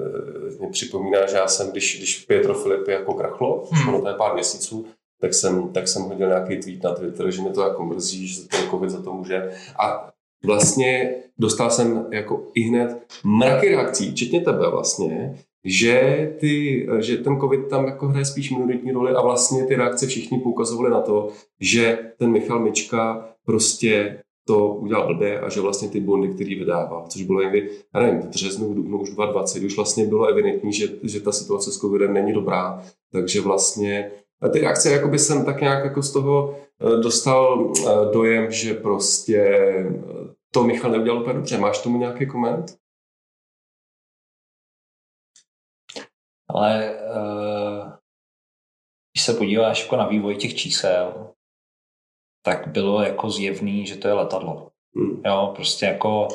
mě 0.59 0.67
připomíná, 0.71 1.27
že 1.27 1.37
já 1.37 1.47
jsem, 1.47 1.71
když, 1.71 1.97
když 1.97 2.25
Pietro 2.25 2.53
Filipy 2.53 2.91
jako 2.91 3.13
krachlo, 3.13 3.63
hmm. 3.71 3.89
ono 3.89 4.01
to 4.01 4.07
je 4.07 4.13
pár 4.13 4.33
měsíců, 4.33 4.85
tak 5.21 5.33
jsem, 5.33 5.69
tak 5.69 5.87
jsem 5.87 6.01
hodil 6.01 6.27
nějaký 6.27 6.57
tweet 6.57 6.83
na 6.83 6.93
Twitter, 6.93 7.31
že 7.31 7.41
mě 7.41 7.51
to 7.51 7.61
jako 7.61 7.85
mrzí, 7.85 8.27
že 8.27 8.47
ten 8.47 8.69
covid 8.69 8.89
za 8.89 9.01
to 9.01 9.13
může. 9.13 9.51
A 9.79 10.11
vlastně 10.45 11.15
dostal 11.39 11.69
jsem 11.69 12.05
jako 12.11 12.43
i 12.53 12.61
hned 12.61 13.03
mraky 13.23 13.69
reakcí, 13.69 14.11
včetně 14.11 14.41
tebe 14.41 14.69
vlastně, 14.69 15.35
že, 15.65 16.29
ty, 16.39 16.87
že 16.99 17.17
ten 17.17 17.39
covid 17.39 17.67
tam 17.67 17.85
jako 17.85 18.07
hraje 18.07 18.25
spíš 18.25 18.51
minoritní 18.51 18.91
roli 18.91 19.11
a 19.11 19.21
vlastně 19.21 19.65
ty 19.65 19.75
reakce 19.75 20.07
všichni 20.07 20.39
poukazovali 20.39 20.89
na 20.89 21.01
to, 21.01 21.29
že 21.59 21.99
ten 22.17 22.31
Michal 22.31 22.59
Mička 22.59 23.29
prostě 23.45 24.19
to 24.47 24.67
udělal 24.67 25.07
blbě 25.07 25.39
a 25.39 25.49
že 25.49 25.61
vlastně 25.61 25.89
ty 25.89 25.99
bondy, 25.99 26.29
který 26.29 26.55
vydával, 26.55 27.05
což 27.09 27.23
bylo 27.23 27.41
někdy, 27.41 27.69
já 27.95 28.01
nevím, 28.01 28.21
v 28.21 28.25
březnu, 28.25 28.73
dubnu 28.73 28.99
už 28.99 29.09
2020, 29.09 29.63
už 29.63 29.75
vlastně 29.75 30.05
bylo 30.05 30.25
evidentní, 30.25 30.73
že, 30.73 30.87
že 31.03 31.19
ta 31.19 31.31
situace 31.31 31.71
s 31.71 31.77
covidem 31.77 32.13
není 32.13 32.33
dobrá, 32.33 32.83
takže 33.11 33.41
vlastně 33.41 34.11
a 34.41 34.49
ty 34.49 34.59
reakce, 34.59 34.91
jakoby 34.91 35.19
jsem 35.19 35.45
tak 35.45 35.61
nějak 35.61 35.83
jako 35.83 36.03
z 36.03 36.11
toho 36.11 36.55
dostal 36.81 37.73
eh, 37.79 38.13
dojem, 38.13 38.51
že 38.51 38.73
prostě 38.73 39.37
eh, 39.37 40.35
to 40.51 40.63
Michal 40.63 40.91
neudělal 40.91 41.21
úplně 41.21 41.33
dobře. 41.33 41.57
Máš 41.57 41.83
tomu 41.83 41.97
nějaký 41.97 42.27
koment? 42.27 42.77
Ale 46.49 46.97
když 49.13 49.25
se 49.25 49.33
podíváš 49.33 49.83
jako 49.83 49.95
na 49.95 50.07
vývoj 50.07 50.35
těch 50.35 50.55
čísel, 50.55 51.33
tak 52.45 52.67
bylo 52.67 53.01
jako 53.01 53.29
zjevný, 53.29 53.85
že 53.85 53.95
to 53.95 54.07
je 54.07 54.13
letadlo. 54.13 54.71
Hmm. 54.95 55.21
Jo, 55.25 55.53
prostě 55.55 55.85
jako 55.85 56.27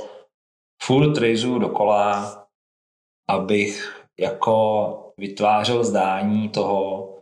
furt 0.82 1.16
rejzu 1.16 1.58
dokola, 1.58 2.46
abych 3.28 4.02
jako 4.20 5.12
vytvářel 5.18 5.84
zdání 5.84 6.48
toho, 6.48 7.15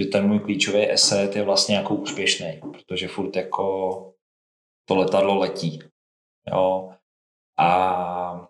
že 0.00 0.06
ten 0.06 0.28
můj 0.28 0.38
klíčový 0.38 0.90
asset 0.90 1.36
je 1.36 1.42
vlastně 1.42 1.76
jako 1.76 1.94
úspěšný, 1.94 2.60
protože 2.72 3.08
furt 3.08 3.36
jako 3.36 4.12
to 4.88 4.96
letadlo 4.96 5.38
letí. 5.38 5.82
Jo. 6.52 6.90
A 7.58 8.48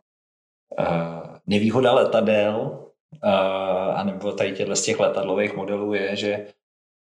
uh, 0.78 1.36
nevýhoda 1.46 1.92
letadel, 1.92 2.78
uh, 3.24 3.98
anebo 3.98 4.32
tady 4.32 4.52
těchto 4.52 4.76
z 4.76 4.82
těch 4.82 5.00
letadlových 5.00 5.56
modelů 5.56 5.94
je, 5.94 6.16
že 6.16 6.46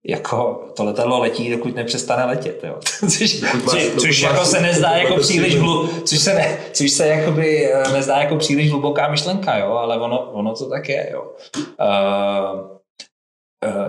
jako 0.07 0.69
to 0.77 0.85
letadlo 0.85 1.19
letí, 1.19 1.51
dokud 1.51 1.75
nepřestane 1.75 2.25
letět, 2.25 2.65
jo. 2.65 2.79
což, 3.01 3.41
což, 3.71 3.91
což 4.01 4.21
jako 4.21 4.45
se 4.45 4.61
nezdá 4.61 4.91
jako 4.91 5.17
příliš 5.17 5.57
hlu, 5.57 5.89
což 6.05 6.19
se, 6.19 6.35
ne, 6.35 6.59
což 6.73 6.91
se 6.91 7.09
jakoby 7.09 7.71
nezdá 7.93 8.17
jako 8.17 8.37
příliš 8.37 8.71
hluboká 8.71 9.09
myšlenka, 9.09 9.59
jo, 9.59 9.73
ale 9.73 9.99
ono, 9.99 10.31
ono 10.33 10.55
to 10.55 10.69
tak 10.69 10.89
je, 10.89 11.11
jo. 11.13 11.33
Uh, 11.81 12.76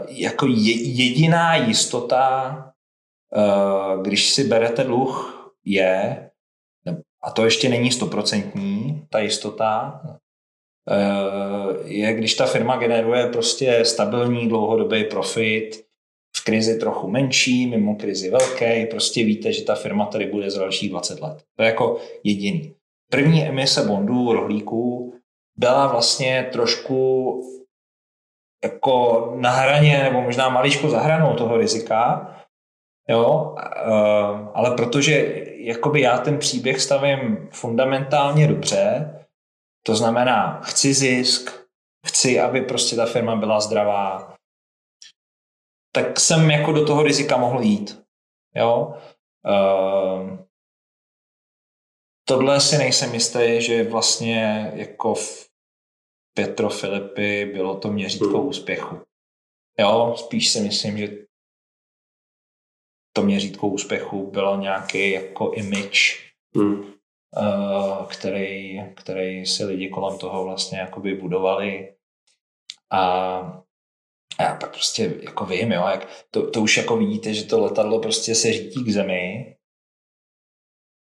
jako 0.08 0.48
je, 0.48 1.04
jediná 1.04 1.56
jistota, 1.56 2.74
uh, 3.36 4.02
když 4.04 4.34
si 4.34 4.44
berete 4.44 4.84
dluh 4.84 5.34
je, 5.66 6.28
a 7.24 7.32
to 7.32 7.46
ještě 7.46 7.70
není 7.70 7.92
stoprocentní, 7.92 9.06
ta 9.10 9.20
jistota, 9.20 10.02
eh, 10.92 11.88
je, 11.88 12.14
když 12.14 12.34
ta 12.34 12.46
firma 12.46 12.78
generuje 12.78 13.28
prostě 13.28 13.86
stabilní 13.86 14.50
dlouhodobý 14.50 15.04
profit, 15.04 15.88
v 16.38 16.44
krizi 16.44 16.80
trochu 16.80 17.08
menší, 17.08 17.68
mimo 17.68 17.96
krizi 17.96 18.30
velký, 18.30 18.86
prostě 18.90 19.24
víte, 19.24 19.54
že 19.54 19.64
ta 19.64 19.76
firma 19.76 20.06
tady 20.06 20.26
bude 20.26 20.52
za 20.52 20.60
další 20.60 20.90
20 20.90 21.20
let. 21.20 21.44
To 21.56 21.64
je 21.64 21.70
jako 21.70 22.02
jediný. 22.24 22.74
První 23.12 23.44
emise 23.44 23.84
bondů, 23.84 24.34
rohlíků, 24.34 25.14
byla 25.56 25.88
vlastně 25.88 26.50
trošku 26.52 27.42
jako 28.64 29.32
na 29.36 29.52
hraně, 29.52 30.04
nebo 30.04 30.22
možná 30.22 30.50
maličko 30.50 30.90
za 30.90 31.00
hranou 31.00 31.36
toho 31.36 31.58
rizika, 31.58 32.34
jo, 33.10 33.56
eh, 33.58 34.50
ale 34.54 34.76
protože 34.76 35.44
jakoby 35.56 36.02
já 36.02 36.18
ten 36.18 36.38
příběh 36.38 36.82
stavím 36.82 37.50
fundamentálně 37.52 38.48
dobře, 38.48 39.14
to 39.86 39.96
znamená, 39.96 40.62
chci 40.62 40.94
zisk, 40.94 41.68
chci, 42.08 42.40
aby 42.40 42.62
prostě 42.62 42.96
ta 42.96 43.06
firma 43.06 43.36
byla 43.36 43.60
zdravá, 43.60 44.34
tak 45.92 46.20
jsem 46.20 46.52
jako 46.52 46.72
do 46.72 46.86
toho 46.86 47.04
rizika 47.04 47.38
mohl 47.38 47.62
jít. 47.62 48.04
Jo? 48.56 48.94
Uh, 49.48 50.38
tohle 52.28 52.60
si 52.60 52.78
nejsem 52.78 53.14
jistý, 53.14 53.62
že 53.62 53.90
vlastně 53.90 54.72
jako 54.76 55.16
v 55.16 55.47
Petro 56.38 56.70
Filipy 56.70 57.46
bylo 57.46 57.80
to 57.80 57.92
měřítko 57.92 58.38
hmm. 58.38 58.48
úspěchu. 58.48 59.02
Jo, 59.80 60.16
spíš 60.18 60.50
si 60.50 60.60
myslím, 60.60 60.98
že 60.98 61.18
to 63.14 63.24
měřítko 63.24 63.68
úspěchu 63.68 64.32
bylo 64.32 64.56
nějaký 64.56 65.12
jako 65.12 65.52
image, 65.52 66.00
hmm. 66.56 66.80
uh, 66.80 68.06
který, 68.06 68.82
který 68.96 69.46
si 69.46 69.66
lidi 69.66 69.90
kolem 69.90 70.18
toho 70.20 70.44
vlastně 70.44 70.80
jakoby 70.80 71.16
budovali 71.16 71.96
a, 72.92 73.02
a 74.40 74.44
já 74.44 74.56
pak 74.56 74.70
prostě 74.70 75.20
jako 75.22 75.46
vím, 75.46 75.72
jo, 75.72 75.88
jak 75.88 76.26
to, 76.32 76.52
to 76.52 76.62
už 76.62 76.78
jako 76.78 76.98
vidíte, 76.98 77.34
že 77.34 77.44
to 77.44 77.60
letadlo 77.60 78.00
prostě 78.00 78.36
se 78.36 78.54
řítí 78.54 78.84
k 78.84 78.90
zemi, 78.90 79.56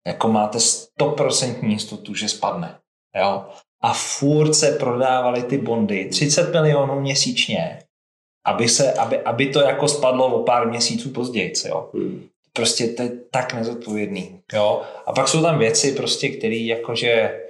jako 0.07 0.28
máte 0.28 0.61
stoprocentní 0.61 1.72
jistotu, 1.72 2.14
že 2.14 2.28
spadne. 2.28 2.80
Jo? 3.16 3.53
A 3.83 3.93
furt 3.93 4.55
se 4.55 4.70
prodávaly 4.72 5.43
ty 5.43 5.59
bondy, 5.59 6.09
30 6.09 6.53
milionů 6.53 7.01
měsíčně, 7.01 7.78
aby, 8.47 8.68
se, 8.68 8.93
aby, 8.93 9.20
aby 9.20 9.47
to 9.47 9.61
jako 9.61 9.89
spadlo 9.89 10.26
o 10.35 10.43
pár 10.45 10.68
měsíců 10.68 11.11
později. 11.11 11.53
Jo? 11.66 11.91
Hmm. 11.95 12.28
Prostě 12.53 12.89
to 12.89 13.03
je 13.03 13.11
tak 13.30 13.55
nezodpovědný. 13.55 14.41
Jo? 14.53 14.83
A 15.07 15.12
pak 15.12 15.28
jsou 15.28 15.43
tam 15.43 15.59
věci, 15.59 15.93
prostě, 15.93 16.28
které 16.28 16.57
jakože 16.57 17.41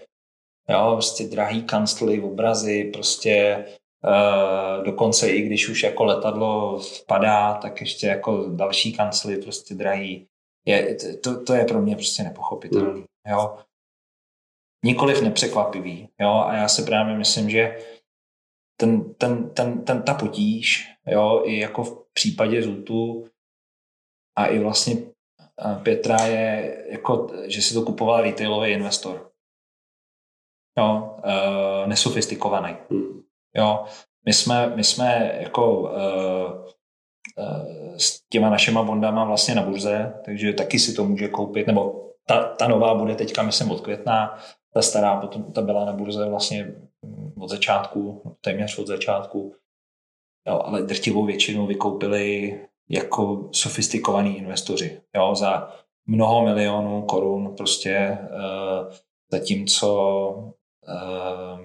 jo, 0.69 0.91
prostě 0.93 1.25
drahý 1.25 1.63
kancly, 1.63 2.21
obrazy, 2.21 2.91
prostě 2.93 3.65
Uh, 4.05 4.85
dokonce 4.85 5.31
i 5.31 5.43
když 5.43 5.69
už 5.69 5.83
jako 5.83 6.05
letadlo 6.05 6.79
vpadá, 6.79 7.55
tak 7.55 7.81
ještě 7.81 8.07
jako 8.07 8.47
další 8.49 8.93
kancly 8.93 9.37
prostě 9.37 9.75
drahý. 9.75 10.27
Je, 10.67 10.97
to, 11.25 11.45
to 11.45 11.55
je 11.55 11.65
pro 11.65 11.81
mě 11.83 11.95
prostě 11.95 12.23
nepochopitelný. 12.23 12.91
Hmm. 12.91 13.05
Jo? 13.29 13.59
Nikoliv 14.85 15.23
nepřekvapivý. 15.23 16.09
Jo? 16.21 16.31
A 16.47 16.55
já 16.55 16.69
si 16.69 16.83
právě 16.83 17.17
myslím, 17.17 17.51
že 17.51 17.79
ten, 18.81 19.15
ten, 19.15 19.51
ten, 19.51 19.85
ten, 19.85 20.03
ta 20.03 20.15
potíž, 20.15 20.89
jo, 21.07 21.43
i 21.45 21.59
jako 21.59 21.85
v 21.85 22.13
případě 22.13 22.63
Zutu 22.63 23.25
a 24.37 24.47
i 24.47 24.59
vlastně 24.59 24.97
Petra 25.83 26.27
je, 26.27 26.85
jako, 26.91 27.27
že 27.47 27.63
si 27.63 27.75
to 27.75 27.83
kupoval 27.83 28.21
retailový 28.21 28.71
investor. 28.71 29.31
Jo, 30.79 31.17
uh, 31.25 31.89
nesofistikovaný. 31.89 32.77
Hmm. 32.91 33.23
Jo, 33.57 33.85
my 34.27 34.33
jsme, 34.33 34.77
my 34.77 34.85
jsme 34.85 35.39
jako 35.41 35.81
uh, 35.81 35.89
uh, 37.39 37.97
s 37.97 38.21
těma 38.29 38.51
našima 38.51 38.83
bondama 38.83 39.25
vlastně 39.25 39.55
na 39.55 39.63
burze, 39.63 40.15
takže 40.25 40.53
taky 40.53 40.79
si 40.79 40.93
to 40.93 41.05
může 41.05 41.29
koupit, 41.29 41.67
nebo 41.67 42.11
ta, 42.27 42.55
ta 42.55 42.69
nová 42.69 42.95
bude 42.95 43.15
teďka, 43.15 43.43
myslím, 43.43 43.71
od 43.71 43.81
května, 43.81 44.39
ta 44.75 44.83
stará 44.83 45.21
potom 45.21 45.53
ta 45.53 45.63
byla 45.63 45.85
na 45.85 45.93
burze 45.93 46.29
vlastně 46.29 46.75
od 47.39 47.49
začátku, 47.49 48.23
téměř 48.41 48.79
od 48.79 48.87
začátku, 48.87 49.55
jo, 50.49 50.61
ale 50.65 50.83
drtivou 50.83 51.25
většinu 51.25 51.67
vykoupili 51.67 52.61
jako 52.89 53.49
sofistikovaní 53.53 54.39
investoři, 54.39 55.01
jo, 55.17 55.35
za 55.35 55.77
mnoho 56.07 56.45
milionů 56.45 57.03
korun 57.03 57.55
prostě, 57.57 58.19
uh, 58.21 58.95
zatímco 59.33 60.29
uh, 60.89 61.61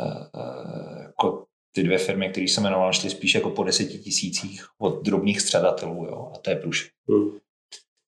uh, 0.00 1.02
jako 1.02 1.46
ty 1.74 1.82
dvě 1.82 1.98
firmy, 1.98 2.28
které 2.28 2.48
se 2.48 2.60
jmenovaly, 2.60 2.94
šly 2.94 3.10
spíš 3.10 3.34
jako 3.34 3.50
po 3.50 3.64
deseti 3.64 3.98
tisících 3.98 4.66
od 4.78 5.02
drobných 5.02 5.40
středatelů, 5.40 6.04
jo, 6.04 6.30
a 6.34 6.38
to 6.38 6.50
je 6.50 6.56
průš. 6.56 6.90
Hmm. 7.08 7.38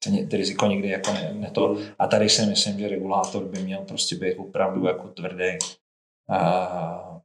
To, 0.05 0.11
to 0.31 0.37
riziko 0.37 0.67
nikdy 0.67 0.89
jako 0.89 1.13
ne, 1.13 1.35
ne 1.35 1.51
to. 1.51 1.67
Hmm. 1.67 1.87
A 1.99 2.07
tady 2.07 2.29
si 2.29 2.47
myslím, 2.47 2.79
že 2.79 2.89
regulátor 2.89 3.45
by 3.45 3.63
měl 3.63 3.85
prostě 3.85 4.17
být 4.17 4.35
opravdu 4.37 4.87
jako 4.87 5.09
tvrdý. 5.09 5.59
A, 6.31 7.21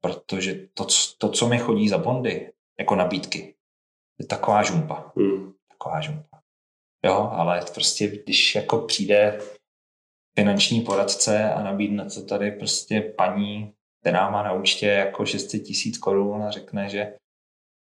protože 0.00 0.66
to, 0.74 0.86
to, 1.18 1.28
co 1.28 1.48
mi 1.48 1.58
chodí 1.58 1.88
za 1.88 1.98
bondy, 1.98 2.52
jako 2.78 2.94
nabídky, 2.94 3.54
je 4.18 4.26
taková 4.26 4.62
žumpa. 4.62 5.12
Hmm. 5.16 5.52
Taková 5.68 6.00
žumpa. 6.00 6.40
Jo, 7.04 7.30
ale 7.32 7.64
prostě 7.74 8.08
když 8.08 8.54
jako 8.54 8.78
přijde 8.78 9.38
finanční 10.38 10.80
poradce 10.80 11.52
a 11.52 11.62
nabídne 11.62 12.10
to 12.10 12.24
tady 12.24 12.50
prostě 12.50 13.00
paní, 13.00 13.72
která 14.00 14.30
má 14.30 14.42
na 14.42 14.52
účtě 14.52 14.86
jako 14.86 15.26
600 15.26 15.62
tisíc 15.62 15.98
korun 15.98 16.42
a 16.42 16.50
řekne, 16.50 16.88
že 16.88 17.16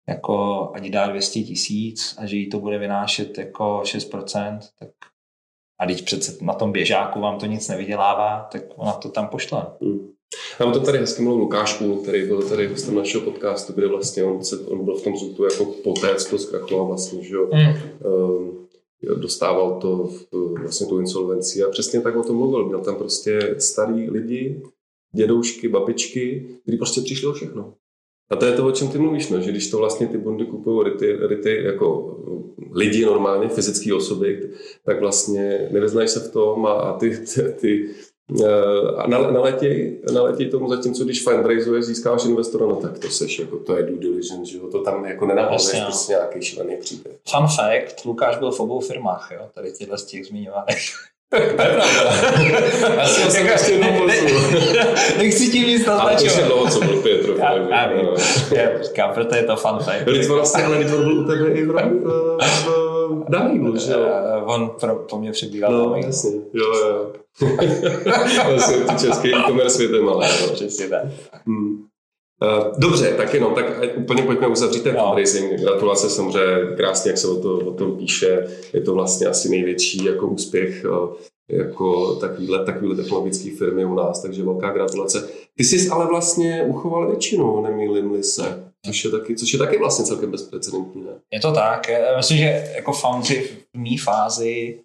jako 0.08 0.70
ať 0.74 0.90
dá 0.90 1.06
200 1.06 1.40
tisíc 1.42 2.14
a 2.18 2.26
že 2.26 2.36
jí 2.36 2.48
to 2.48 2.60
bude 2.60 2.78
vynášet 2.78 3.38
jako 3.38 3.80
6%, 3.84 4.58
tak 4.78 4.88
a 5.80 5.84
když 5.84 6.00
přece 6.00 6.44
na 6.44 6.54
tom 6.54 6.72
běžáku 6.72 7.20
vám 7.20 7.38
to 7.38 7.46
nic 7.46 7.68
nevydělává, 7.68 8.48
tak 8.52 8.62
ona 8.76 8.92
to 8.92 9.08
tam 9.08 9.28
pošle. 9.28 9.66
Hmm. 9.82 10.08
Mám 10.60 10.72
to 10.72 10.80
tady 10.80 10.98
hezky 10.98 11.22
mluvil 11.22 11.42
Lukášku, 11.42 11.96
který 11.96 12.26
byl 12.26 12.48
tady 12.48 12.66
hostem 12.66 12.94
našeho 12.94 13.24
podcastu, 13.24 13.72
kde 13.72 13.88
vlastně 13.88 14.24
on, 14.24 14.44
se, 14.44 14.58
on 14.58 14.84
byl 14.84 14.96
v 14.96 15.04
tom 15.04 15.16
zůtu 15.16 15.44
jako 15.44 15.64
poté, 15.64 16.14
co 16.14 16.30
to 16.30 16.38
zkrachoval 16.38 16.86
vlastně, 16.86 17.22
že 17.22 17.34
jo, 17.34 17.48
mm. 17.52 18.10
um, 18.12 18.68
dostával 19.20 19.80
to 19.80 20.10
vlastně 20.60 20.86
tu 20.86 21.00
insolvenci 21.00 21.62
a 21.62 21.68
přesně 21.68 22.00
tak 22.00 22.16
o 22.16 22.22
tom 22.22 22.36
mluvil. 22.36 22.66
Měl 22.66 22.80
tam 22.80 22.96
prostě 22.96 23.54
starý 23.58 24.10
lidi, 24.10 24.62
dědoušky, 25.14 25.68
babičky, 25.68 26.48
kteří 26.62 26.78
prostě 26.78 27.00
přišli 27.00 27.28
o 27.28 27.32
všechno. 27.32 27.74
A 28.30 28.36
to 28.36 28.46
je 28.46 28.52
to, 28.52 28.66
o 28.66 28.72
čem 28.72 28.88
ty 28.88 28.98
mluvíš, 28.98 29.28
no, 29.28 29.40
že 29.40 29.50
když 29.50 29.70
to 29.70 29.78
vlastně 29.78 30.06
ty 30.06 30.18
bondy 30.18 30.46
kupují 30.46 30.84
ryty, 30.84 31.16
ryty 31.26 31.62
jako 31.64 32.16
lidi 32.72 33.04
normálně, 33.04 33.48
fyzické 33.48 33.94
osoby, 33.94 34.50
tak 34.84 35.00
vlastně 35.00 35.68
nevyznají 35.70 36.08
se 36.08 36.20
v 36.20 36.32
tom 36.32 36.66
a, 36.66 36.72
a 36.72 36.98
ty, 36.98 37.18
ty, 37.34 37.42
ty 37.42 37.88
a 38.96 39.06
naletěj, 39.06 40.00
naletěj 40.12 40.50
tomu 40.50 40.68
zatímco, 40.68 41.04
když 41.04 41.22
fundraizuješ, 41.22 41.84
získáš 41.84 42.24
investora, 42.24 42.66
no 42.66 42.76
tak 42.76 42.98
to 42.98 43.08
seš, 43.08 43.38
jako 43.38 43.58
to 43.58 43.76
je 43.76 43.82
due 43.82 43.98
diligence, 43.98 44.44
že 44.44 44.58
jo, 44.58 44.68
to 44.68 44.82
tam 44.82 45.04
jako 45.04 45.26
nenabaluješ 45.26 45.82
prostě 45.84 46.12
nějaký 46.12 46.42
šílený 46.42 46.76
příběh. 46.76 47.16
Fun 47.28 47.46
fact, 47.46 48.04
Lukáš 48.04 48.38
byl 48.38 48.50
v 48.50 48.60
obou 48.60 48.80
firmách, 48.80 49.30
jo, 49.34 49.48
tady 49.54 49.72
tyhle 49.72 49.98
z 49.98 50.04
těch 50.04 50.26
zmiňovaných. 50.26 50.94
Já 52.96 53.06
si 53.06 53.20
vlastně 53.20 53.40
ještě 53.40 53.72
jednou 53.72 54.06
Nechci 55.18 55.48
tím 55.48 55.68
nic 55.68 55.86
naznačovat. 55.86 56.32
A 56.32 56.34
to 56.34 56.40
je 56.40 56.46
dlouho, 56.46 56.70
co 56.70 56.80
byl 56.80 57.02
Pietro. 57.02 57.36
Já, 57.36 57.52
já 57.54 57.88
vím. 57.88 58.08
Já 58.52 58.82
říkám, 58.82 59.10
proto 59.14 59.34
je 59.34 59.42
to 59.42 59.56
fun 59.56 59.78
fact. 59.78 60.06
Litvor 60.06 60.36
vlastně, 60.36 60.64
ale 60.64 60.78
Litvor 60.78 61.04
byl 61.04 61.18
u 61.20 61.24
tebe 61.26 61.50
i 61.50 61.64
v, 61.64 61.72
v, 62.40 62.88
Damílu, 63.28 63.76
že 63.76 63.92
jo? 63.92 64.06
On 64.44 64.70
pro, 64.80 64.96
po 64.96 65.18
mě 65.18 65.32
přibýval 65.32 65.72
No, 65.72 65.96
jasně. 65.96 66.30
Jo, 66.52 66.74
jo. 66.74 67.12
vlastně 68.48 68.76
ty 68.76 69.06
český 69.06 69.34
e-commerce 69.34 69.76
světem, 69.76 70.08
ale. 70.08 70.28
Přesně 70.52 70.88
tak. 70.88 71.02
Hmm. 71.46 71.87
Dobře, 72.78 73.14
tak 73.16 73.34
jenom, 73.34 73.54
tak 73.54 73.64
úplně 73.96 74.22
pojďme 74.22 74.46
uzavřít 74.46 74.82
ten 74.82 74.96
fundraising. 74.96 75.60
Gratulace 75.60 76.10
samozřejmě, 76.10 76.76
krásně, 76.76 77.10
jak 77.10 77.18
se 77.18 77.28
o, 77.28 77.36
to, 77.36 77.58
o 77.58 77.72
tom 77.72 77.98
píše. 77.98 78.46
Je 78.72 78.80
to 78.80 78.94
vlastně 78.94 79.26
asi 79.26 79.48
největší 79.48 80.04
jako 80.04 80.26
úspěch 80.26 80.84
jako 81.50 82.14
takovýhle, 82.14 82.64
takovýhle 82.64 82.96
technologické 82.96 83.56
firmy 83.56 83.84
u 83.84 83.94
nás, 83.94 84.22
takže 84.22 84.44
velká 84.44 84.70
gratulace. 84.70 85.28
Ty 85.54 85.64
jsi 85.64 85.90
ale 85.90 86.06
vlastně 86.06 86.62
uchoval 86.62 87.08
většinu, 87.08 87.60
nemýlím 87.60 88.22
se, 88.22 88.72
což 88.86 89.04
je 89.04 89.10
taky, 89.10 89.36
což 89.36 89.52
je 89.52 89.58
taky 89.58 89.78
vlastně 89.78 90.04
celkem 90.04 90.30
bezprecedentní. 90.30 91.04
Ne? 91.04 91.10
Je 91.32 91.40
to 91.40 91.52
tak. 91.52 91.88
Já 91.88 92.16
myslím, 92.16 92.38
že 92.38 92.72
jako 92.74 92.92
foundry 92.92 93.48
v 93.74 93.78
mý 93.78 93.98
fázi 93.98 94.80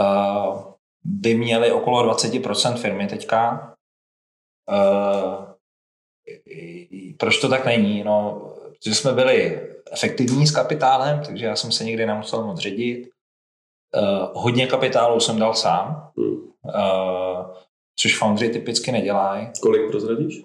uh, 0.00 0.62
by 1.04 1.34
měli 1.34 1.72
okolo 1.72 2.12
20% 2.14 2.76
firmy 2.76 3.06
teďka. 3.06 3.74
Uh, 4.70 5.51
proč 7.18 7.40
to 7.40 7.48
tak 7.48 7.66
není? 7.66 8.04
No, 8.04 8.48
protože 8.68 8.94
jsme 8.94 9.12
byli 9.12 9.60
efektivní 9.92 10.46
s 10.46 10.50
kapitálem, 10.50 11.20
takže 11.26 11.46
já 11.46 11.56
jsem 11.56 11.72
se 11.72 11.84
nikdy 11.84 12.06
nemusel 12.06 12.46
moc 12.46 12.58
ředit. 12.58 13.08
hodně 14.32 14.66
kapitálu 14.66 15.20
jsem 15.20 15.38
dal 15.38 15.54
sám, 15.54 16.10
hmm. 16.16 16.34
uh, 16.34 17.56
což 17.96 18.18
foundry 18.18 18.48
typicky 18.48 18.92
nedělají. 18.92 19.48
Kolik 19.62 19.90
prozradíš? 19.90 20.44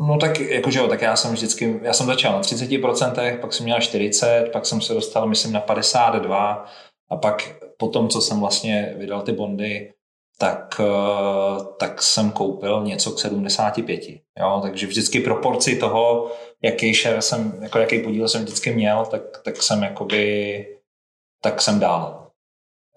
No 0.00 0.18
tak 0.18 0.40
jakože 0.40 0.78
jo, 0.78 0.88
tak 0.88 1.02
já 1.02 1.16
jsem 1.16 1.32
vždycky, 1.32 1.80
já 1.82 1.92
jsem 1.92 2.06
začal 2.06 2.32
na 2.32 2.40
30%, 2.40 3.40
pak 3.40 3.52
jsem 3.52 3.64
měl 3.64 3.80
40, 3.80 4.50
pak 4.52 4.66
jsem 4.66 4.80
se 4.80 4.94
dostal, 4.94 5.28
myslím, 5.28 5.52
na 5.52 5.60
52 5.60 6.66
a 7.10 7.16
pak 7.16 7.56
po 7.76 7.88
tom, 7.88 8.08
co 8.08 8.20
jsem 8.20 8.40
vlastně 8.40 8.94
vydal 8.98 9.22
ty 9.22 9.32
bondy, 9.32 9.92
tak, 10.40 10.80
eh, 10.80 11.64
tak 11.78 12.02
jsem 12.02 12.30
koupil 12.30 12.82
něco 12.84 13.12
k 13.12 13.18
75. 13.18 14.22
Jo? 14.38 14.58
Takže 14.62 14.86
vždycky 14.86 15.20
proporci 15.20 15.76
toho, 15.76 16.32
jaký 16.62 16.94
share 16.94 17.22
jsem, 17.22 17.58
jako 17.62 17.78
jaký 17.78 18.02
podíl 18.02 18.28
jsem 18.28 18.42
vždycky 18.42 18.74
měl, 18.74 19.06
tak, 19.06 19.22
tak 19.44 19.62
jsem 19.62 19.82
jakoby, 19.82 20.66
tak 21.42 21.62
jsem 21.62 21.80
dál. 21.80 22.30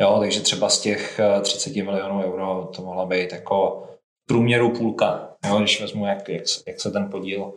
Jo? 0.02 0.18
Takže 0.20 0.42
třeba 0.42 0.70
z 0.70 0.82
těch 0.82 1.20
30 1.42 1.78
eh, 1.78 1.84
milionů 1.84 2.24
euro 2.24 2.70
to 2.76 2.82
mohla 2.82 3.06
být 3.06 3.32
jako 3.32 3.88
průměru 4.28 4.70
půlka, 4.70 5.36
jo? 5.46 5.60
když 5.60 5.82
vezmu, 5.82 6.06
jak, 6.06 6.30
jak, 6.30 6.44
jak 6.68 6.82
se 6.82 6.92
ten 6.92 7.10
podíl 7.10 7.54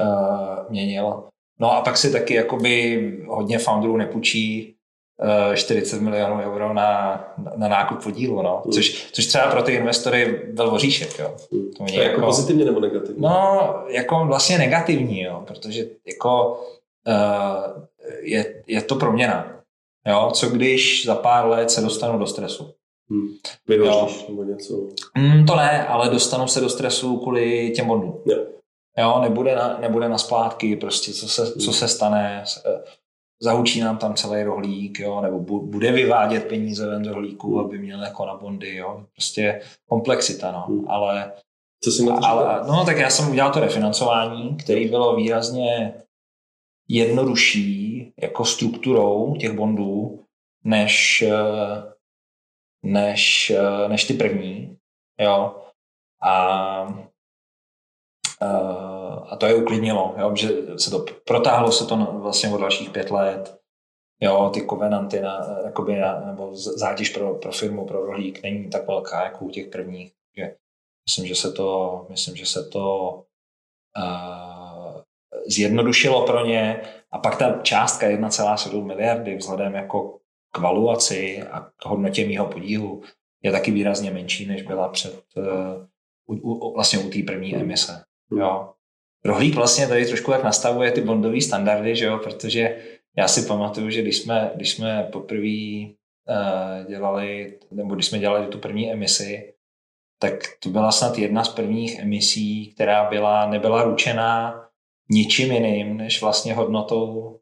uh, 0.00 0.70
měnil. 0.70 1.28
No 1.60 1.72
a 1.72 1.82
pak 1.82 1.96
si 1.96 2.12
taky 2.12 2.34
jakoby 2.34 3.00
hodně 3.28 3.58
founderů 3.58 3.96
nepůjčí 3.96 4.76
40 5.54 6.00
milionů 6.00 6.42
euro 6.42 6.74
na, 6.74 7.24
na 7.56 7.68
nákup 7.68 8.02
podílu, 8.02 8.42
no. 8.42 8.62
Hmm. 8.64 8.72
Což, 8.72 9.06
což 9.12 9.26
třeba 9.26 9.50
pro 9.50 9.62
ty 9.62 9.72
investory 9.72 10.42
byl 10.52 10.70
voříšek, 10.70 11.18
jo. 11.18 11.36
Hmm. 11.52 11.70
To, 11.72 11.84
je 11.92 12.02
jako, 12.04 12.20
pozitivně 12.20 12.64
nebo 12.64 12.80
negativně? 12.80 13.28
No, 13.28 13.74
jako 13.88 14.24
vlastně 14.26 14.58
negativní, 14.58 15.22
jo, 15.22 15.44
protože 15.46 15.86
jako 16.06 16.60
uh, 17.08 17.82
je, 18.20 18.62
je 18.66 18.82
to 18.82 18.94
proměna. 18.94 19.56
Jo, 20.06 20.30
co 20.34 20.48
když 20.48 21.06
za 21.06 21.14
pár 21.14 21.46
let 21.46 21.70
se 21.70 21.80
dostanu 21.80 22.18
do 22.18 22.26
stresu? 22.26 22.74
Hmm. 23.10 23.28
Vyhoříš 23.68 24.26
nebo 24.28 24.44
něco? 24.44 24.74
Mm, 25.18 25.46
to 25.46 25.56
ne, 25.56 25.86
ale 25.86 26.10
dostanu 26.10 26.48
se 26.48 26.60
do 26.60 26.68
stresu 26.68 27.16
kvůli 27.16 27.70
těm 27.70 27.86
bondům. 27.86 28.22
Jo. 28.26 28.36
Jo, 28.98 29.20
nebude 29.20 29.56
na, 29.56 29.78
nebude 29.80 30.08
na 30.08 30.18
splátky, 30.18 30.76
prostě 30.76 31.12
co 31.12 31.28
se, 31.28 31.52
co 31.52 31.72
se 31.72 31.88
stane, 31.88 32.44
zahučí 33.42 33.80
nám 33.80 33.98
tam 33.98 34.14
celý 34.14 34.42
rohlík, 34.42 35.00
jo, 35.00 35.20
nebo 35.20 35.40
bude 35.60 35.92
vyvádět 35.92 36.48
peníze 36.48 36.86
ven 36.86 37.04
z 37.04 37.08
rohlíku, 37.08 37.60
aby 37.60 37.78
měl 37.78 38.02
jako 38.02 38.26
na 38.26 38.36
bondy, 38.36 38.76
jo. 38.76 39.06
Prostě 39.14 39.60
komplexita, 39.88 40.52
no. 40.52 40.60
Hmm. 40.60 40.90
Ale, 40.90 41.32
Co 41.84 41.90
si 41.90 42.02
ale, 42.22 42.68
no, 42.68 42.84
tak 42.84 42.96
já 42.96 43.10
jsem 43.10 43.30
udělal 43.30 43.52
to 43.52 43.60
refinancování, 43.60 44.56
který 44.56 44.88
bylo 44.88 45.16
výrazně 45.16 45.94
jednodušší 46.88 48.12
jako 48.22 48.44
strukturou 48.44 49.36
těch 49.36 49.52
bondů, 49.52 50.24
než, 50.64 51.24
než, 52.82 53.52
než 53.88 54.04
ty 54.04 54.14
první, 54.14 54.76
jo. 55.20 55.56
A 56.22 57.10
a 58.40 58.89
to 59.38 59.46
je 59.46 59.54
uklidnilo, 59.54 60.14
jo, 60.18 60.36
že 60.36 60.48
se 60.76 60.90
to 60.90 61.04
protáhlo 61.26 61.72
se 61.72 61.86
to 61.86 61.96
vlastně 61.96 62.54
o 62.54 62.58
dalších 62.58 62.90
pět 62.90 63.10
let. 63.10 63.60
Jo, 64.22 64.50
ty 64.54 64.60
kovenanty 64.60 65.20
na, 65.20 65.46
jakoby 65.64 65.96
na, 65.96 66.20
nebo 66.20 66.50
zátěž 66.54 67.10
pro, 67.10 67.34
pro 67.34 67.52
firmu, 67.52 67.86
pro 67.86 68.06
rohlík 68.06 68.42
není 68.42 68.70
tak 68.70 68.86
velká 68.86 69.24
jako 69.24 69.44
u 69.44 69.50
těch 69.50 69.68
prvních. 69.68 70.12
Že 70.36 70.54
myslím, 71.08 71.26
že 71.26 71.34
se 71.34 71.52
to, 71.52 72.06
myslím, 72.10 72.36
že 72.36 72.46
se 72.46 72.64
to 72.64 73.14
uh, 73.98 75.00
zjednodušilo 75.46 76.26
pro 76.26 76.46
ně 76.46 76.80
a 77.12 77.18
pak 77.18 77.38
ta 77.38 77.60
částka 77.62 78.06
1,7 78.06 78.84
miliardy 78.84 79.36
vzhledem 79.36 79.74
jako 79.74 80.18
k 80.52 80.58
valuaci 80.58 81.42
a 81.42 81.60
k 81.60 81.86
hodnotě 81.86 82.26
mýho 82.26 82.46
podílu 82.46 83.02
je 83.42 83.52
taky 83.52 83.70
výrazně 83.70 84.10
menší, 84.10 84.46
než 84.46 84.62
byla 84.62 84.88
před 84.88 85.24
uh, 85.36 85.44
u, 86.26 86.34
u, 86.34 86.74
vlastně 86.74 86.98
u 86.98 87.10
té 87.10 87.18
první 87.26 87.56
emise. 87.56 88.04
Jo. 88.38 88.72
Rohlík 89.24 89.54
vlastně 89.54 89.88
tady 89.88 90.06
trošku 90.06 90.30
jak 90.30 90.44
nastavuje 90.44 90.92
ty 90.92 91.00
bondové 91.00 91.40
standardy, 91.40 91.96
že 91.96 92.04
jo, 92.04 92.18
protože 92.18 92.82
já 93.16 93.28
si 93.28 93.46
pamatuju, 93.46 93.90
že 93.90 94.02
když 94.02 94.18
jsme, 94.18 94.52
když 94.56 94.70
jsme 94.70 95.08
poprvé 95.12 95.86
uh, 95.86 96.86
dělali, 96.88 97.58
nebo 97.70 97.94
když 97.94 98.06
jsme 98.06 98.18
dělali 98.18 98.46
tu 98.46 98.58
první 98.58 98.92
emisi, 98.92 99.54
tak 100.22 100.34
to 100.62 100.68
byla 100.68 100.92
snad 100.92 101.18
jedna 101.18 101.44
z 101.44 101.48
prvních 101.48 101.98
emisí, 101.98 102.72
která 102.74 103.10
byla, 103.10 103.46
nebyla 103.46 103.82
ručená 103.82 104.64
ničím 105.10 105.52
jiným, 105.52 105.96
než 105.96 106.22
vlastně 106.22 106.54
hodnotou 106.54 107.38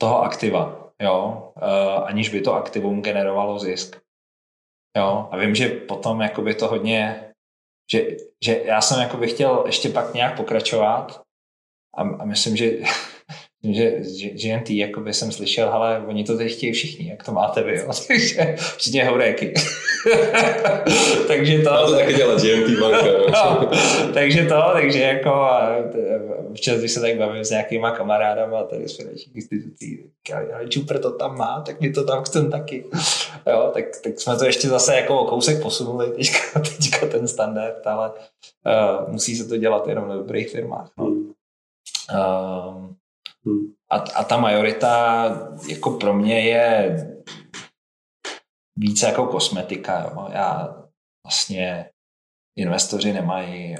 toho 0.00 0.22
aktiva, 0.22 0.92
jo, 1.02 1.52
uh, 1.56 2.04
aniž 2.04 2.28
by 2.28 2.40
to 2.40 2.54
aktivum 2.54 3.02
generovalo 3.02 3.58
zisk. 3.58 4.02
Jo, 4.96 5.28
a 5.30 5.36
vím, 5.36 5.54
že 5.54 5.68
potom 5.68 6.20
jakoby 6.20 6.54
to 6.54 6.68
hodně 6.68 7.31
že, 7.92 8.16
že 8.44 8.62
já 8.64 8.80
jsem 8.80 9.00
jako 9.00 9.16
bych 9.16 9.32
chtěl 9.32 9.62
ještě 9.66 9.88
pak 9.88 10.14
nějak 10.14 10.36
pokračovat 10.36 11.22
a, 11.96 12.02
a 12.02 12.24
myslím, 12.24 12.56
že 12.56 12.70
že 13.70 13.92
GNT, 14.42 14.70
jako 14.70 15.00
by 15.00 15.14
jsem 15.14 15.32
slyšel, 15.32 15.68
ale 15.68 16.04
oni 16.06 16.24
to 16.24 16.36
teď 16.36 16.52
chtějí 16.52 16.72
všichni, 16.72 17.08
jak 17.08 17.24
to 17.24 17.32
máte 17.32 17.62
vy, 17.62 17.76
jo? 17.76 17.90
takže 18.08 18.54
všichni 18.76 19.00
heuréky. 19.00 19.54
takže 21.28 21.58
to... 21.58 21.70
Má 21.70 21.86
to 21.86 21.92
taky 21.92 22.14
dělat 22.14 22.42
GNT 22.42 22.80
banka. 22.80 23.06
no, 23.32 23.70
takže 24.14 24.44
to, 24.44 24.62
takže 24.72 24.98
jako 24.98 25.48
včas, 26.54 26.78
když 26.78 26.92
se 26.92 27.00
tak 27.00 27.16
bavím 27.16 27.44
s 27.44 27.50
nějakýma 27.50 27.90
kamarádama 27.90 28.62
tady 28.62 28.88
z 28.88 28.96
finančních 28.96 29.36
institucí, 29.36 30.04
ale 30.34 30.68
Čupr 30.68 30.98
to 30.98 31.10
tam 31.10 31.38
má, 31.38 31.60
tak 31.60 31.80
my 31.80 31.92
to 31.92 32.04
tam 32.04 32.24
chcem 32.24 32.50
taky. 32.50 32.84
jo, 33.46 33.70
tak, 33.74 33.84
tak 34.04 34.20
jsme 34.20 34.36
to 34.36 34.44
ještě 34.44 34.68
zase 34.68 34.94
jako 34.94 35.20
o 35.20 35.24
kousek 35.24 35.62
posunuli 35.62 36.10
teďka, 36.10 36.60
teďka 36.60 37.06
ten 37.06 37.28
standard, 37.28 37.86
ale 37.86 38.10
uh, 38.10 39.12
musí 39.12 39.36
se 39.36 39.48
to 39.48 39.56
dělat 39.56 39.88
jenom 39.88 40.08
na 40.08 40.16
dobrých 40.16 40.50
firmách. 40.50 40.90
No. 40.98 41.04
Um, 41.06 41.32
Hmm. 42.12 43.01
A, 43.90 43.96
a 43.96 44.24
ta 44.24 44.36
majorita 44.36 45.24
jako 45.68 45.90
pro 45.90 46.14
mě 46.14 46.40
je 46.40 46.96
více 48.76 49.06
jako 49.06 49.26
kosmetika. 49.26 50.02
Jo. 50.02 50.28
Já 50.32 50.76
vlastně 51.26 51.90
investoři 52.56 53.12
nemají 53.12 53.76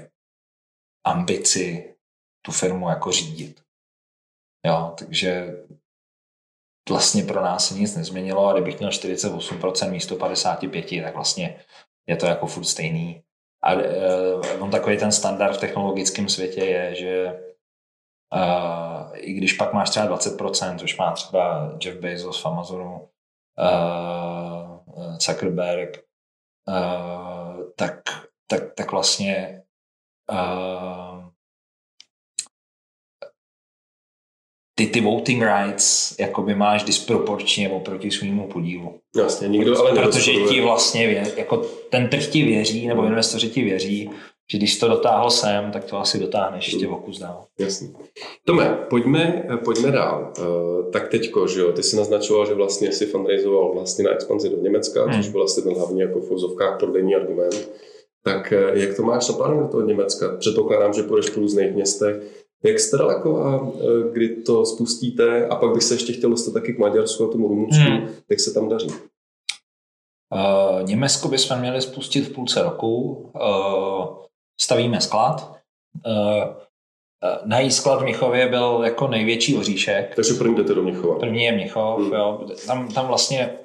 ambici 1.07 1.95
tu 2.47 2.53
firmu 2.53 2.89
jako 2.89 3.13
řídit. 3.13 3.61
Jo, 4.67 4.95
takže 4.99 5.47
vlastně 6.89 7.23
pro 7.23 7.43
nás 7.43 7.69
se 7.69 7.75
nic 7.75 7.97
nezměnilo 7.97 8.47
a 8.47 8.53
kdybych 8.53 8.79
měl 8.79 8.91
48% 8.91 9.91
místo 9.91 10.17
55%, 10.17 11.03
tak 11.03 11.15
vlastně 11.15 11.65
je 12.09 12.17
to 12.17 12.27
jako 12.27 12.47
furt 12.47 12.65
stejný. 12.65 13.23
A 13.63 13.75
uh, 13.75 14.63
on 14.63 14.71
takový 14.71 14.99
ten 14.99 15.13
standard 15.13 15.57
v 15.57 15.61
technologickém 15.61 16.29
světě 16.29 16.65
je, 16.65 16.95
že 16.95 17.41
Uh, 18.35 19.11
I 19.15 19.33
když 19.33 19.53
pak 19.53 19.73
máš 19.73 19.91
třeba 19.91 20.19
20%, 20.19 20.79
což 20.79 20.97
má 20.97 21.13
třeba 21.13 21.73
Jeff 21.85 22.01
Bezos 22.01 22.43
v 22.43 22.47
Amazonu, 22.47 23.09
uh, 23.59 25.17
Zuckerberg, 25.19 26.05
uh, 26.69 27.63
tak, 27.77 28.01
tak, 28.47 28.75
tak 28.75 28.93
vlastně 28.93 29.63
uh, 30.31 31.25
ty, 34.75 34.87
ty 34.87 35.01
voting 35.01 35.43
rights 35.43 36.19
jakoby 36.19 36.55
máš 36.55 36.83
disproporčně 36.83 37.71
oproti 37.71 38.11
svýmu 38.11 38.49
podílu. 38.49 39.01
Jasně, 39.17 39.49
nikdo 39.49 39.79
ale 39.79 39.95
Protože 39.95 40.33
ti 40.33 40.61
vlastně 40.61 41.07
vě, 41.07 41.33
jako 41.37 41.57
ten 41.91 42.09
trh 42.09 42.27
ti 42.27 42.43
věří, 42.43 42.87
nebo 42.87 43.05
investoři 43.05 43.51
ti 43.51 43.63
věří, 43.63 44.11
že 44.53 44.59
když 44.59 44.79
to 44.79 44.89
dotáhl 44.89 45.31
sem, 45.31 45.71
tak 45.73 45.85
to 45.85 45.99
asi 45.99 46.19
dotáhneš 46.19 46.73
ještě 46.73 46.89
o 46.89 46.97
kus 46.97 47.19
dál. 47.19 47.45
Jasně. 47.59 47.89
Tome, 48.45 48.79
pojďme, 48.91 49.49
pojďme 49.65 49.91
dál. 49.91 50.33
Uh, 50.39 50.91
tak 50.91 51.09
teďko, 51.09 51.47
že 51.47 51.61
jo, 51.61 51.73
ty 51.73 51.83
jsi 51.83 51.97
naznačoval, 51.97 52.47
že 52.47 52.55
vlastně 52.55 52.93
si 52.93 53.07
fundraizoval 53.07 53.73
vlastně 53.75 54.05
na 54.05 54.11
expanzi 54.11 54.49
do 54.49 54.57
Německa, 54.57 55.05
hmm. 55.05 55.23
což 55.23 55.29
byl 55.29 55.41
vlastně 55.41 55.63
ten 55.63 55.75
hlavní 55.75 56.01
jako 56.01 56.19
v 56.19 56.29
fouzovkách 56.29 56.79
prodejní 56.79 57.15
argument. 57.15 57.71
Tak 58.25 58.53
uh, 58.53 58.79
jak 58.79 58.97
to 58.97 59.03
máš 59.03 59.29
naplánovat 59.29 59.67
do 59.67 59.71
toho 59.71 59.87
Německa? 59.87 60.37
Předpokládám, 60.39 60.93
že 60.93 61.03
půjdeš 61.03 61.31
po 61.31 61.41
různých 61.41 61.75
městech. 61.75 62.17
Jak 62.65 62.81
jste 62.81 62.97
daleko 62.97 63.37
a 63.37 63.73
kdy 64.13 64.29
to 64.29 64.67
spustíte? 64.67 65.47
A 65.47 65.57
pak 65.57 65.75
bych 65.75 65.83
se 65.83 65.95
ještě 65.95 66.13
chtěl 66.13 66.31
dostat 66.31 66.53
taky 66.53 66.73
k 66.73 66.79
Maďarsku 66.79 67.25
a 67.25 67.33
tomu 67.33 67.49
Rumunsku. 67.49 67.85
Hmm. 67.85 68.09
Jak 68.31 68.41
se 68.41 68.55
tam 68.55 68.69
daří? 68.69 68.89
Uh, 68.89 70.83
Německo 70.83 71.29
bychom 71.29 71.59
měli 71.59 71.81
spustit 71.81 72.21
v 72.21 72.35
půlce 72.35 72.63
roku. 72.63 73.13
Uh, 73.35 74.23
stavíme 74.63 75.01
sklad. 75.01 75.57
Eh, 76.07 76.45
eh, 77.25 77.39
na 77.45 77.61
jí 77.61 77.71
sklad 77.71 77.99
v 78.01 78.03
Mnichově 78.03 78.49
byl 78.49 78.81
jako 78.85 79.09
největší 79.09 79.57
oříšek. 79.57 80.15
Takže 80.15 80.35
první 80.35 80.55
jdete 80.55 80.75
do 80.75 80.83
Mnichova. 80.83 81.19
První 81.19 81.45
je 81.45 81.53
Mnichov, 81.53 82.01
hmm. 82.01 82.13
jo. 82.13 82.49
Tam, 82.67 82.89
tam 82.89 83.07
vlastně 83.07 83.59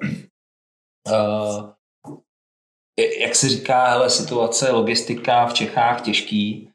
uh, 1.08 1.70
jak 3.20 3.34
se 3.34 3.48
říká, 3.48 3.86
hele, 3.86 4.10
situace, 4.10 4.70
logistika 4.70 5.46
v 5.46 5.54
Čechách 5.54 6.00
těžký, 6.00 6.70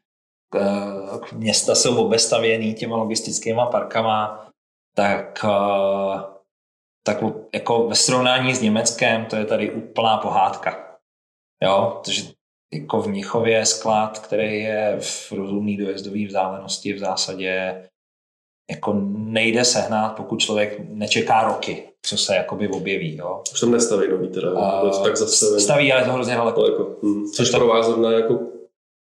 uh, 0.54 1.20
města 1.32 1.74
jsou 1.74 1.96
obestavěný 2.06 2.74
těma 2.74 2.96
logistickými 2.96 3.60
parkama, 3.70 4.48
tak 4.96 5.44
uh, 5.44 6.34
tak 7.06 7.18
jako 7.54 7.88
ve 7.88 7.94
srovnání 7.94 8.54
s 8.54 8.60
Německem 8.60 9.26
to 9.26 9.36
je 9.36 9.44
tady 9.44 9.74
úplná 9.74 10.18
pohádka. 10.18 10.98
Jo, 11.62 12.00
protože 12.00 12.22
jako 12.72 13.02
v 13.02 13.08
Mnichově 13.08 13.66
sklad, 13.66 14.18
který 14.18 14.60
je 14.60 14.96
v 15.00 15.32
rozumný 15.32 15.76
dojezdové 15.76 16.26
vzdálenosti 16.26 16.92
v 16.92 16.98
zásadě 16.98 17.84
jako 18.70 18.92
nejde 19.16 19.64
sehnat, 19.64 20.16
pokud 20.16 20.40
člověk 20.40 20.78
nečeká 20.88 21.44
roky, 21.44 21.88
co 22.02 22.16
se 22.16 22.34
jakoby 22.34 22.68
objeví. 22.68 23.16
Jo. 23.16 23.42
Už 23.52 23.60
tam 23.60 23.70
nestaví 23.70 24.08
nový 24.08 24.28
teda, 24.28 24.52
uh, 24.52 25.04
tak 25.04 25.16
zase. 25.16 25.60
Staví, 25.60 25.92
ale 25.92 26.04
to 26.04 26.12
hrozně 26.12 26.34
daleko. 26.34 26.62
daleko. 26.62 26.96
Hmm. 27.02 27.26
Což 27.26 27.50
pro 27.50 27.66
vás 27.66 27.86
zrovna 27.86 28.12
jako 28.12 28.38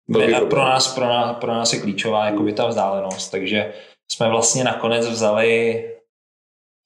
ne, 0.08 0.42
pro, 0.42 0.60
nás, 0.60 0.96
pro, 0.96 1.06
nás, 1.06 1.38
pro 1.38 1.54
nás 1.54 1.74
je 1.74 1.80
klíčová 1.80 2.26
jako 2.26 2.52
ta 2.52 2.68
vzdálenost, 2.68 3.32
takže 3.32 3.74
jsme 4.12 4.30
vlastně 4.30 4.64
nakonec 4.64 5.08
vzali 5.08 5.84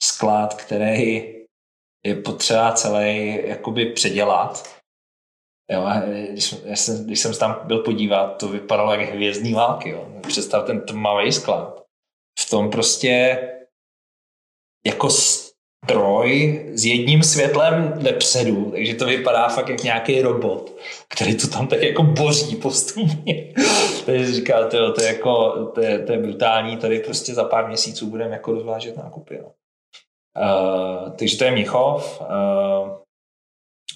sklad, 0.03 0.53
který 0.53 1.33
je 2.05 2.15
potřeba 2.15 2.71
celý 2.71 3.39
jakoby 3.47 3.85
předělat. 3.85 4.80
Jo, 5.71 5.87
když, 6.31 6.55
jsem, 6.75 7.05
když 7.05 7.19
jsem 7.19 7.33
tam 7.33 7.59
byl 7.63 7.79
podívat, 7.79 8.27
to 8.27 8.47
vypadalo 8.47 8.93
jak 8.93 9.09
hvězdní 9.09 9.53
války. 9.53 9.89
Jo. 9.89 10.07
Představ 10.27 10.65
ten 10.65 10.81
tmavý 10.81 11.31
sklad. 11.31 11.83
V 12.39 12.49
tom 12.49 12.69
prostě 12.69 13.39
jako 14.85 15.09
stroj 15.09 16.61
s 16.73 16.85
jedním 16.85 17.23
světlem 17.23 17.93
vepředu, 17.95 18.71
takže 18.71 18.95
to 18.95 19.05
vypadá 19.05 19.47
fakt 19.47 19.69
jak 19.69 19.83
nějaký 19.83 20.21
robot, 20.21 20.77
který 21.07 21.37
to 21.37 21.47
tam 21.47 21.67
tak 21.67 21.81
jako 21.81 22.03
boří 22.03 22.55
postupně. 22.55 23.53
takže 24.05 24.33
říká, 24.33 24.67
to, 24.67 24.93
to, 24.93 25.01
je 25.01 25.07
jako, 25.07 25.65
to, 25.75 25.81
je, 25.81 25.99
to 25.99 26.11
je 26.11 26.17
brutální, 26.17 26.77
tady 26.77 26.99
prostě 26.99 27.33
za 27.33 27.43
pár 27.43 27.67
měsíců 27.67 28.09
budeme 28.09 28.31
jako 28.31 28.51
rozvážet 28.51 28.97
nákupy. 28.97 29.39
No. 29.41 29.51
Uh, 30.37 31.09
takže 31.09 31.37
to 31.37 31.43
je 31.43 31.51
Mnichov. 31.51 32.21
Uh, 32.21 33.00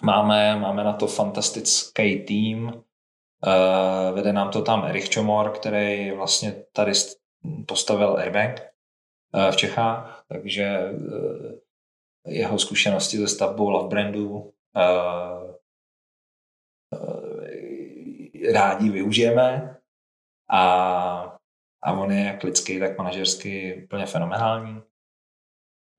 máme, 0.03 0.59
máme 0.59 0.83
na 0.83 0.93
to 0.93 1.07
fantastický 1.07 2.19
tým. 2.19 2.73
Uh, 3.45 4.15
vede 4.15 4.33
nám 4.33 4.49
to 4.51 4.61
tam 4.61 4.83
Erich 4.85 5.09
Čomor, 5.09 5.51
který 5.51 6.11
vlastně 6.11 6.55
tady 6.73 6.91
postavil 7.67 8.17
Airbank 8.17 8.61
uh, 9.33 9.51
v 9.51 9.55
Čechách, 9.55 10.23
takže 10.29 10.91
uh, 10.91 11.51
jeho 12.27 12.59
zkušenosti 12.59 13.17
ze 13.17 13.27
stavbou 13.27 13.69
Love 13.69 13.89
Brandu 13.89 14.29
uh, 14.29 14.51
uh, 16.91 17.45
rádi 18.53 18.89
využijeme 18.89 19.77
a, 20.49 20.61
a 21.83 21.91
on 21.93 22.11
je 22.11 22.25
jak 22.25 22.43
lidský, 22.43 22.79
tak 22.79 22.97
manažersky 22.97 23.83
úplně 23.83 24.05
fenomenální. 24.05 24.81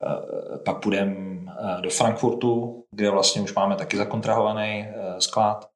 Uh, 0.03 0.59
pak 0.65 0.83
půjdeme 0.83 1.36
do 1.81 1.91
Frankfurtu, 1.91 2.85
kde 2.91 3.11
vlastně 3.11 3.43
už 3.43 3.55
máme 3.55 3.77
taky 3.77 3.97
zakontrahovaný 3.97 4.87
uh, 4.89 5.19
sklad, 5.19 5.71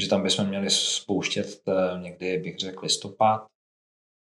že 0.00 0.08
tam 0.08 0.22
bychom 0.22 0.46
měli 0.46 0.70
spouštět 0.70 1.62
někdy, 2.00 2.38
bych 2.38 2.58
řekl, 2.58 2.80
listopad. 2.82 3.46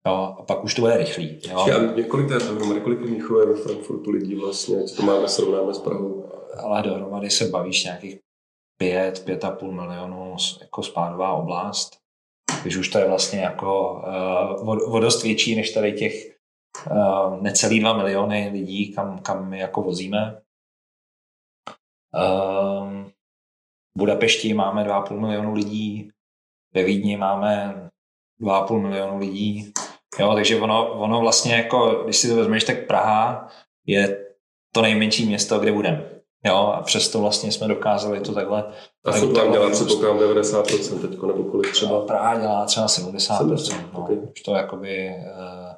Jo, 0.08 0.36
a 0.40 0.44
pak 0.44 0.64
už 0.64 0.76
to 0.76 0.82
bude 0.82 0.98
rychlý. 0.98 1.40
Jo. 1.50 1.66
Já, 1.68 1.92
několik 1.92 2.30
je 2.30 2.40
dohromady, 2.40 2.82
kolik 2.82 3.00
lidí 3.00 3.22
ve 3.46 3.56
Frankfurtu 3.56 4.12
lidí 4.12 4.36
vlastně, 4.36 4.84
co 4.84 4.96
to 4.96 5.02
máme, 5.02 5.28
srovnáme 5.28 5.74
s 5.74 5.80
Prahou? 5.80 6.30
Ale 6.58 6.84
dohromady 6.84 7.30
se 7.30 7.48
bavíš 7.48 7.84
nějakých 7.84 8.20
pět, 8.78 9.26
pět 9.26 9.46
a 9.46 9.52
půl 9.52 9.72
milionů 9.72 10.36
jako 10.62 10.84
spádová 10.84 11.34
oblast. 11.34 11.98
Když 12.62 12.76
už 12.76 12.90
to 12.90 12.98
je 12.98 13.08
vlastně 13.08 13.40
jako 13.40 14.02
uh, 14.62 14.96
o 14.96 15.00
dost 15.00 15.24
větší 15.24 15.56
než 15.56 15.72
tady 15.72 15.94
těch 15.94 16.14
uh, 16.92 17.42
necelý 17.42 17.80
dva 17.80 17.98
miliony 17.98 18.50
lidí, 18.54 18.94
kam, 18.94 19.20
kam 19.20 19.50
my 19.50 19.60
jako 19.60 19.82
vozíme. 19.82 20.42
Uh, 22.16 23.04
v 23.96 23.98
Budapešti 23.98 24.54
máme 24.54 24.84
2,5 24.84 25.20
milionu 25.20 25.54
lidí, 25.54 26.12
ve 26.74 26.84
Vídni 26.84 27.18
máme 27.18 27.90
2,5 28.42 28.82
milionu 28.82 29.18
lidí, 29.18 29.74
Jo, 30.20 30.34
takže 30.34 30.60
ono, 30.60 30.94
ono 30.94 31.20
vlastně 31.20 31.56
jako, 31.56 32.02
když 32.04 32.18
si 32.18 32.30
to 32.30 32.36
vezmeš, 32.36 32.64
tak 32.64 32.88
Praha 32.88 33.48
je 33.86 34.26
to 34.74 34.82
nejmenší 34.82 35.26
město, 35.26 35.60
kde 35.60 35.72
budeme. 35.72 36.10
Jo, 36.46 36.56
a 36.56 36.82
přesto 36.82 37.22
vlastně 37.22 37.52
jsme 37.52 37.68
dokázali 37.68 38.20
to 38.20 38.34
takhle. 38.34 38.64
A 39.06 39.12
furt 39.12 39.34
tam 39.34 39.52
dělá 39.52 39.70
předpokládám 39.70 40.18
90% 40.20 41.02
teď, 41.02 41.22
nebo 41.22 41.44
kolik 41.44 41.72
třeba? 41.72 42.06
Praha 42.06 42.40
dělá 42.40 42.66
třeba 42.66 42.88
70%. 42.88 43.56
70% 43.56 43.90
no. 43.94 44.00
okay. 44.00 44.16
Už 44.16 44.42
to 44.42 44.56
jakoby 44.56 45.10
uh, 45.10 45.74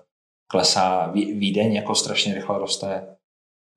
klesá. 0.47 1.07
Vídeň 1.13 1.73
jako 1.73 1.95
strašně 1.95 2.33
rychle 2.33 2.59
roste. 2.59 3.15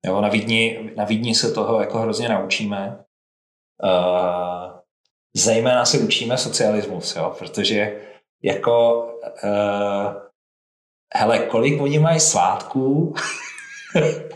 Jo, 0.05 0.21
na 0.21 0.29
Vídni, 0.29 0.91
na 0.95 1.05
Vídni 1.05 1.35
se 1.35 1.51
toho 1.51 1.79
jako 1.79 1.97
hrozně 1.97 2.29
naučíme. 2.29 2.97
Uh, 3.83 4.71
zejména 5.35 5.85
se 5.85 5.99
učíme 5.99 6.37
socialismus, 6.37 7.15
jo, 7.15 7.35
protože 7.39 8.01
jako 8.43 9.05
uh, 9.43 10.13
hele, 11.15 11.39
kolik 11.39 11.81
oni 11.81 11.99
mají 11.99 12.19
svátků, 12.19 13.15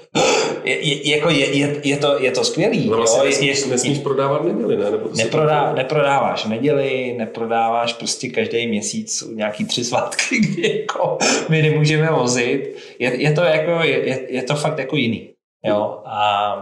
je, 0.64 0.88
je, 0.88 1.16
jako 1.16 1.30
je, 1.30 1.58
je, 1.58 1.82
je, 1.84 1.98
to, 1.98 2.20
je 2.20 2.32
to 2.32 2.44
skvělý. 2.44 2.90
No 2.90 2.98
vlastně 2.98 3.20
jo? 3.20 3.26
Nesmíš, 3.26 3.62
je, 3.62 3.68
nesmíš 3.68 3.98
prodávat 4.00 4.44
neděli, 4.44 4.78
ne? 4.78 4.92
Nebo 4.92 5.10
neprodá, 5.16 5.74
neprodáváš 5.74 6.46
neděli, 6.46 7.16
neprodáváš 7.18 7.94
prostě 7.94 8.30
každý 8.30 8.68
měsíc 8.68 9.24
nějaký 9.34 9.66
tři 9.66 9.84
svátky, 9.84 10.40
kdy 10.40 10.80
jako 10.80 11.18
my 11.50 11.62
nemůžeme 11.62 12.12
vozit. 12.12 12.76
Je, 13.00 13.22
je 13.22 13.34
to 13.34 13.42
jako, 13.42 13.84
je, 13.84 14.34
je 14.34 14.44
to 14.44 14.56
fakt 14.56 14.80
jako 14.80 14.96
jiný. 14.96 15.34
Jo? 15.66 16.02
A, 16.06 16.56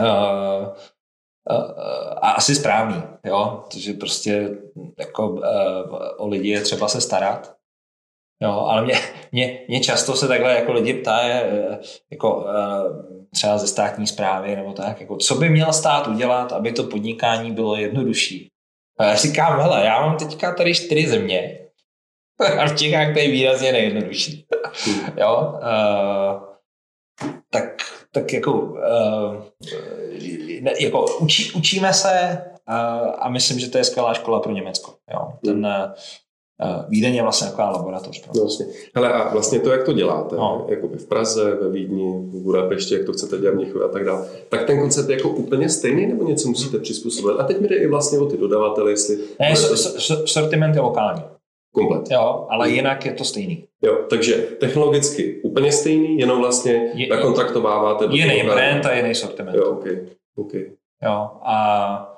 uh, 0.00 0.68
a 2.16 2.30
asi 2.30 2.54
správný, 2.54 3.02
jo, 3.24 3.64
protože 3.64 3.92
prostě 3.92 4.50
jako 4.98 5.28
uh, 5.28 5.40
o 6.16 6.28
lidi 6.28 6.48
je 6.48 6.60
třeba 6.60 6.88
se 6.88 7.00
starat 7.00 7.56
Jo, 8.42 8.50
ale 8.50 8.84
mě, 8.84 8.94
mě, 9.32 9.58
mě 9.68 9.80
často 9.80 10.16
se 10.16 10.28
takhle 10.28 10.54
jako 10.54 10.72
lidi 10.72 10.94
ptá, 10.94 11.20
jako 12.10 12.46
eh, 12.48 13.28
třeba 13.30 13.58
ze 13.58 13.66
státní 13.66 14.06
zprávy 14.06 14.56
nebo 14.56 14.72
tak, 14.72 15.00
jako 15.00 15.16
co 15.16 15.34
by 15.34 15.48
měl 15.48 15.72
stát 15.72 16.06
udělat, 16.06 16.52
aby 16.52 16.72
to 16.72 16.84
podnikání 16.84 17.52
bylo 17.52 17.76
jednodušší. 17.76 18.48
A 18.98 19.04
já 19.04 19.14
říkám, 19.14 19.60
hele, 19.60 19.84
já 19.84 20.06
mám 20.06 20.16
teďka 20.16 20.54
tady 20.54 20.74
čtyři 20.74 21.08
země 21.08 21.58
a 22.58 22.66
v 22.66 22.78
Čechách 22.78 23.12
to 23.12 23.18
je 23.18 23.30
výrazně 23.30 23.72
nejjednodušší. 23.72 24.46
jo, 25.16 25.54
uh, 25.54 26.51
tak, 27.52 27.82
tak 28.12 28.32
jako, 28.32 28.52
uh, 28.52 29.42
ne, 30.60 30.72
jako 30.80 31.06
učí, 31.20 31.52
učíme 31.52 31.92
se 31.92 32.38
uh, 32.68 33.10
a 33.18 33.28
myslím, 33.28 33.58
že 33.58 33.70
to 33.70 33.78
je 33.78 33.84
skvělá 33.84 34.14
škola 34.14 34.40
pro 34.40 34.52
Německo. 34.52 34.94
Jo. 35.12 35.32
Ten, 35.44 35.66
uh, 35.66 35.92
Vídeň 36.88 37.14
je 37.14 37.22
vlastně 37.22 37.48
taková 37.48 37.70
laboratoř. 37.70 38.26
No, 38.26 38.42
vlastně. 38.42 38.66
Hele, 38.94 39.12
a 39.12 39.32
vlastně 39.32 39.60
to, 39.60 39.70
jak 39.70 39.84
to 39.84 39.92
děláte, 39.92 40.36
no. 40.36 40.66
jako 40.68 40.88
v 40.88 41.06
Praze, 41.06 41.54
ve 41.54 41.70
Vídni, 41.70 42.12
v 42.12 42.42
Budapešti, 42.42 42.94
jak 42.94 43.06
to 43.06 43.12
chcete 43.12 43.38
dělat 43.38 43.54
v 43.54 43.84
a 43.84 43.88
tak 43.88 44.04
dále, 44.04 44.28
tak 44.48 44.66
ten 44.66 44.80
koncept 44.80 45.08
je 45.08 45.16
jako 45.16 45.28
úplně 45.28 45.68
stejný, 45.68 46.06
nebo 46.06 46.24
něco 46.24 46.48
musíte 46.48 46.78
přizpůsobit? 46.78 47.40
A 47.40 47.44
teď 47.44 47.60
mi 47.60 47.68
jde 47.68 47.76
i 47.76 47.86
vlastně 47.86 48.18
o 48.18 48.26
ty 48.26 48.36
dodavatele, 48.36 48.90
jestli... 48.90 49.18
Ne, 49.40 49.54
to... 49.54 49.76
sortiment 50.26 50.74
je 50.74 50.80
lokální. 50.80 51.22
Komplet. 51.72 52.10
Jo, 52.10 52.46
ale 52.50 52.70
jinak 52.70 53.06
je 53.06 53.12
to 53.12 53.24
stejný. 53.24 53.64
Jo, 53.82 54.06
takže 54.10 54.34
technologicky 54.34 55.40
úplně 55.42 55.72
stejný, 55.72 56.18
jenom 56.18 56.40
vlastně 56.40 56.72
je, 56.94 57.08
nakontraktováváte... 57.08 58.04
Jiný 58.10 58.42
brand 58.42 58.86
a 58.86 58.94
jiný 58.94 59.14
sortiment. 59.14 59.56
Jo, 59.56 59.70
okay. 59.70 60.06
Okay. 60.36 60.70
Jo, 61.02 61.30
a 61.42 62.08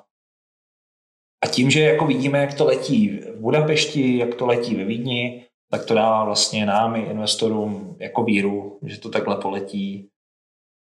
a 1.45 1.47
tím, 1.47 1.71
že 1.71 1.81
jako 1.81 2.07
vidíme, 2.07 2.39
jak 2.39 2.55
to 2.55 2.65
letí 2.65 3.09
v 3.09 3.41
Budapešti, 3.41 4.19
jak 4.19 4.35
to 4.35 4.47
letí 4.47 4.75
ve 4.75 4.85
Vídni, 4.85 5.45
tak 5.71 5.85
to 5.85 5.95
dává 5.95 6.25
vlastně 6.25 6.67
nám 6.67 6.97
i 6.97 7.01
investorům 7.01 7.97
jako 8.01 8.25
víru, 8.25 8.79
že 8.83 9.01
to 9.01 9.11
takhle 9.11 9.37
poletí 9.37 10.09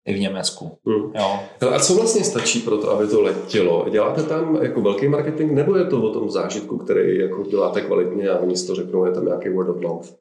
i 0.04 0.14
v 0.14 0.20
Německu. 0.20 0.78
Hmm. 0.86 1.12
Jo. 1.14 1.40
A 1.74 1.78
co 1.78 1.94
vlastně 1.94 2.24
stačí 2.24 2.60
pro 2.60 2.78
to, 2.78 2.90
aby 2.90 3.08
to 3.08 3.20
letělo? 3.20 3.88
Děláte 3.88 4.22
tam 4.22 4.62
jako 4.62 4.80
velký 4.80 5.08
marketing, 5.08 5.52
nebo 5.52 5.76
je 5.76 5.84
to 5.84 6.02
o 6.02 6.12
tom 6.12 6.30
zážitku, 6.30 6.78
který 6.78 7.18
jako 7.18 7.42
děláte 7.42 7.80
kvalitně 7.80 8.28
a 8.28 8.38
oni 8.38 8.56
si 8.56 8.66
to 8.66 8.74
řeknou, 8.74 9.04
je 9.04 9.12
tam 9.12 9.24
nějaký 9.24 9.48
word 9.48 9.68
of 9.68 9.80
mouth? 9.80 10.14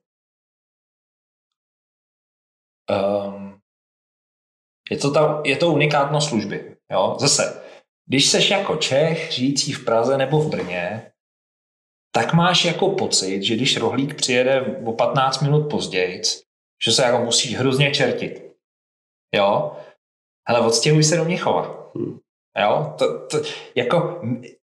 Um, 2.90 3.60
je, 4.92 4.98
to 4.98 5.12
ta, 5.12 5.42
je 5.46 5.56
to 5.56 5.72
unikátnost 5.72 6.30
služby. 6.30 6.76
Jo? 6.92 7.18
Zase, 7.20 7.62
když 8.06 8.30
seš 8.30 8.50
jako 8.50 8.76
Čech, 8.76 9.32
žijící 9.32 9.74
v 9.74 9.86
Praze 9.86 10.18
nebo 10.18 10.40
v 10.40 10.50
Brně, 10.50 11.12
tak 12.12 12.34
máš 12.34 12.66
jako 12.66 12.90
pocit, 12.90 13.44
že 13.44 13.56
když 13.56 13.78
rohlík 13.78 14.16
přijede 14.16 14.62
o 14.86 14.94
15 14.94 15.42
minut 15.42 15.70
později, 15.70 16.22
že 16.86 16.92
se 16.92 17.04
jako 17.04 17.26
musíš 17.26 17.56
hrozně 17.56 17.92
čertit. 17.92 18.49
Jo? 19.36 19.72
Hele, 20.50 20.68
odstěhuj 20.68 21.04
se 21.04 21.18
do 21.18 21.26
Měchova. 21.26 21.92
Hmm. 21.96 22.20
Jo? 22.62 22.94
To, 22.98 23.28
to, 23.28 23.38
jako, 23.76 24.22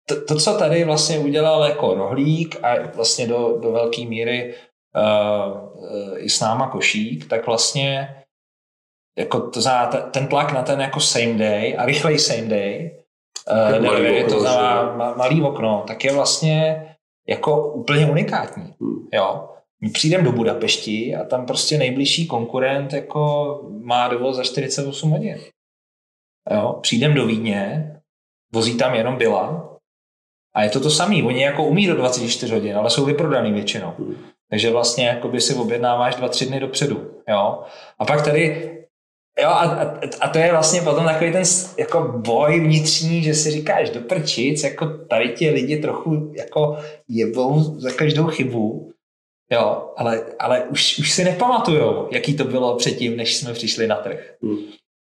to, 0.09 0.25
to, 0.25 0.37
co 0.37 0.59
tady 0.59 0.85
vlastně 0.85 1.19
udělal 1.19 1.65
jako 1.65 1.95
rohlík 1.95 2.65
a 2.65 2.87
vlastně 2.95 3.27
do, 3.27 3.59
do 3.63 3.73
velké 3.73 4.05
míry 4.05 4.55
uh, 4.97 5.71
uh, 5.75 6.19
i 6.19 6.31
s 6.31 6.41
náma 6.41 6.69
košík, 6.71 7.29
tak 7.29 7.47
vlastně 7.47 8.17
jako 9.19 9.51
to 9.51 9.61
znamená, 9.61 9.87
ten 10.11 10.29
tlak 10.29 10.53
na 10.53 10.63
ten 10.63 10.81
jako 10.81 11.01
same 11.01 11.35
day 11.35 11.77
a 11.79 11.87
rychlej 11.87 12.19
same 12.19 12.43
day, 12.49 13.05
uh, 13.51 13.85
malý 13.85 14.19
okno, 14.19 14.29
to 14.29 14.41
znamená 14.41 14.97
ma, 14.97 15.15
malý 15.15 15.43
okno, 15.43 15.85
tak 15.87 16.05
je 16.05 16.13
vlastně 16.13 16.87
jako 17.29 17.73
úplně 17.73 18.11
unikátní. 18.11 18.75
Hmm. 18.81 19.09
Jo. 19.13 19.56
My 19.83 19.91
přijdeme 19.91 20.24
do 20.24 20.33
Budapešti 20.33 21.16
a 21.16 21.24
tam 21.24 21.47
prostě 21.47 21.79
nejbližší 21.79 22.27
konkurent 22.27 22.93
jako 22.93 23.61
má 23.83 24.09
dovoz 24.09 24.37
za 24.37 24.43
48 24.43 25.11
hodin. 25.11 25.39
Jo. 26.51 26.79
Přijdem 26.83 27.14
do 27.14 27.27
Vídně, 27.27 27.93
vozí 28.53 28.77
tam 28.77 28.95
jenom 28.95 29.16
byla 29.16 29.77
a 30.55 30.62
je 30.62 30.70
to 30.70 30.81
to 30.81 30.91
samé. 30.91 31.22
Oni 31.22 31.43
jako 31.43 31.64
umí 31.64 31.87
do 31.87 31.97
24 31.97 32.55
hodin, 32.55 32.77
ale 32.77 32.91
jsou 32.91 33.05
vyprodaný 33.05 33.53
většinou. 33.53 33.93
Hmm. 33.99 34.16
Takže 34.51 34.70
vlastně 34.70 35.07
jakoby 35.07 35.41
si 35.41 35.55
objednáváš 35.55 36.14
dva, 36.14 36.29
tři 36.29 36.47
dny 36.47 36.61
dopředu. 36.61 37.11
Jo? 37.29 37.62
A 37.99 38.05
pak 38.05 38.24
tady 38.24 38.72
Jo, 39.41 39.49
a, 39.49 39.64
a, 39.64 40.01
a, 40.20 40.29
to 40.29 40.39
je 40.39 40.53
vlastně 40.53 40.81
potom 40.81 41.05
takový 41.05 41.33
ten 41.33 41.43
jako 41.79 42.01
boj 42.16 42.61
vnitřní, 42.61 43.22
že 43.22 43.35
si 43.35 43.51
říkáš 43.51 43.91
do 43.91 44.01
prčic, 44.01 44.62
jako 44.62 44.87
tady 44.87 45.29
ti 45.29 45.51
lidi 45.51 45.77
trochu 45.77 46.33
jako 46.37 46.79
jebou 47.09 47.81
za 47.81 47.93
každou 47.93 48.27
chybu, 48.27 48.93
jo, 49.51 49.90
ale, 49.97 50.24
ale 50.38 50.64
už, 50.70 50.99
už 50.99 51.12
si 51.12 51.24
nepamatujou, 51.24 52.09
jaký 52.11 52.36
to 52.36 52.44
bylo 52.44 52.76
předtím, 52.76 53.16
než 53.16 53.36
jsme 53.36 53.53
přišli 53.53 53.86
na 53.86 53.97
trh. 53.97 54.34
Hmm. 54.42 54.59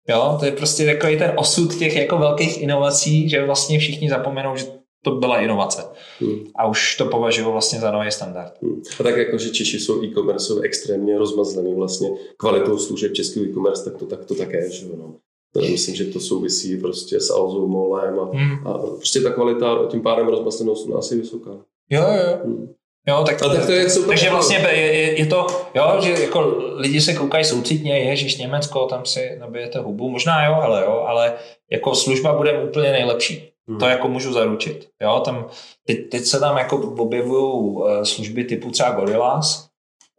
Jo, 0.09 0.36
to 0.40 0.47
je 0.47 0.53
prostě 0.53 0.86
takový 0.86 1.18
ten 1.18 1.32
osud 1.36 1.74
těch 1.74 1.97
jako 1.97 2.18
velkých 2.18 2.62
inovací, 2.62 3.28
že 3.28 3.45
vlastně 3.45 3.78
všichni 3.78 4.11
zapomenou, 4.11 4.57
že 4.57 4.66
to 5.05 5.11
byla 5.11 5.40
inovace. 5.40 5.82
Hmm. 6.20 6.38
A 6.57 6.66
už 6.66 6.97
to 6.97 7.05
považují 7.05 7.47
vlastně 7.47 7.80
za 7.80 7.90
nový 7.90 8.11
standard. 8.12 8.53
Hmm. 8.62 8.82
A 9.01 9.03
tak 9.03 9.16
jako, 9.16 9.38
že 9.38 9.51
Češi 9.51 9.80
jsou 9.80 10.05
e-commerce 10.05 10.53
extrémně 10.62 11.18
rozmazlený 11.18 11.74
vlastně 11.74 12.09
kvalitou 12.36 12.78
služeb 12.78 13.12
českého 13.12 13.47
e-commerce, 13.47 13.90
tak 13.90 13.99
to, 13.99 14.07
tak 14.07 14.24
to 14.24 14.34
také, 14.34 14.70
že 14.70 14.86
no. 14.99 15.14
To 15.55 15.61
myslím, 15.61 15.95
že 15.95 16.05
to 16.05 16.20
souvisí 16.20 16.76
prostě 16.76 17.20
s 17.20 17.30
Alzou, 17.30 17.66
Molem 17.68 18.20
a, 18.20 18.24
Hmm. 18.24 18.66
a 18.66 18.78
prostě 18.78 19.20
ta 19.20 19.30
kvalita 19.30 19.86
tím 19.90 20.03
pádem 20.03 20.26
rozmazlenost 20.28 20.86
u 20.86 20.95
nás 20.95 21.11
je 21.11 21.16
vysoká. 21.16 21.51
Jo, 21.90 22.03
jo. 22.03 22.38
Hmm. 22.45 22.68
Jo, 23.09 23.25
tak, 23.27 23.43
A 23.43 23.49
tak 23.49 23.67
to 23.67 23.73
je, 23.73 23.87
to 23.87 24.07
takže 24.07 24.31
vlastně 24.31 24.57
je, 24.57 24.77
je, 24.77 25.19
je, 25.19 25.27
to, 25.27 25.47
jo, 25.75 25.97
že 26.01 26.11
jako 26.11 26.41
lidi 26.77 27.01
se 27.01 27.15
koukají 27.15 27.45
soucitně, 27.45 27.99
ježiš 27.99 28.37
Německo, 28.37 28.87
tam 28.87 29.05
si 29.05 29.37
nabijete 29.39 29.79
hubu, 29.79 30.11
možná 30.11 30.47
jo, 30.47 30.55
ale 30.55 30.85
jo, 30.85 31.05
ale 31.07 31.35
jako 31.71 31.95
služba 31.95 32.33
bude 32.33 32.63
úplně 32.63 32.93
nejlepší. 32.93 33.51
Hmm. 33.69 33.79
To 33.79 33.87
jako 33.87 34.09
můžu 34.09 34.33
zaručit. 34.33 34.89
Jo, 35.03 35.23
tam, 35.25 35.49
teď, 35.87 36.11
teď 36.11 36.25
se 36.25 36.41
tam 36.41 36.57
jako 36.57 36.77
objevují 36.99 37.83
eh, 37.87 38.05
služby 38.05 38.45
typu 38.45 38.71
třeba 38.71 38.91
Gorillas, 38.91 39.69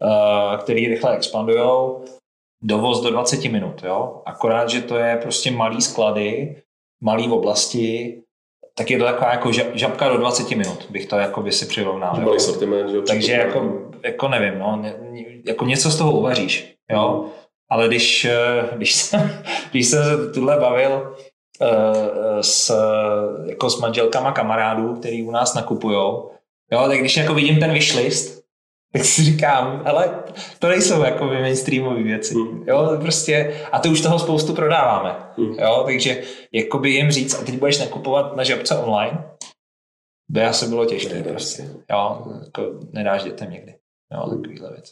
eh, 0.03 0.57
který 0.57 0.87
rychle 0.87 1.15
expandují, 1.15 1.91
dovoz 2.63 3.01
do 3.01 3.09
20 3.09 3.45
minut, 3.49 3.83
jo. 3.83 4.21
Akorát, 4.25 4.69
že 4.69 4.81
to 4.81 4.97
je 4.97 5.17
prostě 5.21 5.51
malý 5.51 5.81
sklady, 5.81 6.55
malý 7.01 7.29
oblasti, 7.29 8.21
tak 8.77 8.91
je 8.91 8.97
to 8.99 9.05
taková 9.05 9.31
jako 9.31 9.49
ža- 9.49 9.71
žabka 9.73 10.09
do 10.09 10.17
20 10.17 10.55
minut, 10.55 10.87
bych 10.89 11.05
to 11.05 11.15
jako 11.15 11.41
by 11.41 11.51
si 11.51 11.65
přirovnal. 11.65 12.21
malý 12.21 12.39
sortiment, 12.39 12.89
že. 12.89 13.01
Takže 13.01 13.31
jako, 13.31 13.71
jako 14.03 14.27
nevím, 14.27 14.59
no, 14.59 14.75
ne, 14.75 14.93
jako 15.45 15.65
něco 15.65 15.89
z 15.89 15.97
toho 15.97 16.11
uvaříš, 16.11 16.73
jo. 16.91 17.25
Ale 17.69 17.87
když, 17.87 18.25
eh, 18.25 18.69
když, 18.75 18.93
jsem, 18.95 19.31
když 19.71 19.87
jsem 19.87 20.03
se 20.03 20.31
tuhle 20.33 20.59
bavil 20.59 21.15
eh, 21.61 22.43
s, 22.43 22.75
jako 23.45 23.69
s 23.69 23.79
manželkama 23.79 24.31
kamarádů, 24.31 24.95
který 24.95 25.23
u 25.23 25.31
nás 25.31 25.53
nakupujou, 25.53 26.31
jo, 26.71 26.87
tak 26.87 26.99
když 26.99 27.17
jako 27.17 27.33
vidím 27.33 27.59
ten 27.59 27.73
wishlist, 27.73 28.44
tak 28.97 29.05
si 29.05 29.23
říkám, 29.23 29.81
ale 29.85 30.23
to 30.59 30.67
nejsou 30.67 31.03
jako 31.03 31.25
mainstreamové 31.25 32.03
věci. 32.03 32.33
Hmm. 32.33 32.63
Jo, 32.67 32.97
prostě, 33.01 33.61
a 33.71 33.79
to 33.79 33.89
už 33.89 34.01
toho 34.01 34.19
spoustu 34.19 34.53
prodáváme. 34.53 35.15
Hmm. 35.37 35.53
Jo, 35.59 35.83
takže 35.85 36.23
jakoby 36.51 36.89
jim 36.89 37.11
říct, 37.11 37.33
a 37.33 37.45
teď 37.45 37.59
budeš 37.59 37.79
nakupovat 37.79 38.35
na 38.35 38.43
žabce 38.43 38.77
online, 38.77 39.23
by 40.29 40.41
asi 40.41 40.67
bylo 40.67 40.85
těžké. 40.85 41.23
Prostě. 41.23 41.63
prostě. 41.63 41.63
Jo, 41.91 42.25
jako 42.45 42.79
nedáš 42.91 43.23
dětem 43.23 43.51
někdy. 43.51 43.75
Jo, 44.13 44.29
takovýhle 44.29 44.71
věc. 44.71 44.91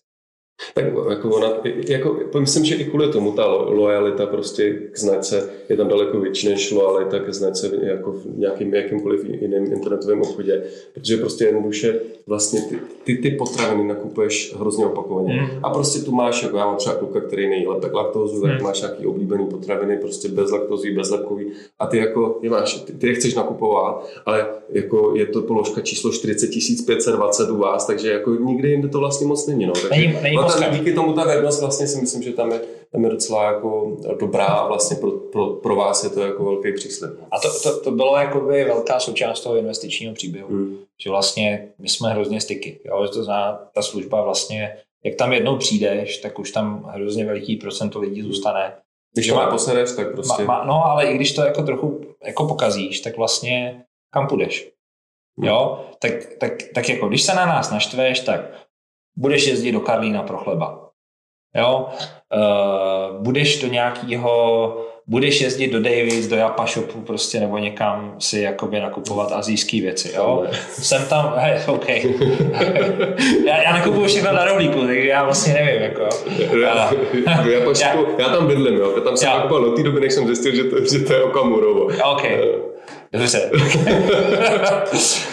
Tak 0.74 0.86
jako 1.10 1.30
ona, 1.30 1.48
jako, 1.88 2.18
myslím, 2.40 2.66
že 2.66 2.76
i 2.76 2.84
kvůli 2.86 3.08
tomu 3.12 3.32
ta 3.32 3.46
lo- 3.48 3.72
lojalita 3.74 4.26
prostě 4.26 4.74
k 4.92 5.00
značce 5.00 5.50
je 5.70 5.78
tam 5.78 5.88
daleko 5.88 6.20
větší 6.20 6.50
než 6.50 6.72
lojalita 6.72 7.20
ke 7.20 7.34
značce 7.34 7.72
jako 7.84 8.12
v 8.12 8.26
nějakým 8.38 8.74
jakýmkoliv 8.74 9.26
jiném 9.42 9.74
internetovém 9.74 10.22
obchodě, 10.22 10.64
protože 10.94 11.18
prostě 11.18 11.46
jednoduše 11.46 12.00
vlastně 12.28 12.62
ty, 12.70 12.80
ty, 13.04 13.18
ty 13.18 13.32
potraviny 13.32 13.84
nakupuješ 13.88 14.56
hrozně 14.60 14.86
opakovaně. 14.86 15.34
Mm. 15.34 15.48
A 15.64 15.70
prostě 15.70 16.00
tu 16.00 16.12
máš, 16.12 16.44
jako 16.44 16.58
já 16.58 16.66
mám 16.66 16.76
třeba 16.78 16.96
kluka, 16.96 17.22
který 17.22 17.50
nejí 17.50 17.68
lepek 17.68 17.94
laktózu, 17.94 18.42
tak 18.42 18.58
Mm. 18.58 18.64
máš 18.64 18.82
nějaký 18.82 19.06
oblíbený 19.06 19.46
potraviny, 19.48 19.98
prostě 19.98 20.28
bez 20.30 20.52
laktózy, 20.52 20.92
bez 20.92 21.10
lepkový 21.10 21.46
a 21.80 21.88
ty 21.88 21.98
jako, 21.98 22.40
je 22.42 22.50
máš, 22.50 22.74
ty, 22.74 22.94
ty 22.94 23.08
je 23.08 23.14
chceš 23.14 23.36
nakupovat, 23.36 24.08
ale 24.26 24.46
jako 24.70 25.14
je 25.16 25.26
to 25.26 25.42
položka 25.42 25.82
číslo 25.82 26.12
40 26.12 26.48
520 26.86 27.50
u 27.50 27.58
vás, 27.58 27.88
takže 27.88 28.12
jako 28.12 28.36
nikdy 28.36 28.70
jinde 28.70 28.88
to 28.88 29.00
vlastně 29.00 29.28
moc 29.28 29.48
není. 29.48 29.66
No. 29.66 29.74
Takže, 29.74 29.90
Není- 30.02 30.18
není 30.24 30.38
no, 30.44 30.60
ta, 30.60 30.78
díky 30.78 30.94
tomu 30.94 31.14
ta 31.14 31.24
vernost 31.24 31.62
vlastně 31.62 31.88
si 31.88 32.02
myslím, 32.02 32.24
že 32.24 32.34
tam 32.34 32.52
je, 32.52 32.62
tam 32.92 33.04
je 33.04 33.10
docela 33.10 33.44
jako 33.44 33.98
dobrá 34.20 34.46
a 34.46 34.68
vlastně 34.68 34.98
pro, 34.98 35.12
pro, 35.12 35.48
pro 35.48 35.76
vás 35.76 36.04
je 36.04 36.10
to 36.10 36.22
jako 36.22 36.46
velký 36.46 36.74
příslip. 36.74 37.12
A 37.32 37.40
to, 37.40 37.60
to, 37.64 37.80
to 37.80 37.92
bylo 37.92 38.18
jakoby 38.18 38.64
velká 38.64 39.00
součást 39.00 39.42
toho 39.42 39.58
investičního 39.58 40.14
příběhu. 40.14 40.48
Hmm. 40.48 40.78
Že 41.04 41.10
vlastně 41.10 41.70
my 41.80 41.90
jsme 41.90 42.10
hrozně 42.10 42.42
styky. 42.42 42.80
Jo? 42.86 43.06
Že 43.06 43.12
to 43.12 43.24
zná 43.24 43.60
ta 43.74 43.82
služba 43.82 44.22
vlastně, 44.22 44.78
jak 45.06 45.16
tam 45.16 45.34
jednou 45.34 45.58
přijdeš, 45.58 46.18
tak 46.18 46.40
už 46.40 46.52
tam 46.52 46.84
hrozně 46.90 47.26
veliký 47.26 47.56
procento 47.56 48.00
lidí 48.00 48.22
zůstane. 48.22 48.74
Když 49.14 49.28
to 49.28 49.36
má- 49.36 49.46
neposereš, 49.46 49.92
tak 49.92 50.12
prostě... 50.12 50.44
Ma, 50.44 50.58
ma, 50.58 50.66
no, 50.66 50.86
ale 50.86 51.06
i 51.06 51.16
když 51.16 51.34
to 51.34 51.42
jako 51.42 51.64
trochu 51.64 52.02
jako 52.26 52.48
pokazíš, 52.48 53.00
tak 53.00 53.18
vlastně 53.18 53.84
kam 54.14 54.28
půjdeš? 54.28 54.72
Hmm. 55.38 55.48
Jo? 55.48 55.86
Tak, 56.00 56.12
tak, 56.40 56.52
tak 56.74 56.90
jako, 56.90 57.08
když 57.08 57.22
se 57.24 57.36
na 57.36 57.46
nás 57.46 57.72
naštveš, 57.72 58.20
tak 58.20 58.63
budeš 59.16 59.48
jezdit 59.48 59.72
do 59.72 59.80
Karlína 59.80 60.24
pro 60.24 60.38
chleba. 60.38 60.90
Jo? 61.56 61.88
Uh, 62.36 63.22
budeš 63.24 63.62
do 63.62 63.68
nějakého 63.68 64.78
budeš 65.08 65.42
jezdit 65.42 65.68
do 65.68 65.80
Davids, 65.80 66.28
do 66.28 66.36
Japa 66.36 66.66
Shopu 66.66 67.02
prostě 67.02 67.40
nebo 67.40 67.58
někam 67.58 68.16
si 68.20 68.40
jakoby 68.40 68.80
nakupovat 68.80 69.32
azijské 69.32 69.82
věci, 69.82 70.12
jo. 70.16 70.44
Jsem 70.70 71.06
tam, 71.06 71.34
hej, 71.38 71.60
OK. 71.68 71.90
já, 73.46 73.64
já 73.64 73.74
nakupuju 73.74 74.08
všechno 74.08 74.34
na 74.34 74.46
rohlíku, 74.46 74.80
takže 74.80 75.08
já 75.08 75.24
vlastně 75.24 75.54
nevím, 75.54 75.82
jako. 75.82 76.10
Já, 76.62 76.92
já, 77.50 77.62
počku, 77.64 78.06
já, 78.18 78.30
tam 78.30 78.48
bydlím, 78.48 78.78
jo. 78.78 78.94
Já 78.96 79.02
tam 79.02 79.18
jsem 79.18 79.30
Já. 79.30 79.36
nakupoval 79.36 79.64
do 79.64 79.76
té 79.76 79.84
doby, 79.84 80.00
než 80.00 80.14
jsem 80.14 80.26
zjistil, 80.26 80.56
že 80.56 80.64
to, 80.64 80.86
že 80.86 81.00
to 81.00 81.14
je 81.14 81.24
Okamurovo. 81.24 81.88
OK. 82.12 82.24
Dobře. 83.14 83.52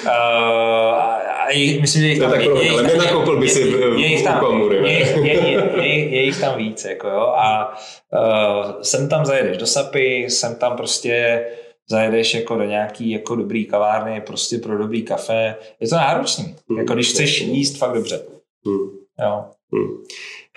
uh, 0.05 1.11
je, 1.48 1.80
myslím, 1.80 2.03
že 2.03 2.09
jich 2.09 2.18
tam, 2.18 2.32
ale 2.32 2.74
tam- 2.74 2.86
nenakoupil 2.86 3.40
by 3.40 3.48
si 3.48 3.61
je, 3.61 4.01
je, 4.01 4.07
jich 4.07 4.24
tam, 4.24 4.62
je, 4.72 4.80
je, 4.80 5.05
je, 5.24 5.82
je, 5.82 6.09
je, 6.09 6.22
jich 6.22 6.40
tam 6.40 6.59
víc, 6.59 6.84
jako 6.84 7.09
jo, 7.09 7.20
a 7.20 7.74
uh, 8.12 8.80
sem 8.82 9.09
tam 9.09 9.24
zajedeš 9.24 9.57
do 9.57 9.66
Sapy, 9.66 10.26
sem 10.28 10.55
tam 10.55 10.76
prostě 10.76 11.44
zajedeš 11.90 12.34
jako 12.34 12.57
do 12.57 12.64
nějaký 12.64 13.11
jako 13.11 13.34
dobrý 13.36 13.64
kavárny, 13.66 14.20
prostě 14.20 14.59
pro 14.59 14.78
dobrý 14.78 15.03
kafe. 15.03 15.57
Je 15.80 15.88
to 15.88 15.94
náročný, 15.96 16.57
Hmm, 16.68 16.78
jako 16.78 16.94
když 16.94 17.11
chceš 17.11 17.40
jíst 17.40 17.78
fakt 17.78 17.92
dobře. 17.94 18.22
Hmm. 18.66 18.90
Jo. 19.22 19.44
Hmm. 19.72 19.88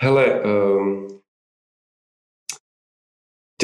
Hele, 0.00 0.40
um, 0.40 1.08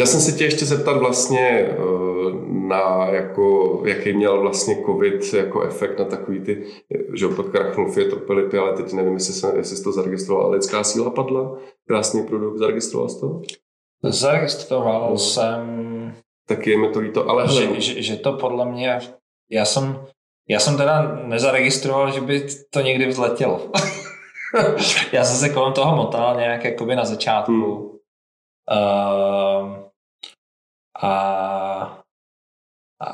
chtěl 0.01 0.07
jsem 0.07 0.21
se 0.21 0.39
tě 0.39 0.45
ještě 0.45 0.67
zeptat 0.67 0.97
vlastně 0.97 1.69
uh, 1.79 2.33
na 2.69 3.07
jako, 3.11 3.83
jaký 3.87 4.13
měl 4.13 4.41
vlastně 4.41 4.77
covid 4.87 5.35
jako 5.35 5.63
efekt 5.63 5.99
na 5.99 6.05
takový 6.05 6.41
ty, 6.41 6.65
že 7.15 7.25
jo, 7.25 7.31
podkrachnul 7.37 7.93
Fiat 7.93 8.31
ale 8.61 8.77
teď 8.77 8.93
nevím, 8.93 9.15
jestli, 9.15 9.35
jsem, 9.35 9.57
jestli 9.57 9.77
jsi 9.77 9.85
to 9.85 9.93
zaregistroval, 9.93 10.45
ale 10.45 10.57
lidská 10.57 10.85
síla 10.85 11.11
padla, 11.11 11.59
krásný 11.87 12.27
produkt, 12.27 12.59
zaregistroval 12.59 13.09
jsi 13.09 13.21
to? 13.21 13.41
Zaregistroval 14.03 15.07
Hmm. 15.07 15.19
jsem 15.19 16.15
Taky 16.49 16.71
je 16.71 16.79
mi 16.79 16.89
to 16.89 17.01
líto, 17.01 17.29
ale 17.29 17.49
že, 17.49 17.81
že, 17.81 18.03
že 18.03 18.17
to 18.17 18.33
podle 18.33 18.67
mě, 18.67 18.99
já 19.51 19.65
jsem, 19.65 20.05
já 20.49 20.61
jsem 20.61 20.77
teda 20.77 21.21
nezaregistroval, 21.27 22.13
že 22.13 22.21
by 22.21 22.47
to 22.71 22.81
někdy 22.81 23.07
vzletělo. 23.07 23.71
já 25.13 25.25
jsem 25.25 25.49
se 25.49 25.55
kolem 25.55 25.73
toho 25.73 25.97
motal 25.97 26.37
nějak 26.37 26.65
jakoby 26.65 26.97
na 26.97 27.05
začátku. 27.05 27.53
Hmm. 27.53 27.91
Um, 28.71 29.80
a, 31.03 32.03
a, 33.01 33.07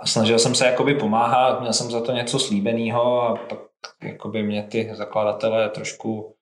a 0.00 0.06
snažil 0.06 0.38
jsem 0.38 0.54
se 0.54 0.66
jakoby 0.66 0.94
pomáhat, 0.94 1.60
měl 1.60 1.72
jsem 1.72 1.90
za 1.90 2.00
to 2.00 2.12
něco 2.12 2.38
slíbeného 2.38 3.22
a 3.22 3.36
pak 3.36 3.58
jakoby 4.02 4.42
mě 4.42 4.62
ty 4.62 4.90
zakladatelé 4.94 5.68
trošku 5.68 6.34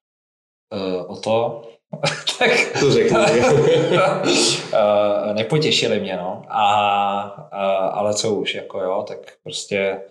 uh, 0.73 1.13
o 1.13 1.17
to 1.17 1.63
tak 2.39 2.51
to 2.81 2.91
řekni. 2.91 3.17
Eh, 4.73 5.35
nepotěšili 5.35 6.01
mě, 6.01 6.17
no. 6.17 6.43
A, 6.49 7.21
a, 7.53 7.77
ale 7.77 8.15
co 8.15 8.35
už, 8.35 8.55
jako 8.55 8.81
jo, 8.81 9.05
tak 9.09 9.19
prostě 9.43 10.03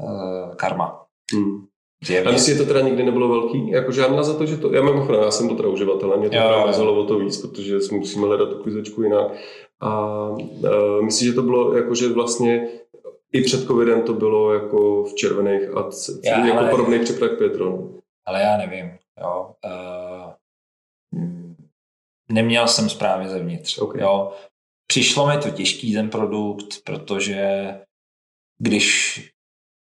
uh, 0.00 0.54
karma. 0.54 1.06
hmm. 1.34 1.66
A 2.26 2.32
myslím, 2.32 2.56
že 2.56 2.62
to 2.62 2.66
teda 2.66 2.80
nikdy 2.80 3.02
nebylo 3.02 3.28
velký? 3.28 3.70
Jakože 3.70 4.00
já 4.00 4.08
měl 4.08 4.24
za 4.24 4.38
to, 4.38 4.46
že 4.46 4.56
to, 4.56 4.72
já 4.72 4.82
mimochodem, 4.82 5.22
já 5.22 5.30
jsem 5.30 5.48
to 5.48 5.54
teda 5.54 5.68
uživatel, 5.68 6.16
mě 6.16 6.30
to 6.30 6.66
mezelo 6.66 7.00
o 7.00 7.06
to 7.06 7.18
víc, 7.18 7.36
protože 7.36 7.80
si 7.80 7.94
musíme 7.94 8.26
hledat 8.26 8.48
tu 8.48 8.62
klizečku 8.62 9.02
jinak. 9.02 9.32
A 9.80 10.28
uh, 10.28 11.02
myslím, 11.02 11.28
že 11.28 11.34
to 11.34 11.42
bylo 11.42 11.76
jakože 11.76 12.08
vlastně 12.08 12.68
i 13.32 13.42
před 13.42 13.66
covidem 13.66 14.02
to 14.02 14.12
bylo 14.12 14.54
jako 14.54 15.04
v 15.04 15.14
červených 15.14 15.76
a 15.76 15.90
c- 15.90 16.20
já, 16.24 16.46
jako 16.46 16.58
ale, 16.58 16.70
podobný 16.70 16.98
přeprah 16.98 17.38
Petron. 17.38 18.00
Ale 18.26 18.42
já 18.42 18.56
nevím, 18.56 18.90
jo. 19.20 19.50
Uh, 19.64 20.32
neměl 22.32 22.68
jsem 22.68 22.88
zprávy 22.88 23.28
zevnitř, 23.28 23.78
okay. 23.78 24.02
jo. 24.02 24.32
Přišlo 24.86 25.26
mi 25.26 25.38
to 25.38 25.50
těžký 25.50 25.94
ten 25.94 26.10
produkt, 26.10 26.84
protože 26.84 27.74
když 28.58 29.31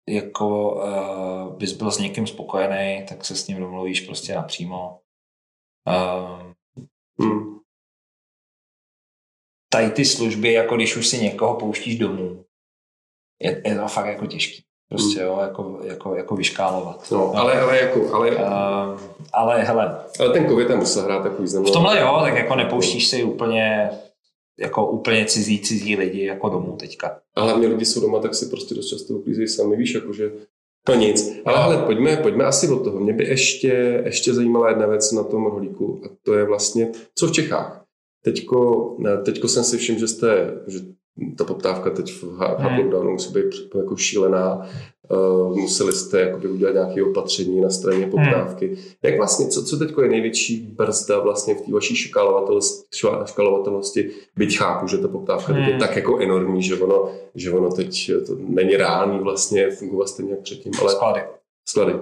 jako 0.09 0.75
uh, 0.75 1.57
bys 1.57 1.73
byl 1.73 1.91
s 1.91 1.99
někým 1.99 2.27
spokojený, 2.27 3.07
tak 3.09 3.25
se 3.25 3.37
s 3.37 3.47
ním 3.47 3.59
domluvíš 3.59 4.01
prostě 4.01 4.35
napřímo. 4.35 5.01
Uh, 5.89 6.53
hmm. 7.21 7.59
Tady 9.73 9.91
ty 9.91 10.05
služby, 10.05 10.53
jako 10.53 10.77
když 10.77 10.97
už 10.97 11.07
si 11.07 11.19
někoho 11.19 11.55
pouštíš 11.55 11.99
domů, 11.99 12.45
je, 13.43 13.63
je 13.65 13.79
to 13.79 13.89
fakt 13.89 14.07
jako 14.07 14.27
těžký. 14.27 14.63
Prostě 14.89 15.21
hmm. 15.21 15.29
jo, 15.29 15.41
jako, 15.41 15.81
jako, 15.85 16.15
jako 16.15 16.37
vyškálovat. 16.37 17.11
No, 17.11 17.19
no. 17.19 17.35
Ale, 17.35 17.61
ale 17.61 17.81
jako, 17.81 18.15
ale... 18.15 18.37
Uh, 18.37 19.01
ale 19.33 19.63
hele. 19.63 20.05
Ale 20.21 20.33
ten 20.33 20.49
covid 20.49 20.69
tam 20.69 20.79
musel 20.79 21.03
hrát 21.03 21.23
takový 21.23 21.43
významnou. 21.43 21.71
V 21.71 21.73
tomhle 21.73 22.01
jo, 22.01 22.19
tak 22.23 22.35
jako 22.35 22.57
nepouštíš 22.57 23.09
si 23.09 23.25
úplně 23.25 23.91
jako 24.59 24.91
úplně 24.91 25.25
cizí, 25.27 25.61
cizí 25.61 25.97
lidi 25.97 26.25
jako 26.25 26.49
domů 26.49 26.77
teďka. 26.77 27.21
A 27.35 27.43
hlavně 27.43 27.67
lidi 27.69 27.85
jsou 27.85 28.01
doma, 28.01 28.21
tak 28.21 28.35
si 28.35 28.47
prostě 28.47 28.75
dost 28.75 28.87
často 28.87 29.15
uklízejí 29.15 29.49
sami, 29.49 29.77
víš, 29.77 29.95
jakože 29.95 30.33
to 30.87 30.95
nic. 30.95 31.33
Ale, 31.45 31.59
ale 31.59 31.87
pojďme, 31.87 32.17
pojďme 32.17 32.45
asi 32.45 32.69
od 32.69 32.85
toho. 32.85 33.01
Mě 33.01 33.13
by 33.13 33.25
ještě, 33.25 34.03
ještě 34.05 34.35
zajímala 34.35 34.69
jedna 34.69 34.87
věc 34.87 35.13
na 35.13 35.23
tom 35.23 35.45
rohlíku 35.45 36.01
a 36.05 36.09
to 36.23 36.35
je 36.35 36.45
vlastně, 36.45 36.93
co 37.15 37.27
v 37.27 37.33
Čechách. 37.33 37.85
Teďko, 38.25 38.91
teďko 39.25 39.49
jsem 39.49 39.65
si 39.65 39.79
všiml, 39.79 39.99
že 39.99 40.09
jste, 40.09 40.55
že 40.67 40.79
ta 41.39 41.45
poptávka 41.45 41.91
teď 41.91 42.13
v, 42.13 42.23
v 42.23 42.39
hmm. 42.59 42.79
lockdownu 42.79 43.13
musí 43.13 43.33
být 43.33 43.75
jako 43.79 43.97
šílená. 43.97 44.69
Uh, 45.11 45.57
museli 45.57 45.93
jste 45.93 46.21
jakoby 46.21 46.49
udělat 46.49 46.73
nějaké 46.73 47.03
opatření 47.03 47.61
na 47.61 47.71
straně 47.71 48.07
poptávky. 48.07 48.67
Hmm. 48.67 48.77
Jak 49.03 49.17
vlastně, 49.17 49.49
co, 49.49 49.65
co 49.65 49.77
teď 49.77 49.91
je 50.03 50.09
největší 50.09 50.57
brzda 50.61 51.19
vlastně 51.19 51.55
v 51.55 51.61
té 51.61 51.73
vaší 51.73 51.97
škalovatelnosti, 53.25 54.11
byť 54.37 54.59
chápu, 54.59 54.89
že 54.89 54.99
ta 54.99 55.09
poptávka 55.09 55.53
hmm. 55.53 55.63
je 55.63 55.79
tak 55.79 55.97
jako 55.97 56.19
enormní, 56.19 56.63
že 56.63 56.77
ono, 56.77 57.11
že 57.35 57.53
ono 57.53 57.71
teď 57.71 58.11
to 58.27 58.37
není 58.39 58.77
reálný 58.77 59.19
vlastně 59.19 59.71
fungovat 59.71 60.09
stejně 60.09 60.31
jak 60.31 60.41
předtím. 60.41 60.73
Ale... 60.81 60.91
Sklady. 60.91 61.21
Sklady. 61.69 61.93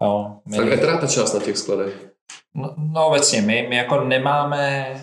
No, 0.00 0.40
my... 0.46 0.56
Tak 0.56 0.66
je 0.66 0.76
teda 0.76 0.98
ta 0.98 1.06
část 1.06 1.34
na 1.34 1.40
těch 1.40 1.58
skladech? 1.58 2.12
No, 2.54 2.74
no 2.92 3.06
obecně, 3.06 3.42
my, 3.42 3.66
my 3.68 3.76
jako 3.76 4.04
nemáme 4.04 4.94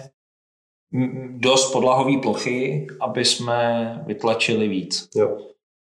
dost 1.29 1.71
podlahový 1.71 2.21
plochy, 2.21 2.87
aby 2.99 3.25
jsme 3.25 4.03
vytlačili 4.07 4.67
víc. 4.67 5.09
Jo. 5.15 5.37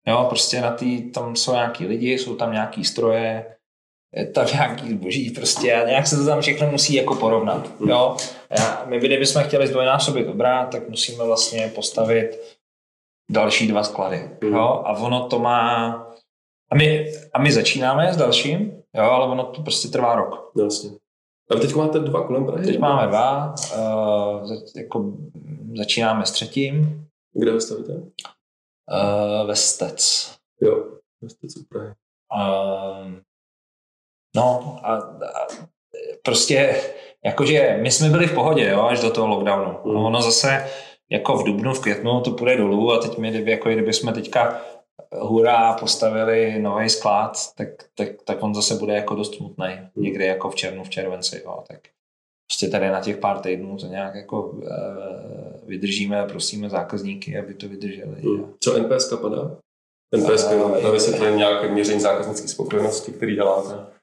Jo, 0.09 0.27
prostě 0.29 0.61
na 0.61 0.71
tý, 0.71 1.11
tam 1.11 1.37
jsou 1.37 1.53
nějaký 1.53 1.87
lidi, 1.87 2.19
jsou 2.19 2.37
tam 2.37 2.53
nějaký 2.53 2.85
stroje, 2.85 3.57
je 4.17 4.27
tam 4.27 4.47
nějaký 4.47 4.91
zboží 4.91 5.31
prostě 5.31 5.75
a 5.75 5.89
nějak 5.89 6.07
se 6.07 6.17
to 6.17 6.27
tam 6.27 6.41
všechno 6.41 6.71
musí 6.71 6.95
jako 6.95 7.15
porovnat. 7.15 7.71
Jo? 7.87 8.17
A 8.51 8.85
my, 8.85 8.99
kdybychom 8.99 9.43
chtěli 9.43 9.67
zdvojnásobit 9.67 10.27
dobrá, 10.27 10.67
tak 10.67 10.89
musíme 10.89 11.25
vlastně 11.25 11.73
postavit 11.75 12.59
další 13.31 13.69
dva 13.69 13.83
sklady. 13.83 14.31
Hmm. 14.43 14.55
Jo? 14.55 14.83
A 14.85 14.93
ono 14.93 15.29
to 15.29 15.39
má... 15.39 15.89
A 16.71 16.75
my, 16.75 17.13
a 17.33 17.43
my 17.43 17.53
začínáme 17.53 18.13
s 18.13 18.17
dalším, 18.17 18.83
jo, 18.95 19.05
ale 19.05 19.27
ono 19.27 19.45
to 19.45 19.63
prostě 19.63 19.89
trvá 19.89 20.15
rok. 20.15 20.53
Jasně. 20.63 20.91
A 21.51 21.55
teď 21.55 21.75
máte 21.75 21.99
dva 21.99 22.27
kolem 22.27 22.47
Prahy? 22.47 22.65
Teď 22.67 22.79
máme 22.79 23.07
dva. 23.07 23.55
Uh, 23.77 24.53
jako 24.77 25.13
začínáme 25.77 26.27
s 26.27 26.31
třetím. 26.31 27.05
Kde 27.33 27.53
vy 27.53 27.61
stavíte? 27.61 27.93
Uh, 28.93 29.47
ve 29.47 29.57
Stec. 29.57 30.33
Jo, 30.61 30.85
ve 31.23 31.29
Stec 31.29 31.57
u 31.57 31.65
Prahy. 31.65 31.93
Uh, 32.35 33.13
no 34.37 34.79
a, 34.83 34.95
a 34.95 35.47
prostě 36.23 36.83
jakože 37.25 37.79
my 37.83 37.91
jsme 37.91 38.09
byli 38.09 38.27
v 38.27 38.35
pohodě, 38.35 38.69
jo, 38.69 38.83
až 38.83 39.01
do 39.01 39.11
toho 39.11 39.27
lockdownu. 39.27 39.79
Mm. 39.85 39.95
No, 39.95 40.07
ono 40.07 40.23
zase 40.23 40.71
jako 41.11 41.37
v 41.37 41.45
dubnu, 41.45 41.75
v 41.75 41.81
květnu 41.81 42.21
to 42.21 42.31
půjde 42.31 42.57
dolů 42.57 42.93
a 42.93 42.99
teď 42.99 43.19
my, 43.19 43.31
kdyby, 43.31 43.51
jako 43.51 43.69
kdyby 43.69 43.93
jsme 43.93 44.13
teďka 44.13 44.63
hurá, 45.13 45.73
postavili 45.73 46.59
nový 46.59 46.91
sklad, 46.91 47.55
tak, 47.55 47.69
tak, 47.95 48.09
tak 48.25 48.43
on 48.43 48.55
zase 48.55 48.75
bude 48.75 48.95
jako 48.95 49.15
dost 49.15 49.35
smutný. 49.35 49.67
Hmm. 49.67 49.89
Někdy 49.97 50.25
jako 50.27 50.51
v 50.51 50.55
červnu, 50.55 50.85
v 50.85 50.91
červenci. 50.91 51.43
Jo. 51.45 51.65
Tak 51.69 51.81
prostě 52.51 52.69
tady 52.69 52.91
na 52.91 53.01
těch 53.01 53.17
pár 53.17 53.39
týdnů 53.39 53.77
to 53.77 53.87
nějak 53.87 54.15
jako 54.15 54.43
uh, 54.43 54.63
vydržíme 55.63 56.21
a 56.21 56.27
prosíme 56.27 56.71
zákazníky, 56.71 57.39
aby 57.39 57.55
to 57.55 57.69
vydrželi. 57.69 58.21
Hmm. 58.21 58.55
Co 58.61 58.79
NPS 58.79 59.15
padá? 59.21 59.57
NPS 60.17 60.45
uh, 60.45 60.83
na 60.83 60.91
vysvětlení 60.91 61.37
nějaké 61.37 61.69
měření 61.69 62.01
zákaznické 62.01 62.49
spokojenosti, 62.49 63.13
který 63.13 63.35
děláte? 63.35 63.99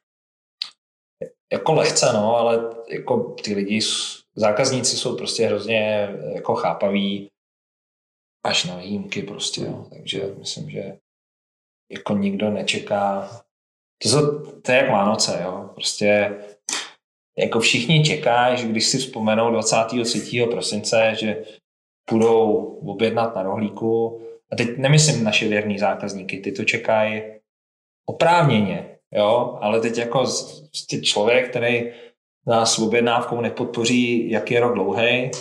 Jako 1.54 1.74
lehce, 1.74 2.06
no, 2.14 2.36
ale 2.36 2.76
jako 2.90 3.36
ty 3.44 3.54
lidi, 3.54 3.80
zákazníci 4.36 4.98
jsou 4.98 5.18
prostě 5.18 5.48
hrozně 5.48 6.10
jako 6.36 6.56
chápaví, 6.56 7.30
až 8.46 8.66
na 8.66 8.78
výjimky 8.78 9.22
prostě, 9.22 9.62
jo. 9.62 9.88
takže 9.90 10.36
myslím, 10.38 10.70
že 10.70 10.98
jako 11.92 12.14
nikdo 12.14 12.50
nečeká, 12.50 13.30
to, 14.04 14.10
jsou, 14.10 14.40
to 14.40 14.72
je 14.72 14.78
jak 14.78 14.92
Vánoce, 14.92 15.40
jo, 15.44 15.70
prostě 15.74 16.36
jako 17.38 17.60
všichni 17.60 18.04
čekají, 18.04 18.58
že 18.58 18.68
když 18.68 18.86
si 18.86 18.98
vzpomenou 18.98 19.52
23. 19.52 20.48
prosince, 20.52 21.12
že 21.20 21.44
půjdou 22.10 22.56
objednat 22.86 23.36
na 23.36 23.44
rohlíku, 23.44 24.22
a 24.52 24.56
teď 24.56 24.78
nemyslím 24.78 25.24
naše 25.24 25.48
věrní 25.48 25.80
zákazníky, 25.80 26.38
ty 26.38 26.52
to 26.52 26.64
čekají 26.64 27.22
oprávněně, 28.06 28.98
jo, 29.14 29.58
ale 29.62 29.82
teď 29.82 29.98
jako 29.98 30.26
prostě 30.72 31.02
člověk, 31.02 31.50
který 31.50 31.92
nás 32.48 32.80
objednávkou 32.80 33.42
nepodpoří, 33.42 34.30
jak 34.32 34.52
je 34.52 34.60
rok 34.60 34.74
dlouhý, 34.74 35.32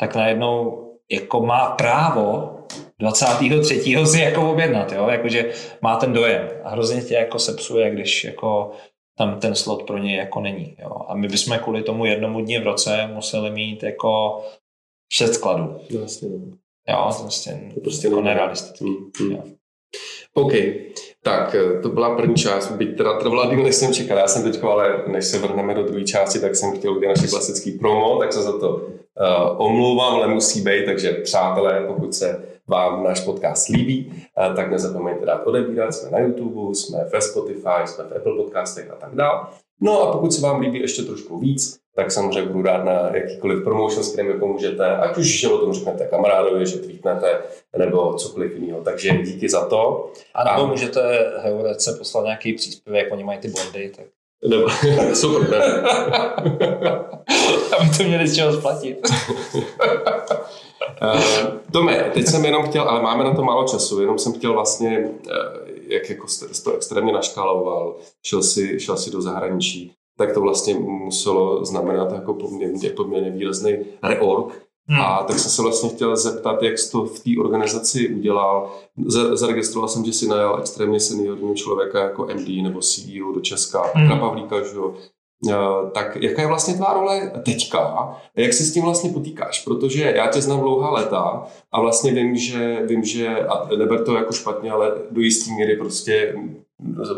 tak 0.00 0.14
najednou 0.14 0.84
jako 1.10 1.42
má 1.42 1.70
právo 1.70 2.54
23. 2.98 4.06
si 4.06 4.20
jako 4.20 4.50
objednat, 4.50 4.92
jo? 4.92 5.08
Jakože 5.08 5.52
má 5.82 5.96
ten 5.96 6.12
dojem 6.12 6.48
a 6.64 6.70
hrozně 6.70 7.02
tě 7.02 7.14
jako 7.14 7.38
sepsuje, 7.38 7.90
když 7.90 8.24
jako 8.24 8.70
tam 9.18 9.40
ten 9.40 9.54
slot 9.54 9.82
pro 9.82 9.98
něj 9.98 10.16
jako 10.16 10.40
není. 10.40 10.76
Jo? 10.78 10.90
A 11.08 11.14
my 11.14 11.28
bychom 11.28 11.58
kvůli 11.58 11.82
tomu 11.82 12.06
jednomu 12.06 12.40
dní 12.40 12.58
v 12.58 12.62
roce 12.62 13.10
museli 13.14 13.50
mít 13.50 13.82
jako 13.82 14.40
šest 15.12 15.34
skladů. 15.34 15.80
Vlastně. 15.98 16.28
Jo, 16.88 17.10
to 17.16 17.22
prostě, 17.22 17.70
to 17.74 17.80
prostě 17.80 18.08
jako 18.08 18.20
nerealistické. 18.20 18.84
Hmm, 18.84 19.10
hmm. 19.18 19.54
OK, 20.34 20.52
tak 21.22 21.54
eh, 21.54 21.82
to 21.82 21.88
byla 21.88 22.16
první 22.16 22.34
část, 22.34 22.70
byť 22.70 22.96
teda 22.96 23.18
trvala 23.18 23.54
díl, 23.54 23.62
než 23.62 23.74
jsem 23.74 23.94
čekal. 23.94 24.18
Já 24.18 24.28
jsem 24.28 24.42
teď, 24.42 24.62
ale 24.62 25.04
než 25.06 25.24
se 25.24 25.38
vrhneme 25.38 25.74
do 25.74 25.82
druhé 25.82 26.04
části, 26.04 26.40
tak 26.40 26.56
jsem 26.56 26.78
chtěl 26.78 26.96
udělat 26.96 27.16
naše 27.16 27.28
klasický 27.28 27.70
promo, 27.70 28.18
tak 28.18 28.32
se 28.32 28.42
za 28.42 28.58
to 28.58 28.74
uh, 28.76 29.66
omlouvám, 29.66 30.14
ale 30.14 30.28
musí 30.28 30.60
být, 30.60 30.84
takže 30.84 31.12
přátelé, 31.12 31.84
pokud 31.86 32.14
se 32.14 32.57
vám 32.68 33.04
náš 33.04 33.20
podcast 33.20 33.68
líbí, 33.68 34.12
uh, 34.48 34.56
tak 34.56 34.70
nezapomeňte 34.70 35.26
dát 35.26 35.46
odebírat, 35.46 35.94
jsme 35.94 36.10
na 36.10 36.18
YouTube, 36.18 36.74
jsme 36.74 37.04
ve 37.12 37.20
Spotify, 37.20 37.86
jsme 37.86 38.04
v 38.04 38.16
Apple 38.16 38.36
podcastech 38.36 38.90
a 38.90 38.94
tak 38.94 39.14
dále. 39.14 39.40
No 39.80 40.02
a 40.02 40.12
pokud 40.12 40.32
se 40.32 40.40
vám 40.40 40.60
líbí 40.60 40.80
ještě 40.80 41.02
trošku 41.02 41.38
víc, 41.38 41.78
tak 41.96 42.10
samozřejmě 42.10 42.50
budu 42.50 42.62
rád 42.62 42.84
na 42.84 43.16
jakýkoliv 43.16 43.64
promotion, 43.64 44.04
s 44.04 44.12
kterým 44.12 44.32
mi 44.32 44.38
pomůžete, 44.38 44.96
ať 44.96 45.16
už, 45.16 45.40
že 45.40 45.48
o 45.48 45.58
tom 45.58 45.72
řeknete 45.72 46.06
kamarádovi, 46.06 46.66
že 46.66 46.78
tweetnete, 46.78 47.38
nebo 47.78 48.14
cokoliv 48.14 48.54
jiného. 48.54 48.80
Takže 48.80 49.10
díky 49.10 49.48
za 49.48 49.66
to. 49.66 50.10
A 50.34 50.44
nebo 50.44 50.66
a... 50.66 50.66
můžete 50.66 51.32
Heurece 51.42 51.92
poslat 51.98 52.24
nějaký 52.24 52.52
příspěvek, 52.52 53.12
oni 53.12 53.24
mají 53.24 53.38
ty 53.38 53.48
bondy, 53.48 53.92
tak 53.96 54.06
nebo, 54.48 54.68
super, 55.14 55.50
ne? 55.50 55.58
Aby 57.78 57.90
to 57.96 58.02
měli 58.02 58.28
z 58.28 58.36
čeho 58.36 58.52
splatit. 58.52 58.98
uh, 61.02 61.20
Tome, 61.72 62.10
teď 62.14 62.26
jsem 62.26 62.44
jenom 62.44 62.62
chtěl, 62.62 62.82
ale 62.82 63.02
máme 63.02 63.24
na 63.24 63.34
to 63.34 63.44
málo 63.44 63.64
času, 63.64 64.00
jenom 64.00 64.18
jsem 64.18 64.32
chtěl 64.32 64.52
vlastně, 64.52 64.98
uh, 64.98 65.32
jak 65.88 66.10
jako 66.10 66.28
jste 66.28 66.46
to 66.64 66.76
extrémně 66.76 67.12
naškáloval, 67.12 67.96
šel 68.26 68.42
si, 68.42 68.80
šel 68.80 68.96
si 68.96 69.10
do 69.10 69.22
zahraničí, 69.22 69.92
tak 70.18 70.34
to 70.34 70.40
vlastně 70.40 70.74
muselo 70.74 71.64
znamenat 71.64 72.12
jako 72.12 72.34
poměrně, 72.34 72.90
poměrně 72.90 73.30
výrazný 73.30 73.76
reorg. 74.02 74.68
Hmm. 74.90 75.00
A 75.00 75.22
tak 75.22 75.38
jsem 75.38 75.50
se 75.50 75.62
vlastně 75.62 75.90
chtěl 75.90 76.16
zeptat, 76.16 76.62
jak 76.62 76.78
jsi 76.78 76.92
to 76.92 77.04
v 77.04 77.20
té 77.20 77.30
organizaci 77.40 78.08
udělal. 78.08 78.70
Zaregistroval 79.32 79.88
jsem, 79.88 80.04
že 80.04 80.12
jsi 80.12 80.28
najal 80.28 80.58
extrémně 80.60 81.00
seniorního 81.00 81.54
člověka 81.54 82.02
jako 82.04 82.26
MD 82.34 82.48
nebo 82.62 82.80
CEO 82.80 83.32
do 83.34 83.40
Česka, 83.40 83.82
hmm. 83.82 83.92
Petra 83.92 84.20
Pavlíka, 84.20 84.62
že 84.62 84.76
jo. 84.76 84.94
Tak 85.94 86.16
jaká 86.16 86.42
je 86.42 86.48
vlastně 86.48 86.74
tvá 86.74 86.92
role 86.92 87.32
teďka? 87.44 88.14
Jak 88.36 88.52
se 88.52 88.62
s 88.62 88.72
tím 88.72 88.82
vlastně 88.82 89.10
potýkáš? 89.10 89.64
Protože 89.64 90.12
já 90.16 90.26
tě 90.26 90.40
znám 90.40 90.60
dlouhá 90.60 90.90
léta 90.90 91.46
a 91.72 91.80
vlastně 91.80 92.12
vím, 92.12 92.36
že, 92.36 92.86
vím, 92.86 93.04
že 93.04 93.36
a 93.36 93.68
neber 93.76 94.04
to 94.04 94.14
jako 94.16 94.32
špatně, 94.32 94.70
ale 94.70 94.92
do 95.10 95.20
jistý 95.20 95.52
míry 95.52 95.76
prostě 95.76 96.34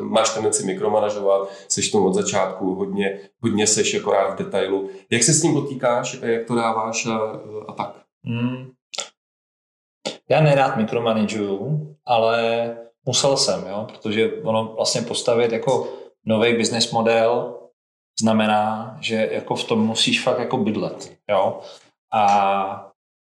máš 0.01 0.35
tendenci 0.35 0.67
mikromanažovat, 0.67 1.49
seš 1.69 1.91
tomu 1.91 2.07
od 2.07 2.15
začátku, 2.15 2.75
hodně, 2.75 3.21
hodně 3.43 3.67
seš 3.67 3.95
jako 3.95 4.13
rád 4.13 4.35
v 4.35 4.39
detailu. 4.39 4.91
Jak 5.11 5.23
se 5.23 5.33
s 5.33 5.43
tím 5.43 5.55
potýkáš, 5.55 6.19
jak 6.23 6.47
to 6.47 6.55
dáváš 6.55 7.07
a, 7.07 7.19
a 7.69 7.73
tak? 7.73 7.95
Hmm. 8.25 8.71
Já 10.29 10.41
nerád 10.41 10.77
mikromanažuju, 10.77 11.87
ale 12.07 12.77
musel 13.07 13.37
jsem, 13.37 13.67
jo, 13.69 13.87
protože 13.93 14.33
ono 14.43 14.73
vlastně 14.77 15.03
postavit 15.03 15.53
jako 15.53 15.89
nový 16.27 16.57
business 16.57 16.93
model 16.93 17.60
znamená, 18.21 18.97
že 19.01 19.29
jako 19.33 19.55
v 19.55 19.65
tom 19.65 19.87
musíš 19.87 20.23
fakt 20.23 20.39
jako 20.39 20.57
bydlet, 20.57 21.13
jo. 21.31 21.61
A, 22.13 22.23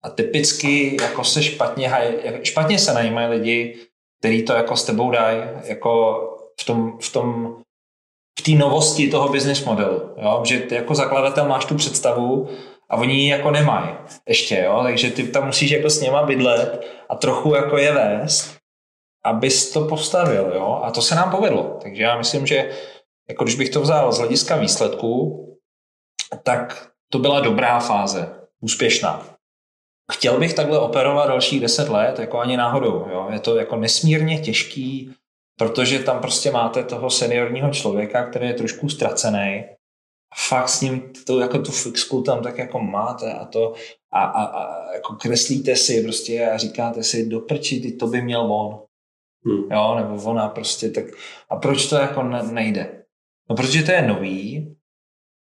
a 0.05 0.11
typicky 0.11 0.97
jako 1.03 1.25
se 1.25 1.43
špatně, 1.43 1.93
špatně 2.43 2.79
se 2.79 2.95
najímají 2.95 3.29
lidi, 3.29 3.77
který 4.19 4.45
to 4.45 4.53
jako 4.53 4.77
s 4.77 4.85
tebou 4.85 5.11
dají, 5.11 5.43
jako 5.65 6.21
v 6.61 6.65
tom, 6.65 6.99
v 7.01 7.13
tom 7.13 7.57
v 8.41 8.43
té 8.43 8.51
novosti 8.51 9.11
toho 9.11 9.29
business 9.29 9.65
modelu, 9.65 10.15
jo? 10.23 10.43
že 10.45 10.59
ty 10.59 10.75
jako 10.75 10.95
zakladatel 10.95 11.49
máš 11.49 11.65
tu 11.65 11.75
představu 11.75 12.49
a 12.91 12.97
oni 12.97 13.15
ji 13.15 13.29
jako 13.29 13.51
nemají 13.51 13.89
ještě, 14.29 14.63
jo? 14.65 14.81
takže 14.83 15.11
ty 15.11 15.29
tam 15.29 15.47
musíš 15.47 15.71
jako 15.71 15.91
s 15.91 16.01
něma 16.01 16.23
bydlet 16.23 16.87
a 17.09 17.15
trochu 17.15 17.55
jako 17.55 17.79
je 17.79 17.93
vést, 17.93 18.57
abys 19.25 19.73
to 19.73 19.85
postavil, 19.85 20.53
jo? 20.55 20.81
a 20.83 20.91
to 20.91 21.03
se 21.03 21.15
nám 21.15 21.31
povedlo, 21.31 21.79
takže 21.83 22.03
já 22.03 22.19
myslím, 22.19 22.47
že 22.47 22.71
jako 23.33 23.45
když 23.45 23.57
bych 23.57 23.71
to 23.71 23.81
vzal 23.81 24.13
z 24.13 24.19
hlediska 24.19 24.57
výsledku, 24.57 25.09
tak 26.43 26.89
to 27.13 27.19
byla 27.19 27.41
dobrá 27.41 27.81
fáze, 27.81 28.35
úspěšná. 28.61 29.27
Chtěl 30.13 30.39
bych 30.39 30.55
takhle 30.55 30.79
operovat 30.79 31.29
dalších 31.29 31.61
deset 31.61 31.89
let, 31.89 32.19
jako 32.19 32.39
ani 32.39 32.57
náhodou. 32.57 33.07
Jo? 33.13 33.29
Je 33.33 33.41
to 33.41 33.57
jako 33.57 33.77
nesmírně 33.77 34.39
těžký, 34.39 35.15
protože 35.59 35.99
tam 35.99 36.21
prostě 36.21 36.51
máte 36.51 36.85
toho 36.85 37.11
seniorního 37.11 37.71
člověka, 37.71 38.27
který 38.31 38.47
je 38.47 38.55
trošku 38.55 38.89
ztracený. 38.89 39.65
Fakt 40.49 40.69
s 40.69 40.81
ním 40.81 41.13
to, 41.27 41.41
jako 41.41 41.59
tu 41.59 41.73
fixku 41.73 42.23
tam 42.23 42.43
tak 42.43 42.59
jako 42.59 42.81
máte 42.81 43.33
a 43.33 43.45
to 43.45 43.75
a, 44.13 44.25
a, 44.25 44.45
a 44.45 44.93
jako 44.93 45.15
kreslíte 45.15 45.77
si 45.77 46.03
prostě 46.03 46.51
a 46.51 46.59
říkáte 46.59 47.03
si 47.03 47.27
do 47.27 47.41
prči, 47.41 47.81
ty 47.81 47.93
to 47.93 48.07
by 48.07 48.23
měl 48.23 48.53
on. 48.53 48.81
Hmm. 49.47 49.73
Jo, 49.73 49.95
nebo 49.95 50.23
ona 50.31 50.49
prostě 50.49 50.91
tak. 50.91 51.05
A 51.51 51.57
proč 51.57 51.87
to 51.87 51.97
jako 51.97 52.23
ne, 52.23 52.43
nejde? 52.43 53.02
No 53.53 53.57
protože 53.57 53.83
to 53.83 53.93
je 53.93 54.03
nový, 54.03 54.77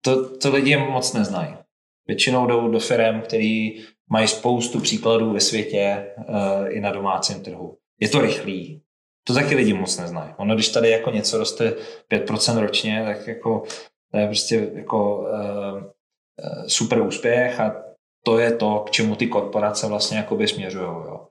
to, 0.02 0.38
to 0.38 0.52
lidi 0.52 0.78
moc 0.78 1.14
neznají. 1.14 1.56
Většinou 2.08 2.48
jdou 2.48 2.72
do 2.72 2.80
firm, 2.80 3.22
který 3.22 3.86
mají 4.12 4.28
spoustu 4.28 4.80
příkladů 4.80 5.34
ve 5.34 5.40
světě 5.40 6.14
uh, 6.18 6.26
i 6.70 6.80
na 6.80 6.92
domácím 6.92 7.44
trhu. 7.44 7.78
Je 8.00 8.10
to 8.10 8.22
rychlý, 8.22 8.82
to 9.28 9.34
taky 9.34 9.56
lidi 9.56 9.74
moc 9.74 9.98
neznají. 9.98 10.34
Ono, 10.38 10.56
když 10.56 10.70
tady 10.70 10.90
jako 10.90 11.12
něco 11.12 11.38
roste 11.38 11.76
5% 12.12 12.60
ročně, 12.60 13.04
tak 13.06 13.28
jako 13.28 13.64
to 14.12 14.18
je 14.18 14.28
prostě 14.28 14.72
jako 14.74 15.18
uh, 15.18 15.82
super 16.68 17.02
úspěch 17.02 17.60
a 17.60 17.84
to 18.26 18.40
je 18.40 18.52
to, 18.52 18.84
k 18.88 18.92
čemu 18.92 19.16
ty 19.16 19.28
korporace 19.28 19.88
vlastně 19.88 20.18
jakoby 20.18 20.48
směřují. 20.48 20.86
Jo. 20.86 21.28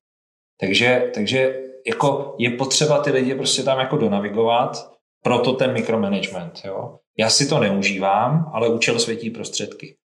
Takže, 0.60 1.10
takže 1.14 1.60
jako 1.86 2.36
je 2.38 2.50
potřeba 2.50 3.02
ty 3.02 3.10
lidi 3.10 3.34
prostě 3.34 3.62
tam 3.62 3.78
jako 3.78 3.96
donavigovat, 3.96 4.97
proto 5.22 5.52
ten 5.52 5.72
mikromanagement. 5.72 6.60
Jo. 6.64 6.98
Já 7.18 7.30
si 7.30 7.48
to 7.48 7.58
neužívám, 7.58 8.50
ale 8.54 8.68
účel 8.68 8.98
světí 8.98 9.30
prostředky. 9.30 9.96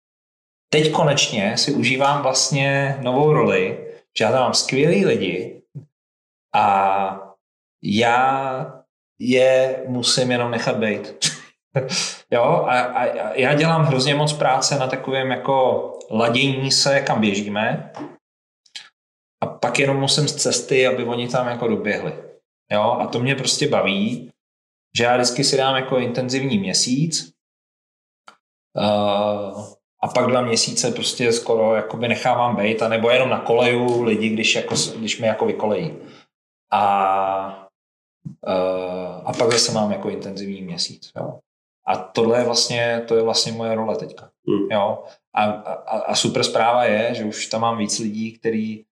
Teď 0.70 0.92
konečně 0.92 1.58
si 1.58 1.74
užívám 1.74 2.24
vlastně 2.24 2.98
novou 3.02 3.34
roli, 3.34 3.88
že 4.18 4.24
já 4.24 4.32
tam 4.32 4.42
mám 4.42 4.54
skvělý 4.54 5.06
lidi 5.06 5.62
a 6.56 7.20
já 7.84 8.84
je 9.20 9.84
musím 9.88 10.32
jenom 10.32 10.52
nechat 10.52 10.78
být. 10.78 11.16
jo, 12.32 12.44
a, 12.44 12.82
a, 12.82 13.04
a 13.04 13.34
já 13.34 13.54
dělám 13.54 13.86
hrozně 13.86 14.16
moc 14.16 14.34
práce 14.34 14.80
na 14.80 14.88
takovém 14.88 15.32
jako 15.32 15.90
ladění 16.12 16.72
se, 16.72 17.00
kam 17.00 17.22
běžíme 17.22 17.92
a 19.44 19.46
pak 19.46 19.80
jenom 19.80 19.98
musím 19.98 20.28
z 20.28 20.36
cesty, 20.36 20.88
aby 20.88 21.04
oni 21.04 21.28
tam 21.28 21.48
jako 21.48 21.68
doběhli. 21.68 22.14
Jo, 22.72 22.98
a 23.00 23.08
to 23.08 23.20
mě 23.20 23.36
prostě 23.36 23.68
baví, 23.68 24.32
že 24.98 25.04
já 25.04 25.16
vždycky 25.16 25.44
si 25.44 25.58
dám 25.58 25.76
jako 25.76 25.98
intenzivní 25.98 26.58
měsíc 26.58 27.32
uh, 28.78 29.64
a 30.04 30.08
pak 30.14 30.28
dva 30.28 30.42
měsíce 30.42 30.92
prostě 30.92 31.32
skoro 31.32 31.76
jakoby 31.76 32.08
nechávám 32.08 32.56
být, 32.56 32.82
a 32.82 32.88
nebo 32.88 33.10
jenom 33.10 33.30
na 33.30 33.40
koleju 33.40 34.04
lidi, 34.04 34.30
když, 34.30 34.56
jako, 34.56 34.76
když 34.98 35.20
mi 35.20 35.28
jako 35.28 35.46
vykolejí. 35.46 35.98
A 36.72 37.60
Uh, 38.48 39.30
a 39.30 39.34
pak 39.38 39.52
zase 39.52 39.72
mám 39.72 39.92
jako 39.92 40.10
intenzivní 40.10 40.62
měsíc. 40.62 41.12
Jo. 41.16 41.40
A 41.88 41.96
tohle 41.96 42.40
je 42.40 42.44
vlastně, 42.44 43.04
to 43.08 43.16
je 43.16 43.22
vlastně 43.24 43.52
moje 43.52 43.76
role 43.76 43.98
teďka. 43.98 44.30
Mm. 44.48 44.72
Jo. 44.72 45.04
A, 45.36 45.44
a, 45.44 46.00
a 46.00 46.16
super 46.16 46.44
zpráva 46.44 46.86
je, 46.86 47.16
že 47.16 47.26
už 47.26 47.48
tam 47.48 47.62
mám 47.62 47.78
víc 47.78 48.00
lidí, 48.00 48.32
kteří 48.32 48.86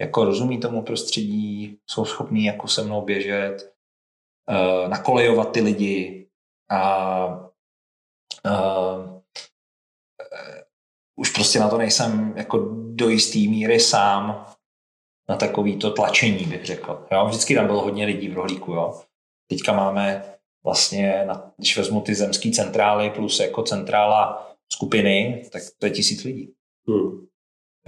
jako 0.00 0.24
rozumí 0.24 0.60
tomu 0.60 0.82
prostředí, 0.82 1.78
jsou 1.90 2.04
schopní 2.04 2.44
jako 2.44 2.68
se 2.68 2.82
mnou 2.82 3.02
běžet, 3.02 3.72
uh, 4.48 4.88
nakolejovat 4.88 5.52
ty 5.52 5.60
lidi 5.60 6.28
a 6.70 7.26
uh, 8.46 9.20
už 11.16 11.30
prostě 11.30 11.58
na 11.60 11.68
to 11.68 11.78
nejsem 11.78 12.34
jako 12.36 12.58
do 12.94 13.08
jistý 13.08 13.48
míry 13.48 13.80
sám, 13.80 14.46
na 15.28 15.36
takový 15.36 15.76
to 15.76 15.90
tlačení, 15.90 16.44
bych 16.44 16.66
řekl. 16.66 17.06
Jo? 17.12 17.26
Vždycky 17.26 17.54
tam 17.54 17.66
bylo 17.66 17.80
hodně 17.80 18.06
lidí 18.06 18.28
v 18.28 18.34
rohlíku. 18.34 18.72
Jo? 18.72 19.00
Teďka 19.50 19.72
máme 19.72 20.24
vlastně, 20.64 21.24
na, 21.26 21.52
když 21.56 21.76
vezmu 21.76 22.00
ty 22.00 22.14
zemské 22.14 22.50
centrály 22.50 23.10
plus 23.10 23.40
jako 23.40 23.62
centrála 23.62 24.48
skupiny, 24.72 25.44
tak 25.52 25.62
to 25.78 25.86
je 25.86 25.92
tisíc 25.92 26.24
lidí. 26.24 26.54
Hmm. 26.88 27.26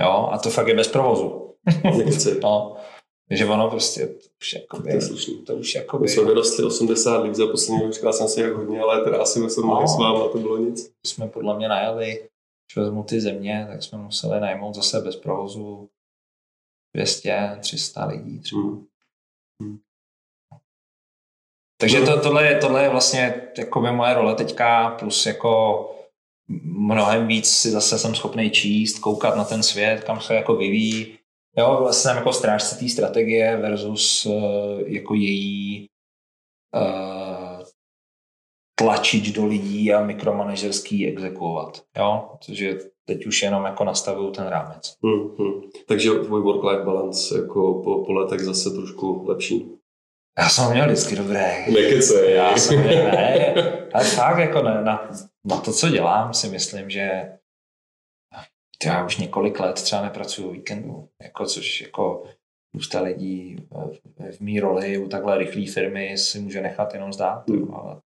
Jo, 0.00 0.28
a 0.32 0.38
to 0.38 0.50
fakt 0.50 0.68
je 0.68 0.74
bez 0.74 0.88
provozu. 0.88 1.54
no, 2.42 2.76
takže 3.30 3.46
ono 3.46 3.70
prostě 3.70 4.06
to 4.06 4.28
už 4.40 4.52
jakoby, 4.52 4.90
to, 4.90 4.96
je 4.96 5.00
slušný. 5.00 5.44
to 5.44 5.54
už 5.54 5.74
jakoby... 5.74 6.02
My 6.02 6.08
jsme 6.08 6.24
vyrostli 6.24 6.64
80 6.64 7.22
lidí 7.22 7.34
za 7.34 7.46
poslední 7.46 7.82
rok, 7.82 7.92
říkal 7.92 8.12
jsem 8.12 8.28
si 8.28 8.40
jak 8.40 8.52
hodně, 8.52 8.80
ale 8.80 9.04
teda 9.04 9.22
asi 9.22 9.32
jsme 9.32 9.66
no, 9.66 9.88
s 9.88 9.98
váma, 9.98 10.28
to 10.28 10.38
bylo 10.38 10.58
nic. 10.58 10.92
Jsme 11.06 11.28
podle 11.28 11.56
mě 11.56 11.68
najeli, 11.68 12.06
když 12.06 12.76
vezmu 12.76 13.02
ty 13.02 13.20
země, 13.20 13.66
tak 13.70 13.82
jsme 13.82 13.98
museli 13.98 14.40
najmout 14.40 14.74
zase 14.74 15.00
bez 15.00 15.16
provozu 15.16 15.88
200, 16.96 17.58
300 17.60 18.04
lidí 18.04 18.40
třeba. 18.40 18.62
Hmm. 18.62 18.86
Hmm. 19.62 19.78
Takže 21.80 22.00
to, 22.00 22.20
tohle, 22.20 22.46
je, 22.46 22.58
tohle 22.58 22.82
je 22.82 22.88
vlastně 22.88 23.50
jako 23.58 23.80
by 23.80 23.92
moje 23.92 24.14
role 24.14 24.34
teďka, 24.34 24.90
plus 24.90 25.26
jako 25.26 25.86
mnohem 26.64 27.26
víc 27.26 27.50
si 27.50 27.70
zase 27.70 27.98
jsem 27.98 28.14
schopný 28.14 28.50
číst, 28.50 28.98
koukat 28.98 29.36
na 29.36 29.44
ten 29.44 29.62
svět, 29.62 30.04
kam 30.04 30.20
se 30.20 30.34
jako 30.34 30.56
vyvíjí. 30.56 31.19
Jo, 31.58 31.76
vlastně 31.80 32.08
jsem 32.08 32.16
jako 32.16 32.32
strážce 32.32 32.78
té 32.78 32.88
strategie 32.88 33.56
versus 33.56 34.26
uh, 34.26 34.80
jako 34.86 35.14
její 35.14 35.86
uh, 36.76 37.64
tlačit 38.74 39.34
do 39.34 39.46
lidí 39.46 39.92
a 39.92 40.04
mikromanažerský 40.04 41.06
exekuovat. 41.06 41.82
Jo, 41.98 42.28
protože 42.32 42.78
teď 43.04 43.26
už 43.26 43.42
jenom 43.42 43.64
jako 43.64 43.84
nastavují 43.84 44.32
ten 44.32 44.46
rámec. 44.46 44.94
Hmm, 45.02 45.36
hmm. 45.38 45.62
Takže 45.86 46.10
tvůj 46.10 46.42
work-life 46.42 46.84
balance 46.84 47.38
jako 47.38 47.82
po, 47.84 48.04
po 48.04 48.12
letech 48.12 48.40
zase 48.40 48.70
trošku 48.70 49.24
lepší. 49.28 49.80
Já 50.38 50.48
jsem 50.48 50.70
měl 50.70 50.86
vždycky 50.86 51.16
dobré. 51.16 51.66
Nekecej. 51.72 52.34
Já 52.34 52.56
jsem 52.56 52.80
měl, 52.80 53.04
ne, 53.04 53.54
ale 53.94 54.04
fakt 54.04 54.38
jako 54.38 54.62
na, 54.62 54.80
na, 54.80 55.10
na, 55.44 55.56
to, 55.56 55.72
co 55.72 55.88
dělám, 55.88 56.34
si 56.34 56.48
myslím, 56.48 56.90
že 56.90 57.32
já 58.88 59.04
už 59.06 59.16
několik 59.16 59.60
let 59.60 59.74
třeba 59.74 60.02
nepracuju 60.02 60.48
o 60.48 60.52
víkendu, 60.52 61.08
jako, 61.22 61.46
což 61.46 61.80
jako 61.80 62.24
spousta 62.68 63.00
lidí 63.00 63.56
v, 63.70 64.36
v 64.36 64.40
mý 64.40 64.60
roli 64.60 64.98
u 64.98 65.08
takhle 65.08 65.38
rychlé 65.38 65.66
firmy 65.72 66.18
si 66.18 66.40
může 66.40 66.60
nechat 66.60 66.94
jenom 66.94 67.12
zdát, 67.12 67.48
hmm. 67.50 67.74
ale 67.74 68.00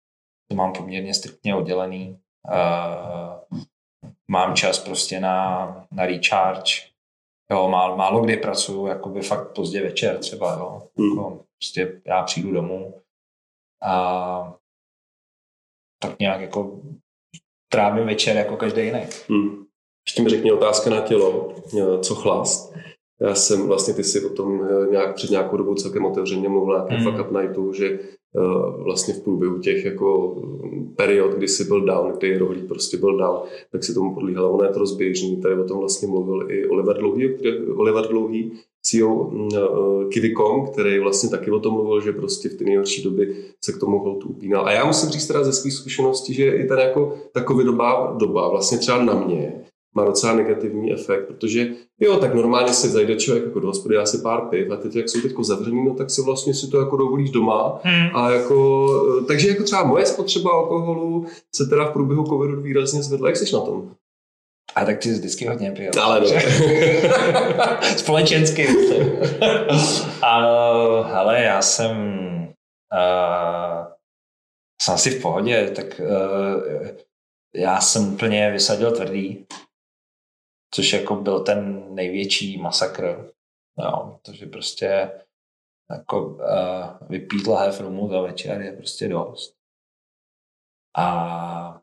to 0.49 0.55
mám 0.55 0.73
poměrně 0.73 1.13
striktně 1.13 1.55
oddělený. 1.55 2.19
Uh, 2.47 3.59
mám 4.31 4.55
čas 4.55 4.79
prostě 4.79 5.19
na, 5.19 5.87
na 5.91 6.05
recharge. 6.05 6.71
Jo, 7.51 7.69
málo, 7.69 7.97
málo 7.97 8.21
kdy 8.21 8.37
pracuju 8.37 8.87
jakoby 8.87 9.21
fakt 9.21 9.55
pozdě 9.55 9.81
večer 9.81 10.17
třeba, 10.17 10.53
jo. 10.53 10.87
Hmm. 10.97 11.09
Jako, 11.09 11.45
prostě 11.59 12.01
já 12.05 12.23
přijdu 12.23 12.51
domů 12.51 13.01
a 13.83 14.53
tak 16.01 16.19
nějak 16.19 16.41
jako 16.41 16.81
trávím 17.71 18.05
večer 18.05 18.37
jako 18.37 18.57
každý 18.57 18.81
jiný. 18.81 19.01
Hmm. 19.29 19.65
Ještě 20.07 20.21
mi 20.21 20.29
řekni 20.29 20.51
otázka 20.51 20.89
na 20.89 21.01
tělo, 21.01 21.53
co 22.01 22.15
chlast. 22.15 22.71
Já 23.21 23.35
jsem 23.35 23.67
vlastně, 23.67 23.93
ty 23.93 24.03
si 24.03 24.25
o 24.25 24.29
tom 24.29 24.61
eh, 24.63 24.91
nějak 24.91 25.15
před 25.15 25.29
nějakou 25.29 25.57
dobou 25.57 25.75
celkem 25.75 26.05
otevřeně 26.05 26.49
mluvil 26.49 26.77
na 26.77 26.97
mm. 26.97 27.03
Fuck 27.03 27.19
Up 27.19 27.31
Nightu, 27.31 27.73
že 27.73 27.99
uh, 28.33 28.83
vlastně 28.83 29.13
v 29.13 29.23
průběhu 29.23 29.59
těch 29.59 29.85
jako 29.85 30.35
mm, 30.63 30.93
period, 30.95 31.31
kdy 31.31 31.47
jsi 31.47 31.63
byl 31.63 31.81
down, 31.81 32.13
kdy 32.17 32.37
rohlík 32.37 32.67
prostě 32.67 32.97
byl 32.97 33.17
down, 33.17 33.39
tak 33.71 33.83
si 33.83 33.93
tomu 33.93 34.13
podlíhala. 34.13 34.49
Ono 34.49 34.63
je 34.63 34.69
to 34.69 34.79
rozběžný. 34.79 35.41
Tady 35.41 35.55
o 35.55 35.63
tom 35.63 35.79
vlastně 35.79 36.07
mluvil 36.07 36.51
i 36.51 36.67
Oliver 36.67 36.97
Dlouhý, 36.97 37.29
Oliver 37.75 38.07
Dlouhý 38.07 38.51
CEO 38.81 39.13
uh, 39.13 40.09
Kivikom, 40.09 40.67
který 40.67 40.99
vlastně 40.99 41.29
taky 41.29 41.51
o 41.51 41.59
tom 41.59 41.73
mluvil, 41.73 42.01
že 42.01 42.11
prostě 42.11 42.49
v 42.49 42.53
té 42.53 42.63
nejhorší 42.63 43.03
době 43.03 43.27
se 43.63 43.73
k 43.73 43.79
tomu 43.79 43.99
holtu 43.99 44.29
upínal. 44.29 44.65
A 44.65 44.71
já 44.71 44.85
musím 44.85 45.09
říct 45.09 45.27
teda 45.27 45.43
ze 45.43 45.53
své 45.53 45.71
zkušenosti, 45.71 46.33
že 46.33 46.51
i 46.51 46.67
ten 46.67 46.79
jako 46.79 47.13
takový 47.31 47.65
doba, 47.65 48.15
doba 48.19 48.49
vlastně 48.49 48.77
třeba 48.77 49.03
na 49.03 49.13
mě 49.13 49.61
má 49.95 50.05
docela 50.05 50.33
negativní 50.33 50.93
efekt, 50.93 51.27
protože 51.27 51.67
jo, 51.99 52.17
tak 52.17 52.33
normálně 52.33 52.73
se 52.73 52.89
zajde 52.89 53.15
člověk 53.15 53.45
jako 53.45 53.59
do 53.59 53.67
hospody, 53.67 53.95
dá 53.95 54.05
si 54.05 54.17
pár 54.17 54.41
piv 54.41 54.71
a 54.71 54.75
teď, 54.75 54.95
jak 54.95 55.09
jsou 55.09 55.21
teď 55.21 55.31
zavřený, 55.41 55.85
no 55.85 55.93
tak 55.93 56.09
si 56.09 56.21
vlastně 56.21 56.53
si 56.53 56.67
to 56.67 56.79
jako 56.79 56.97
dovolíš 56.97 57.29
doma. 57.29 57.79
Hmm. 57.83 58.15
A 58.15 58.31
jako, 58.31 58.87
takže 59.27 59.49
jako 59.49 59.63
třeba 59.63 59.83
moje 59.83 60.05
spotřeba 60.05 60.51
alkoholu 60.51 61.25
se 61.55 61.65
teda 61.65 61.85
v 61.85 61.93
průběhu 61.93 62.25
covidu 62.25 62.61
výrazně 62.61 63.03
zvedla. 63.03 63.27
Jak 63.29 63.37
jsi 63.37 63.53
na 63.53 63.59
tom? 63.59 63.91
A 64.75 64.85
tak 64.85 64.99
ty 64.99 65.09
jsi 65.09 65.19
vždycky 65.19 65.47
hodně 65.47 65.71
pil. 65.71 65.91
Ale 66.01 66.19
dobře. 66.19 66.41
Společensky. 67.97 68.67
a, 70.21 70.35
ale 71.13 71.41
já 71.41 71.61
jsem 71.61 71.97
uh, 72.93 73.91
jsem 74.81 74.93
asi 74.93 75.09
v 75.09 75.21
pohodě, 75.21 75.71
tak 75.75 76.01
uh, 76.01 76.87
já 77.55 77.81
jsem 77.81 78.13
úplně 78.13 78.51
vysadil 78.51 78.91
tvrdý, 78.91 79.45
což 80.73 80.93
jako 80.93 81.15
byl 81.15 81.43
ten 81.43 81.85
největší 81.95 82.57
masakr. 82.57 83.31
Jo, 83.83 84.19
protože 84.21 84.45
prostě 84.45 85.11
jako 85.91 86.25
uh, 86.25 87.07
vypít 87.09 87.47
lahev 87.47 87.81
rumu 87.81 88.09
za 88.09 88.21
večer 88.21 88.61
je 88.61 88.71
prostě 88.71 89.07
dost. 89.07 89.55
A 90.97 91.81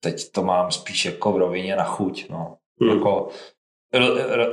teď 0.00 0.30
to 0.30 0.42
mám 0.42 0.72
spíš 0.72 1.04
jako 1.04 1.32
v 1.32 1.36
rovině 1.36 1.76
na 1.76 1.84
chuť. 1.84 2.28
No. 2.28 2.58
Hmm. 2.80 2.90
Jako, 2.90 3.28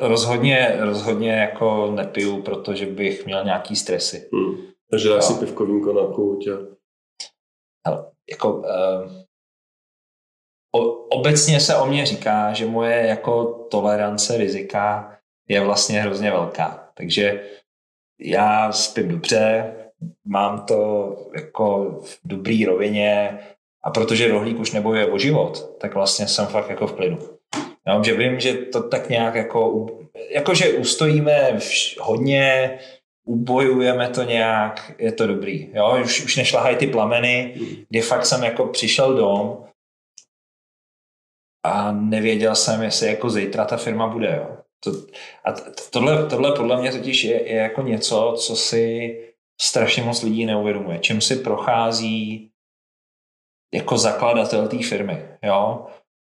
rozhodně, 0.01 0.77
rozhodně 0.79 1.31
jako 1.31 1.91
nepiju, 1.91 2.41
protože 2.41 2.85
bych 2.85 3.25
měl 3.25 3.43
nějaký 3.45 3.75
stresy. 3.75 4.29
Hmm. 4.33 4.71
Takže 4.89 5.09
dáš 5.09 5.25
si 5.25 5.33
pivko 5.33 5.65
vínko 5.65 5.93
na 5.93 6.13
chuť 6.13 6.47
a... 6.47 6.51
Hele, 7.87 8.11
jako, 8.29 8.53
uh, 8.53 8.65
obecně 11.09 11.59
se 11.59 11.75
o 11.75 11.85
mě 11.85 12.05
říká, 12.05 12.53
že 12.53 12.65
moje 12.65 13.07
jako 13.07 13.45
tolerance 13.71 14.37
rizika 14.37 15.17
je 15.47 15.61
vlastně 15.61 16.01
hrozně 16.01 16.31
velká. 16.31 16.87
Takže 16.93 17.43
já 18.19 18.71
spím 18.71 19.07
dobře, 19.07 19.73
mám 20.25 20.65
to 20.65 21.15
jako 21.35 21.99
v 22.03 22.19
dobrý 22.25 22.65
rovině, 22.65 23.39
a 23.83 23.89
protože 23.89 24.31
rohlík 24.31 24.59
už 24.59 24.71
nebojuje 24.71 25.05
o 25.05 25.17
život, 25.17 25.77
tak 25.79 25.93
vlastně 25.93 26.27
jsem 26.27 26.47
fakt 26.47 26.69
jako 26.69 26.87
v 26.87 26.93
klidu. 26.93 27.19
Já 27.87 28.03
že 28.03 28.17
vím, 28.17 28.39
že 28.39 28.53
to 28.53 28.83
tak 28.83 29.09
nějak 29.09 29.35
jako, 29.35 29.87
jakože 30.29 30.73
ustojíme 30.73 31.59
hodně, 31.99 32.79
ubojujeme 33.25 34.09
to 34.09 34.23
nějak, 34.23 34.91
je 34.97 35.11
to 35.11 35.27
dobrý. 35.27 35.69
Jo? 35.73 35.99
Už, 36.03 36.23
už 36.23 36.35
nešlahají 36.35 36.75
ty 36.75 36.87
plameny, 36.87 37.55
kdy 37.89 38.01
fakt 38.01 38.25
jsem 38.25 38.43
jako 38.43 38.65
přišel 38.65 39.13
dom 39.13 39.57
a 41.63 41.91
nevěděl 41.91 42.55
jsem, 42.55 42.81
jestli 42.81 43.07
jako 43.07 43.29
zítra 43.29 43.65
ta 43.65 43.77
firma 43.77 44.07
bude. 44.07 44.35
Jo? 44.37 44.57
To, 44.83 44.91
a 45.45 45.51
tohle, 45.89 46.25
tohle 46.25 46.55
podle 46.55 46.81
mě 46.81 46.91
totiž 46.91 47.23
je, 47.23 47.49
je 47.49 47.55
jako 47.55 47.81
něco, 47.81 48.35
co 48.37 48.55
si 48.55 49.17
strašně 49.61 50.03
moc 50.03 50.23
lidí 50.23 50.45
neuvědomuje. 50.45 50.99
Čím 50.99 51.21
si 51.21 51.35
prochází 51.35 52.51
jako 53.73 53.97
zakladatel 53.97 54.67
té 54.67 54.83
firmy, 54.83 55.25
jo. 55.43 55.85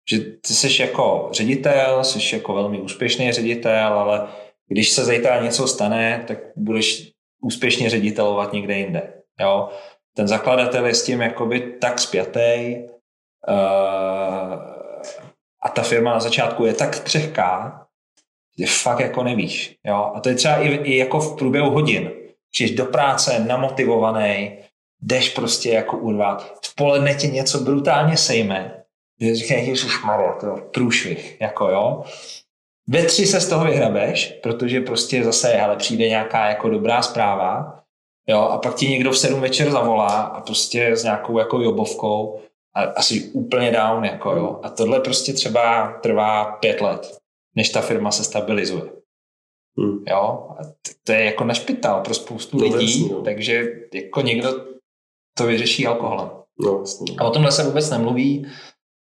Že 0.10 0.20
ty 0.20 0.54
jsi 0.54 0.82
jako 0.82 1.30
ředitel, 1.32 2.04
jsi 2.04 2.36
jako 2.36 2.54
velmi 2.54 2.82
úspěšný 2.82 3.32
ředitel, 3.32 3.94
ale 3.94 4.28
když 4.68 4.90
se 4.90 5.06
zítra 5.06 5.42
něco 5.44 5.68
stane, 5.68 6.24
tak 6.28 6.38
budeš 6.56 7.12
úspěšně 7.42 7.90
ředitelovat 7.90 8.54
někde 8.54 8.78
jinde, 8.78 9.14
jo. 9.40 9.70
Ten 10.16 10.28
zakladatel 10.28 10.86
je 10.86 10.94
s 10.94 11.06
tím 11.06 11.22
jakoby 11.22 11.78
tak 11.82 12.00
spjatý 12.00 12.78
uh, 13.48 14.75
a 15.66 15.70
ta 15.70 15.82
firma 15.82 16.14
na 16.14 16.20
začátku 16.20 16.66
je 16.66 16.74
tak 16.74 17.00
křehká, 17.00 17.82
že 18.60 18.66
fakt 18.66 19.00
jako 19.00 19.24
nevíš, 19.24 19.78
jo. 19.84 20.12
A 20.16 20.20
to 20.20 20.30
je 20.30 20.36
třeba 20.36 20.58
i, 20.58 20.68
i 20.68 20.98
jako 20.98 21.20
v 21.20 21.38
průběhu 21.38 21.70
hodin. 21.70 22.12
Přijdeš 22.52 22.76
do 22.76 22.86
práce 22.86 23.40
namotivovaný, 23.48 24.58
jdeš 25.02 25.30
prostě 25.30 25.70
jako 25.70 25.98
urvat. 25.98 26.54
V 26.66 26.76
poledne 26.76 27.16
tě 27.16 27.28
něco 27.28 27.60
brutálně 27.60 28.18
sejme, 28.18 28.84
že 29.22 29.36
říkají, 29.36 29.68
ježišmarja, 29.68 30.34
to 30.34 30.56
průšvih, 30.74 31.42
jako 31.42 31.70
jo. 31.70 32.04
Ve 32.88 33.04
tři 33.04 33.26
se 33.26 33.42
z 33.42 33.50
toho 33.50 33.66
vyhrabeš, 33.66 34.40
protože 34.44 34.82
prostě 34.82 35.24
zase, 35.24 35.48
hele, 35.48 35.76
přijde 35.76 36.10
nějaká 36.10 36.50
jako 36.50 36.70
dobrá 36.70 37.02
zpráva, 37.02 37.80
jo, 38.28 38.40
a 38.40 38.58
pak 38.58 38.76
ti 38.76 38.88
někdo 38.88 39.12
v 39.12 39.18
sedm 39.18 39.42
večer 39.42 39.72
zavolá 39.72 40.22
a 40.22 40.42
prostě 40.42 40.96
s 40.96 41.04
nějakou 41.04 41.40
jako 41.40 41.62
jobovkou 41.62 42.40
a 42.76 42.82
asi 42.82 43.32
úplně 43.34 43.72
down, 43.72 44.06
jako 44.06 44.32
jo. 44.32 44.60
A 44.64 44.70
tohle 44.70 45.00
prostě 45.00 45.34
třeba 45.34 45.92
trvá 46.04 46.46
pět 46.46 46.82
let, 46.82 47.18
než 47.56 47.70
ta 47.70 47.82
firma 47.82 48.12
se 48.12 48.24
stabilizuje. 48.24 48.92
Hmm. 49.78 50.04
Jo, 50.08 50.50
a 50.60 50.64
to 51.04 51.12
je 51.12 51.24
jako 51.24 51.44
na 51.44 51.54
špital 51.54 52.02
pro 52.02 52.14
spoustu 52.14 52.58
no, 52.58 52.64
lidí, 52.64 53.02
jasný, 53.02 53.10
no. 53.10 53.22
takže 53.22 53.64
jako 53.94 54.22
někdo 54.22 54.50
to 55.38 55.46
vyřeší 55.46 55.88
alkoholem. 55.88 56.30
No, 56.60 56.78
vlastně. 56.78 57.16
A 57.18 57.24
o 57.24 57.32
tomhle 57.32 57.52
se 57.52 57.64
vůbec 57.64 57.90
nemluví, 57.90 58.48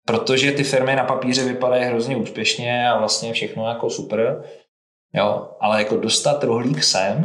protože 0.06 0.52
ty 0.52 0.64
firmy 0.64 0.96
na 0.96 1.04
papíře 1.04 1.44
vypadají 1.44 1.84
hrozně 1.84 2.16
úspěšně 2.16 2.88
a 2.88 2.98
vlastně 2.98 3.32
všechno 3.32 3.68
jako 3.68 3.90
super. 3.90 4.44
Jo, 5.14 5.56
ale 5.60 5.78
jako 5.78 5.96
dostat 5.96 6.44
rohlík 6.44 6.84
sem, 6.84 7.24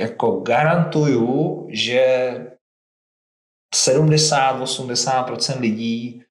jako 0.00 0.30
garantuju, 0.30 1.66
že 1.70 2.30
70-80% 3.74 5.60
lidí 5.60 6.22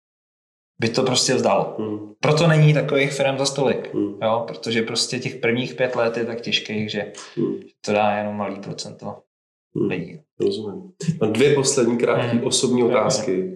by 0.79 0.89
to 0.89 1.03
prostě 1.03 1.33
vzdalo. 1.33 1.75
Hmm. 1.79 2.13
Proto 2.19 2.47
není 2.47 2.73
takových 2.73 3.11
firm 3.11 3.37
za 3.37 3.45
stolik, 3.45 3.93
hmm. 3.93 4.17
jo, 4.23 4.43
protože 4.47 4.81
prostě 4.81 5.19
těch 5.19 5.35
prvních 5.35 5.73
pět 5.73 5.95
let 5.95 6.17
je 6.17 6.25
tak 6.25 6.41
těžkých, 6.41 6.91
že 6.91 7.11
hmm. 7.35 7.59
to 7.85 7.91
dá 7.93 8.17
jenom 8.17 8.35
malý 8.35 8.59
procento 8.59 9.15
lidí. 9.87 10.11
Hmm. 10.11 10.21
Rozumím. 10.39 10.91
Mám 11.21 11.33
dvě 11.33 11.55
poslední 11.55 11.97
krátké 11.97 12.27
hmm. 12.27 12.43
osobní 12.43 12.83
otázky. 12.83 13.53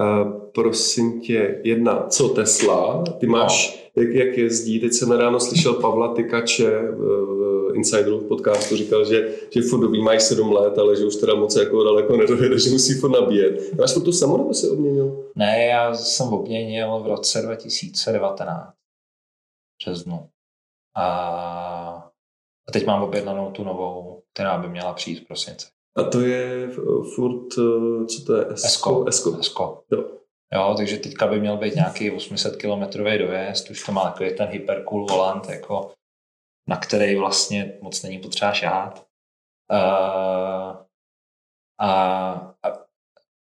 Uh, 0.00 0.48
prosím 0.54 1.20
tě, 1.20 1.60
jedna, 1.64 2.06
co 2.06 2.28
Tesla? 2.28 3.04
Ty 3.20 3.26
no. 3.26 3.32
máš, 3.32 3.88
no. 3.96 4.02
jak, 4.02 4.14
jak 4.14 4.38
jezdí? 4.38 4.80
Teď 4.80 4.92
jsem 4.92 5.10
ráno 5.10 5.40
slyšel 5.40 5.74
Pavla 5.74 6.14
Tykače 6.14 6.70
v, 6.70 7.37
v 7.78 7.80
Insideru 7.80 8.18
v 8.18 8.28
podcastu, 8.28 8.76
říkal, 8.76 9.04
že, 9.04 9.34
že 9.50 9.60
dobrý, 9.80 10.02
mají 10.02 10.20
sedm 10.20 10.52
let, 10.52 10.78
ale 10.78 10.96
že 10.96 11.04
už 11.04 11.16
teda 11.16 11.34
moc 11.34 11.56
jako 11.56 11.84
daleko 11.84 12.16
nedojede, 12.16 12.58
že 12.58 12.70
musí 12.70 12.94
furt 12.94 13.10
nabíjet. 13.10 13.74
Máš 13.78 13.94
to 13.94 14.12
samo 14.12 14.38
nebo 14.38 14.54
se 14.54 14.70
obměnil? 14.70 15.30
Ne, 15.34 15.66
já 15.66 15.94
jsem 15.94 16.28
obměnil 16.28 16.98
v 16.98 17.06
roce 17.06 17.42
2019. 17.42 18.72
Březnu. 19.82 20.28
A, 20.96 21.06
a 22.68 22.72
teď 22.72 22.86
mám 22.86 23.02
objednanou 23.02 23.50
tu 23.50 23.64
novou, 23.64 24.22
která 24.34 24.58
by 24.58 24.68
měla 24.68 24.92
přijít 24.92 25.20
v 25.24 25.26
prosinci. 25.26 25.66
A 25.96 26.02
to 26.02 26.20
je 26.20 26.70
furt, 27.14 27.58
eh, 27.58 28.06
co 28.06 28.24
to 28.26 28.36
je? 28.36 28.46
Esko. 28.52 29.04
Esko. 29.08 29.36
Esko. 29.40 29.82
Jo. 29.92 30.04
Jo, 30.54 30.74
takže 30.76 30.96
teďka 30.96 31.26
by 31.26 31.40
měl 31.40 31.56
být 31.56 31.74
nějaký 31.74 32.10
800 32.10 32.56
km 32.56 32.98
dojezd, 32.98 33.70
už 33.70 33.84
to 33.86 33.92
má 33.92 34.04
takový 34.10 34.36
ten 34.36 34.48
hypercool 34.48 35.06
volant, 35.06 35.48
jako, 35.48 35.90
na 36.68 36.76
který 36.76 37.16
vlastně 37.16 37.72
moc 37.80 38.02
není 38.02 38.18
potřeba 38.18 38.52
šát. 38.52 39.06
Uh, 39.72 40.76
a, 41.78 41.90
a 42.62 42.88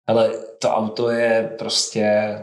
ale 0.08 0.38
to 0.60 0.70
auto 0.70 1.10
je 1.10 1.56
prostě, 1.58 2.36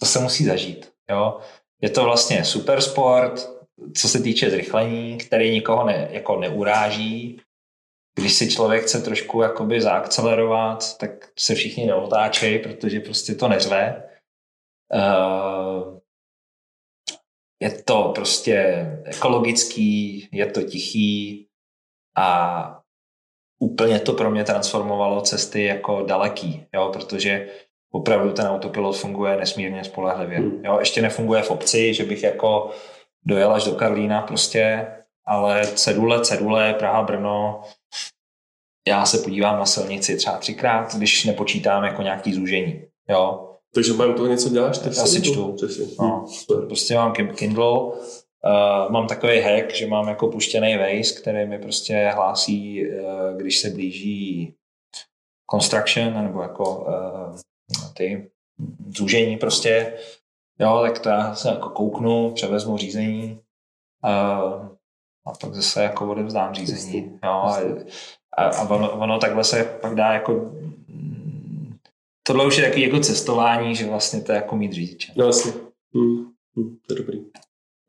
to 0.00 0.06
se 0.06 0.18
musí 0.18 0.44
zažít. 0.44 0.92
Jo? 1.10 1.40
Je 1.82 1.90
to 1.90 2.04
vlastně 2.04 2.44
super 2.44 2.80
sport, 2.80 3.50
co 3.96 4.08
se 4.08 4.22
týče 4.22 4.50
zrychlení, 4.50 5.18
který 5.18 5.50
nikoho 5.50 5.84
ne, 5.84 6.08
jako 6.10 6.40
neuráží, 6.40 7.40
když 8.18 8.34
si 8.34 8.50
člověk 8.50 8.82
chce 8.82 9.02
trošku 9.02 9.42
jakoby 9.42 9.80
zaakcelerovat, 9.80 10.98
tak 10.98 11.10
se 11.38 11.54
všichni 11.54 11.86
neotáčejí, 11.86 12.58
protože 12.58 13.00
prostě 13.00 13.34
to 13.34 13.48
neřve. 13.48 14.10
Uh, 14.94 15.57
je 17.60 17.70
to 17.70 18.12
prostě 18.14 18.86
ekologický, 19.04 20.28
je 20.32 20.46
to 20.46 20.62
tichý 20.62 21.46
a 22.16 22.80
úplně 23.58 23.98
to 23.98 24.12
pro 24.12 24.30
mě 24.30 24.44
transformovalo 24.44 25.20
cesty 25.20 25.64
jako 25.64 26.02
daleký, 26.02 26.66
jo, 26.74 26.90
protože 26.92 27.48
opravdu 27.92 28.32
ten 28.32 28.46
autopilot 28.46 28.96
funguje 28.96 29.36
nesmírně 29.36 29.84
spolehlivě. 29.84 30.38
Hmm. 30.38 30.64
Jo, 30.64 30.78
ještě 30.78 31.02
nefunguje 31.02 31.42
v 31.42 31.50
obci, 31.50 31.94
že 31.94 32.04
bych 32.04 32.22
jako 32.22 32.70
dojel 33.24 33.52
až 33.52 33.64
do 33.64 33.72
Karlína 33.72 34.22
prostě, 34.22 34.86
ale 35.26 35.66
cedule, 35.66 36.20
cedule, 36.20 36.74
Praha, 36.74 37.02
Brno, 37.02 37.62
já 38.88 39.06
se 39.06 39.18
podívám 39.18 39.58
na 39.58 39.66
silnici 39.66 40.16
třeba 40.16 40.38
třikrát, 40.38 40.94
když 40.94 41.24
nepočítám 41.24 41.84
jako 41.84 42.02
nějaký 42.02 42.34
zúžení. 42.34 42.84
Jo. 43.08 43.47
Takže 43.74 43.92
mám 43.92 44.14
toho 44.14 44.28
něco 44.28 44.48
děláš? 44.48 44.80
Já 44.84 45.06
si 45.06 45.22
čtu. 45.22 45.56
No, 46.00 46.26
prostě 46.66 46.94
mám 46.94 47.12
Kindle. 47.12 47.80
Uh, 48.44 48.90
mám 48.90 49.06
takový 49.06 49.40
hack, 49.40 49.74
že 49.74 49.86
mám 49.86 50.08
jako 50.08 50.28
puštěný 50.28 50.76
Waze, 50.76 51.20
který 51.20 51.46
mi 51.46 51.58
prostě 51.58 52.12
hlásí, 52.14 52.90
uh, 52.90 53.36
když 53.36 53.58
se 53.58 53.70
blíží 53.70 54.54
construction, 55.50 56.14
nebo 56.22 56.42
jako 56.42 56.76
uh, 56.76 57.36
ty 57.96 58.30
zúžení 58.96 59.36
prostě, 59.36 59.92
jo, 60.60 60.80
tak 60.82 60.98
to 60.98 61.08
já 61.08 61.34
se 61.34 61.48
jako 61.48 61.68
kouknu, 61.68 62.32
převezmu 62.34 62.76
řízení 62.76 63.40
uh, 64.04 64.68
a 65.26 65.32
pak 65.40 65.54
zase 65.54 65.82
jako 65.82 66.10
odevzdám 66.10 66.54
řízení, 66.54 67.18
jo, 67.24 67.30
a, 68.36 68.44
a 68.44 68.70
ono, 68.70 68.92
ono 68.92 69.18
takhle 69.18 69.44
se 69.44 69.64
pak 69.64 69.94
dá 69.94 70.12
jako 70.12 70.52
tohle 72.28 72.46
už 72.46 72.56
je 72.56 72.64
takový 72.64 72.82
jako 72.82 73.00
cestování, 73.00 73.74
že 73.74 73.86
vlastně 73.86 74.20
to 74.20 74.32
je 74.32 74.36
jako 74.36 74.56
mít 74.56 74.72
řidiče. 74.72 75.12
No 75.16 75.24
vlastně. 75.24 75.52
Hmm. 75.94 76.26
Hmm, 76.56 76.76
to 76.86 76.94
je 76.94 76.98
dobrý. 76.98 77.24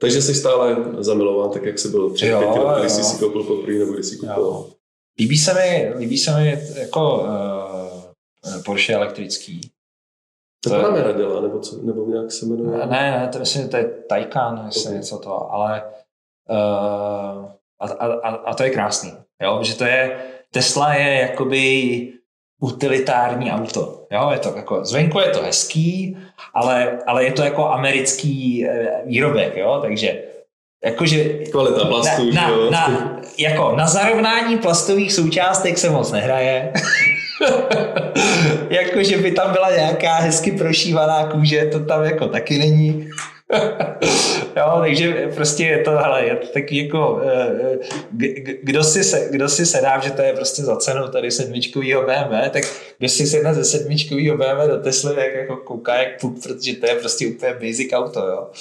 Takže 0.02 0.22
jsi 0.22 0.36
stále 0.36 0.76
zamilován, 0.98 1.52
tak 1.52 1.64
jak 1.64 1.80
jsi 1.80 1.90
byl 1.90 2.10
před 2.10 2.28
jo, 2.28 2.40
pěti 2.40 2.60
lety, 2.60 2.82
když 2.82 2.92
jsi 2.92 3.04
si 3.04 3.20
koupil 3.20 3.44
poprvé 3.44 3.80
nebo 3.80 3.94
když 3.94 4.06
jsi 4.06 4.18
kupoval. 4.18 4.66
Líbí 5.20 5.38
se 5.38 5.54
mi, 5.54 5.94
líbí 5.98 6.18
se 6.18 6.38
mi 6.38 6.60
jako 6.76 7.20
uh, 7.20 8.64
Porsche 8.66 8.94
elektrický. 8.94 9.62
To, 10.64 10.70
to 10.70 10.76
je 10.76 10.82
Panamera 10.82 11.42
nebo, 11.42 11.60
co, 11.60 11.82
nebo 11.82 12.06
nějak 12.06 12.32
se 12.32 12.46
jmenuje? 12.46 12.78
Ne, 12.78 12.86
ne, 12.86 13.30
to 13.34 13.40
myslím, 13.40 13.62
že 13.62 13.68
to 13.68 13.78
je 13.78 13.86
Taycan, 14.10 14.64
jestli 14.66 14.84
okay. 14.84 14.98
něco 14.98 15.18
to, 15.18 15.52
ale 15.52 15.84
uh, 16.50 17.46
a, 17.80 17.88
a, 18.00 18.30
a, 18.30 18.54
to 18.54 18.64
je 18.64 18.70
krásný, 18.70 19.14
jo, 19.42 19.60
že 19.64 19.78
to 19.78 19.84
je, 19.84 20.26
Tesla 20.52 20.94
je 20.94 21.22
jakoby 21.22 22.19
utilitární 22.60 23.52
auto. 23.52 24.06
Jo, 24.12 24.30
je 24.32 24.40
to 24.40 24.54
jako, 24.56 24.86
zvenku 24.86 25.20
je 25.20 25.30
to 25.30 25.42
hezký, 25.42 26.18
ale, 26.54 27.00
ale 27.08 27.24
je 27.24 27.32
to 27.32 27.44
jako 27.44 27.70
americký 27.72 28.66
eh, 28.66 28.88
výrobek, 29.06 29.58
jo, 29.58 29.80
takže 29.82 30.22
jakože 30.86 31.24
Kvalita 31.24 31.86
plastů, 31.86 32.32
na, 32.34 32.50
na, 32.50 32.88
na, 32.88 33.22
jako 33.38 33.76
na 33.76 33.88
zarovnání 33.88 34.58
plastových 34.58 35.14
součástek 35.14 35.78
se 35.78 35.90
moc 35.90 36.12
nehraje. 36.12 36.74
jakože 38.70 39.18
by 39.18 39.32
tam 39.32 39.52
byla 39.52 39.72
nějaká 39.72 40.16
hezky 40.16 40.52
prošívaná 40.52 41.26
kůže, 41.26 41.66
to 41.66 41.80
tam 41.80 42.04
jako 42.04 42.28
taky 42.28 42.58
není. 42.58 43.10
jo, 44.58 44.76
takže 44.80 45.32
prostě 45.36 45.64
je 45.64 45.84
to, 45.84 45.92
hele, 45.92 46.26
je 46.26 46.36
to 46.36 46.48
taky 46.48 46.86
jako, 46.86 47.22
eh, 47.24 47.78
kdo 48.64 48.84
si, 48.84 49.04
se, 49.04 49.28
kdo 49.32 49.50
si 49.50 49.66
sedá, 49.66 50.00
že 50.00 50.12
to 50.12 50.22
je 50.22 50.34
prostě 50.34 50.64
za 50.64 50.76
cenu 50.76 51.08
tady 51.08 51.32
sedmičkovýho 51.32 52.02
BMW, 52.02 52.50
tak 52.50 52.64
kdo 52.98 53.10
si 53.10 53.28
sedne 53.28 53.54
ze 53.54 53.66
sedmičkovýho 53.66 54.38
BMW 54.38 54.68
do 54.68 54.84
Tesly, 54.84 55.16
tak 55.16 55.34
jako 55.34 55.58
kouká 55.58 55.98
jak 55.98 56.22
puk, 56.22 56.44
protože 56.44 56.76
to 56.76 56.86
je 56.86 56.96
prostě 56.96 57.28
úplně 57.28 57.54
basic 57.54 57.94
auto, 57.94 58.28
jo. 58.28 58.52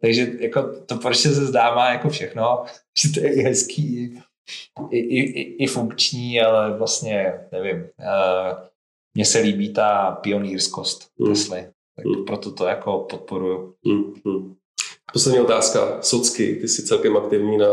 Takže 0.00 0.26
jako 0.40 0.62
to 0.86 0.96
prostě 0.96 1.28
se 1.28 1.46
zdá 1.46 1.74
má 1.74 1.90
jako 1.92 2.08
všechno, 2.08 2.64
že 2.98 3.12
to 3.12 3.26
je 3.26 3.42
hezký 3.42 4.20
i, 4.90 4.98
i, 4.98 5.64
i 5.64 5.66
funkční, 5.66 6.40
ale 6.40 6.78
vlastně 6.78 7.32
nevím, 7.52 7.76
uh, 7.76 8.58
mně 9.14 9.24
se 9.24 9.38
líbí 9.38 9.72
ta 9.72 10.10
pionýrskost 10.10 11.10
hmm. 11.20 11.32
Tesly 11.32 11.66
tak 11.98 12.06
hmm. 12.06 12.24
proto 12.24 12.50
to 12.50 12.66
jako 12.66 13.06
podporuju. 13.10 13.74
Hmm. 13.86 14.14
Hmm. 14.24 14.54
Poslední 15.12 15.40
otázka. 15.40 15.98
Socky. 16.02 16.56
Ty 16.60 16.68
jsi 16.68 16.82
celkem 16.82 17.16
aktivní 17.16 17.58
na, 17.58 17.66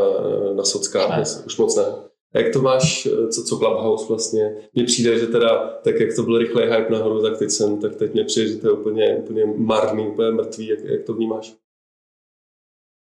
na 0.56 0.64
sockách. 0.64 1.46
Už 1.46 1.58
moc 1.58 1.76
ne. 1.76 1.86
Jak 2.34 2.54
to 2.54 2.62
máš, 2.62 3.08
co, 3.32 3.44
co 3.44 3.58
Clubhouse 3.58 4.06
vlastně? 4.08 4.56
Mně 4.74 4.84
přijde, 4.84 5.20
že 5.20 5.28
teda, 5.28 5.68
tak 5.84 6.00
jak 6.00 6.16
to 6.16 6.24
byl 6.24 6.38
rychlý 6.38 6.64
hype 6.64 6.90
nahoru, 6.90 7.22
tak 7.22 7.40
teď 7.40 7.52
jsem, 7.52 7.82
tak 7.82 7.96
teď 7.96 8.14
mě 8.14 8.24
přijde, 8.24 8.48
že 8.48 8.58
to 8.58 8.68
je 8.68 8.74
úplně, 8.74 9.16
úplně 9.16 9.46
marný, 9.46 10.08
úplně 10.08 10.32
mrtvý. 10.32 10.68
Jak, 10.68 10.80
jak 10.80 11.04
to 11.04 11.14
vnímáš? 11.14 11.54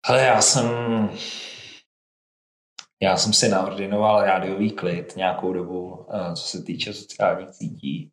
Ale 0.06 0.22
já 0.22 0.40
jsem 0.40 0.68
já 3.02 3.16
jsem 3.16 3.32
si 3.32 3.48
naordinoval 3.48 4.24
rádiový 4.24 4.70
klid 4.70 5.16
nějakou 5.16 5.52
dobu, 5.52 6.06
eh, 6.10 6.34
co 6.34 6.42
se 6.42 6.62
týče 6.62 6.92
sociálních 6.92 7.54
sítí. 7.54 8.11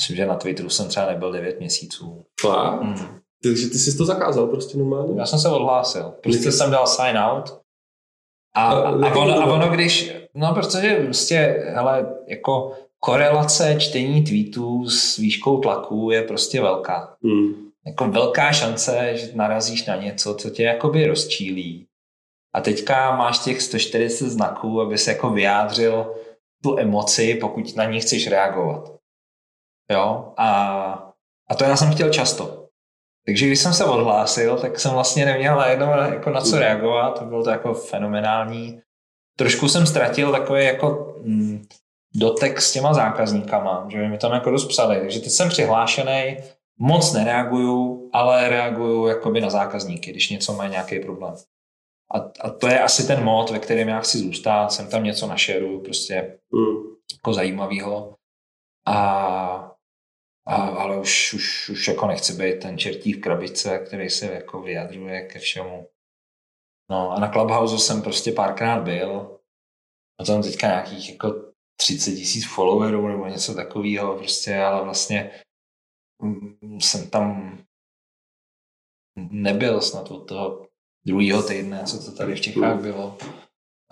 Myslím, 0.00 0.16
že 0.16 0.26
na 0.26 0.34
Twitteru 0.34 0.68
jsem 0.68 0.88
třeba 0.88 1.06
nebyl 1.06 1.32
9 1.32 1.58
měsíců. 1.58 2.24
Fakt? 2.40 2.82
Mm. 2.82 2.94
Takže 3.42 3.68
ty 3.68 3.78
jsi 3.78 3.96
to 3.96 4.04
zakázal 4.04 4.46
prostě 4.46 4.78
normálně? 4.78 5.20
Já 5.20 5.26
jsem 5.26 5.38
se 5.38 5.48
odhlásil. 5.48 6.14
Prostě 6.22 6.52
jsem 6.52 6.70
dal 6.70 6.86
sign 6.86 7.18
out. 7.18 7.60
A, 8.54 8.72
a, 8.72 8.88
a, 8.88 9.14
ono, 9.16 9.34
a 9.34 9.44
ono, 9.44 9.68
když, 9.68 10.12
no 10.34 10.54
protože 10.54 11.02
prostě, 11.04 11.64
hele, 11.74 12.14
jako 12.28 12.72
korelace 13.00 13.76
čtení 13.78 14.24
tweetů 14.24 14.88
s 14.88 15.16
výškou 15.16 15.58
tlaku 15.58 16.10
je 16.10 16.22
prostě 16.22 16.60
velká. 16.60 17.16
Mm. 17.22 17.54
Jako 17.86 18.08
velká 18.08 18.52
šance, 18.52 19.12
že 19.14 19.30
narazíš 19.34 19.86
na 19.86 19.96
něco, 19.96 20.34
co 20.34 20.50
tě 20.50 20.62
jakoby 20.62 21.06
rozčílí. 21.06 21.86
A 22.54 22.60
teďka 22.60 23.16
máš 23.16 23.38
těch 23.38 23.62
140 23.62 24.28
znaků, 24.28 24.80
aby 24.80 24.98
se 24.98 25.10
jako 25.10 25.30
vyjádřil 25.30 26.14
tu 26.62 26.78
emoci, 26.78 27.34
pokud 27.34 27.76
na 27.76 27.84
ní 27.84 28.00
chceš 28.00 28.28
reagovat. 28.28 28.99
Jo? 29.90 30.32
A, 30.36 31.12
a 31.48 31.54
to 31.54 31.64
já 31.64 31.76
jsem 31.76 31.92
chtěl 31.92 32.10
často. 32.10 32.66
Takže 33.26 33.46
když 33.46 33.60
jsem 33.60 33.72
se 33.72 33.84
odhlásil, 33.84 34.58
tak 34.58 34.80
jsem 34.80 34.92
vlastně 34.92 35.24
neměl 35.24 35.56
najednou 35.56 35.86
jako 35.90 36.30
na 36.30 36.40
co 36.40 36.58
reagovat, 36.58 37.18
to 37.18 37.24
bylo 37.24 37.44
to 37.44 37.50
jako 37.50 37.74
fenomenální. 37.74 38.80
Trošku 39.38 39.68
jsem 39.68 39.86
ztratil 39.86 40.32
takový 40.32 40.64
jako 40.64 41.16
mm, 41.22 41.66
dotek 42.14 42.60
s 42.60 42.72
těma 42.72 42.94
zákazníkama, 42.94 43.86
že 43.88 44.08
mi 44.08 44.18
tam 44.18 44.32
jako 44.32 44.50
dost 44.50 44.64
psali. 44.64 45.00
Takže 45.00 45.20
teď 45.20 45.30
jsem 45.30 45.48
přihlášený, 45.48 46.36
moc 46.78 47.12
nereaguju, 47.12 48.10
ale 48.12 48.48
reaguju 48.48 49.06
jakoby 49.06 49.40
na 49.40 49.50
zákazníky, 49.50 50.10
když 50.10 50.30
něco 50.30 50.52
má 50.52 50.66
nějaký 50.68 51.00
problém. 51.00 51.34
A, 52.14 52.18
a 52.40 52.50
to 52.50 52.68
je 52.68 52.80
asi 52.80 53.06
ten 53.06 53.24
mod, 53.24 53.50
ve 53.50 53.58
kterém 53.58 53.88
já 53.88 54.00
chci 54.00 54.18
zůstat, 54.18 54.72
jsem 54.72 54.86
tam 54.86 55.04
něco 55.04 55.26
našeruju, 55.26 55.80
prostě 55.80 56.38
mm. 56.52 56.76
jako 57.12 57.32
zajímavého. 57.32 58.14
A 58.86 59.69
a, 60.46 60.54
ale 60.54 61.00
už, 61.00 61.32
už, 61.32 61.68
už 61.68 61.88
jako 61.88 62.06
nechci 62.06 62.32
být 62.32 62.60
ten 62.62 62.78
čertí 62.78 63.12
v 63.12 63.20
krabice, 63.20 63.78
který 63.78 64.10
se 64.10 64.26
jako 64.26 64.62
vyjadřuje 64.62 65.26
ke 65.26 65.38
všemu. 65.38 65.88
No 66.90 67.10
a 67.10 67.20
na 67.20 67.32
Clubhouse 67.32 67.78
jsem 67.78 68.02
prostě 68.02 68.32
párkrát 68.32 68.80
byl. 68.80 69.38
A 70.20 70.24
tam 70.24 70.42
teďka 70.42 70.66
nějakých 70.66 71.10
jako 71.10 71.52
30 71.76 72.10
tisíc 72.10 72.46
followerů 72.46 73.08
nebo 73.08 73.26
něco 73.26 73.54
takového 73.54 74.16
prostě, 74.16 74.56
ale 74.58 74.84
vlastně 74.84 75.30
mm, 76.22 76.80
jsem 76.80 77.10
tam 77.10 77.58
nebyl 79.16 79.80
snad 79.80 80.10
od 80.10 80.28
toho 80.28 80.66
druhého 81.06 81.42
týdne, 81.42 81.84
co 81.84 82.04
to 82.04 82.16
tady 82.16 82.34
v 82.34 82.40
Čechách 82.40 82.80
bylo. 82.80 83.18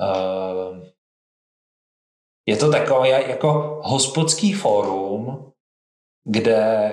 Uh, 0.01 0.87
je 2.49 2.57
to 2.57 2.71
takové 2.71 3.09
jako 3.09 3.81
hospodský 3.85 4.53
fórum, 4.53 5.48
kde 6.29 6.93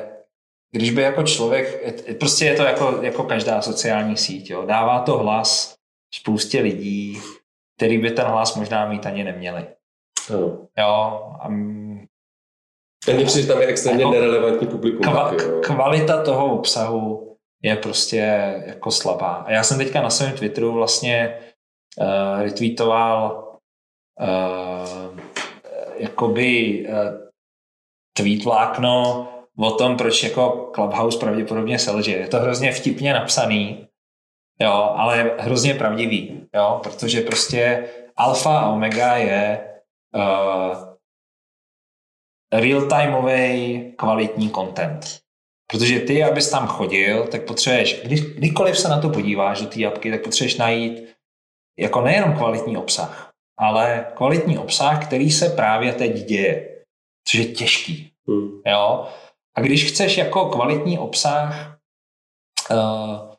když 0.71 0.91
by 0.91 1.01
jako 1.01 1.23
člověk, 1.23 1.95
prostě 2.19 2.45
je 2.45 2.55
to 2.55 2.63
jako, 2.63 2.99
jako 3.01 3.23
každá 3.23 3.61
sociální 3.61 4.17
síť, 4.17 4.49
jo, 4.49 4.65
dává 4.65 4.99
to 4.99 5.17
hlas 5.17 5.75
spoustě 6.15 6.61
lidí, 6.61 7.19
který 7.77 7.97
by 7.97 8.11
ten 8.11 8.25
hlas 8.25 8.55
možná 8.55 8.89
mít 8.89 9.05
ani 9.05 9.23
neměli. 9.23 9.67
No. 10.29 10.37
Jo, 10.77 11.31
a 11.39 11.49
mně 11.49 13.25
přijde, 13.25 13.47
tam 13.47 13.61
je 13.61 13.67
extrémně 13.67 14.03
jako 14.03 14.13
nerelevantní 14.13 14.67
publikum. 14.67 15.01
Kva, 15.01 15.29
taky, 15.29 15.43
kvalita 15.63 16.23
toho 16.23 16.57
obsahu 16.57 17.37
je 17.63 17.75
prostě 17.75 18.17
jako 18.65 18.91
slabá. 18.91 19.33
A 19.33 19.51
já 19.51 19.63
jsem 19.63 19.77
teďka 19.77 20.01
na 20.01 20.09
svém 20.09 20.31
Twitteru 20.31 20.73
vlastně 20.73 21.39
uh, 22.01 22.41
retweetoval 22.41 23.47
uh, 24.21 25.19
jakoby 25.97 26.85
uh, 26.89 27.24
tweet 28.17 28.43
vlákno 28.43 29.27
o 29.57 29.71
tom, 29.71 29.97
proč 29.97 30.23
jako 30.23 30.71
Clubhouse 30.75 31.19
pravděpodobně 31.19 31.79
selže. 31.79 32.11
Je 32.11 32.27
to 32.27 32.39
hrozně 32.39 32.71
vtipně 32.71 33.13
napsaný, 33.13 33.87
jo, 34.61 34.93
ale 34.95 35.35
hrozně 35.39 35.73
pravdivý, 35.73 36.47
jo, 36.55 36.79
protože 36.83 37.21
prostě 37.21 37.89
alfa 38.15 38.59
a 38.59 38.69
omega 38.69 39.15
je 39.15 39.67
uh, 40.15 40.95
real-timeový 42.53 43.93
kvalitní 43.95 44.51
content. 44.51 45.19
Protože 45.71 45.99
ty, 45.99 46.23
abys 46.23 46.49
tam 46.49 46.67
chodil, 46.67 47.27
tak 47.27 47.45
potřebuješ, 47.45 48.01
kdy, 48.03 48.15
kdykoliv 48.15 48.79
se 48.79 48.89
na 48.89 49.01
to 49.01 49.09
podíváš 49.09 49.61
do 49.61 49.67
té 49.67 49.85
apky, 49.85 50.11
tak 50.11 50.23
potřebuješ 50.23 50.57
najít 50.57 51.15
jako 51.79 52.01
nejenom 52.01 52.33
kvalitní 52.37 52.77
obsah, 52.77 53.31
ale 53.59 54.07
kvalitní 54.13 54.57
obsah, 54.57 55.05
který 55.05 55.31
se 55.31 55.49
právě 55.49 55.93
teď 55.93 56.25
děje 56.25 56.74
což 57.27 57.39
je 57.39 57.45
těžký. 57.45 58.11
Hmm. 58.27 58.61
Jo? 58.65 59.07
A 59.55 59.61
když 59.61 59.91
chceš 59.91 60.17
jako 60.17 60.49
kvalitní 60.49 60.99
obsah 60.99 61.79
uh, 62.71 63.33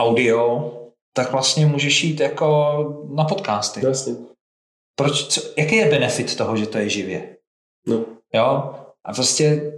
audio, 0.00 0.72
tak 1.12 1.32
vlastně 1.32 1.66
můžeš 1.66 2.04
jít 2.04 2.20
jako 2.20 3.06
na 3.14 3.24
podcasty. 3.24 3.86
Jasně. 3.86 4.14
Proč, 4.98 5.26
co, 5.26 5.40
jaký 5.58 5.76
je 5.76 5.90
benefit 5.90 6.36
toho, 6.36 6.56
že 6.56 6.66
to 6.66 6.78
je 6.78 6.88
živě? 6.88 7.36
No. 7.86 8.04
Jo? 8.34 8.74
A 9.04 9.12
prostě 9.14 9.72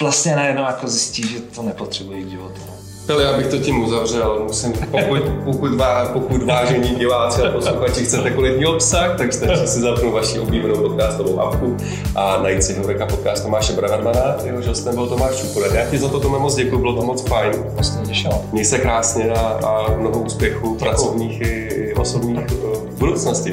vlastně 0.00 0.36
najednou 0.36 0.62
jako 0.62 0.88
zjistíš, 0.88 1.30
že 1.30 1.40
to 1.40 1.62
nepotřebuješ 1.62 2.24
k 2.24 2.28
životu. 2.28 2.77
Hele, 3.08 3.22
já 3.22 3.36
bych 3.36 3.46
to 3.46 3.58
tím 3.58 3.84
uzavřel. 3.84 4.40
Musím, 4.46 4.72
pokud, 4.72 5.22
pokud, 5.44 5.74
vá, 5.74 6.06
pokud 6.12 6.42
vážení 6.42 6.88
diváci 6.88 7.42
a 7.42 7.50
posluchači 7.50 8.04
chcete 8.04 8.30
kvalitní 8.30 8.66
obsah, 8.66 9.18
tak 9.18 9.32
stačí 9.32 9.66
si 9.66 9.80
zapnout 9.80 10.14
vaši 10.14 10.40
oblíbenou 10.40 10.76
podcastovou 10.76 11.40
apku 11.40 11.76
a 12.16 12.42
najít 12.42 12.62
si 12.62 12.72
Heureka 12.74 13.06
podcast 13.06 13.42
Tomáše 13.42 13.72
Bravermana. 13.72 14.36
Jehož 14.44 14.66
hostem 14.66 14.94
byl 14.94 15.06
Tomáš 15.06 15.36
Čuporet. 15.36 15.74
Já 15.74 15.90
ti 15.90 15.98
za 15.98 16.08
to 16.08 16.20
Tome 16.20 16.38
moc 16.38 16.54
děkuji, 16.54 16.78
bylo 16.78 16.96
to 16.96 17.02
moc 17.02 17.28
fajn. 17.28 17.52
Vlastně 17.74 18.06
těšilo. 18.06 18.44
Měj 18.52 18.64
se 18.64 18.78
krásně 18.78 19.30
a, 19.30 19.40
a 19.40 19.96
mnoho 19.96 20.20
úspěchů 20.20 20.60
děkuji. 20.60 20.78
pracovních 20.78 21.40
i 21.40 21.94
osobních 21.94 22.40
v 22.40 22.98
budoucnosti. 22.98 23.52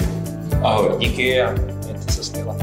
Ahoj. 0.64 0.90
Díky 0.98 1.42
a 1.42 1.52
mějte 1.52 2.12
se 2.12 2.24
skvěle. 2.24 2.56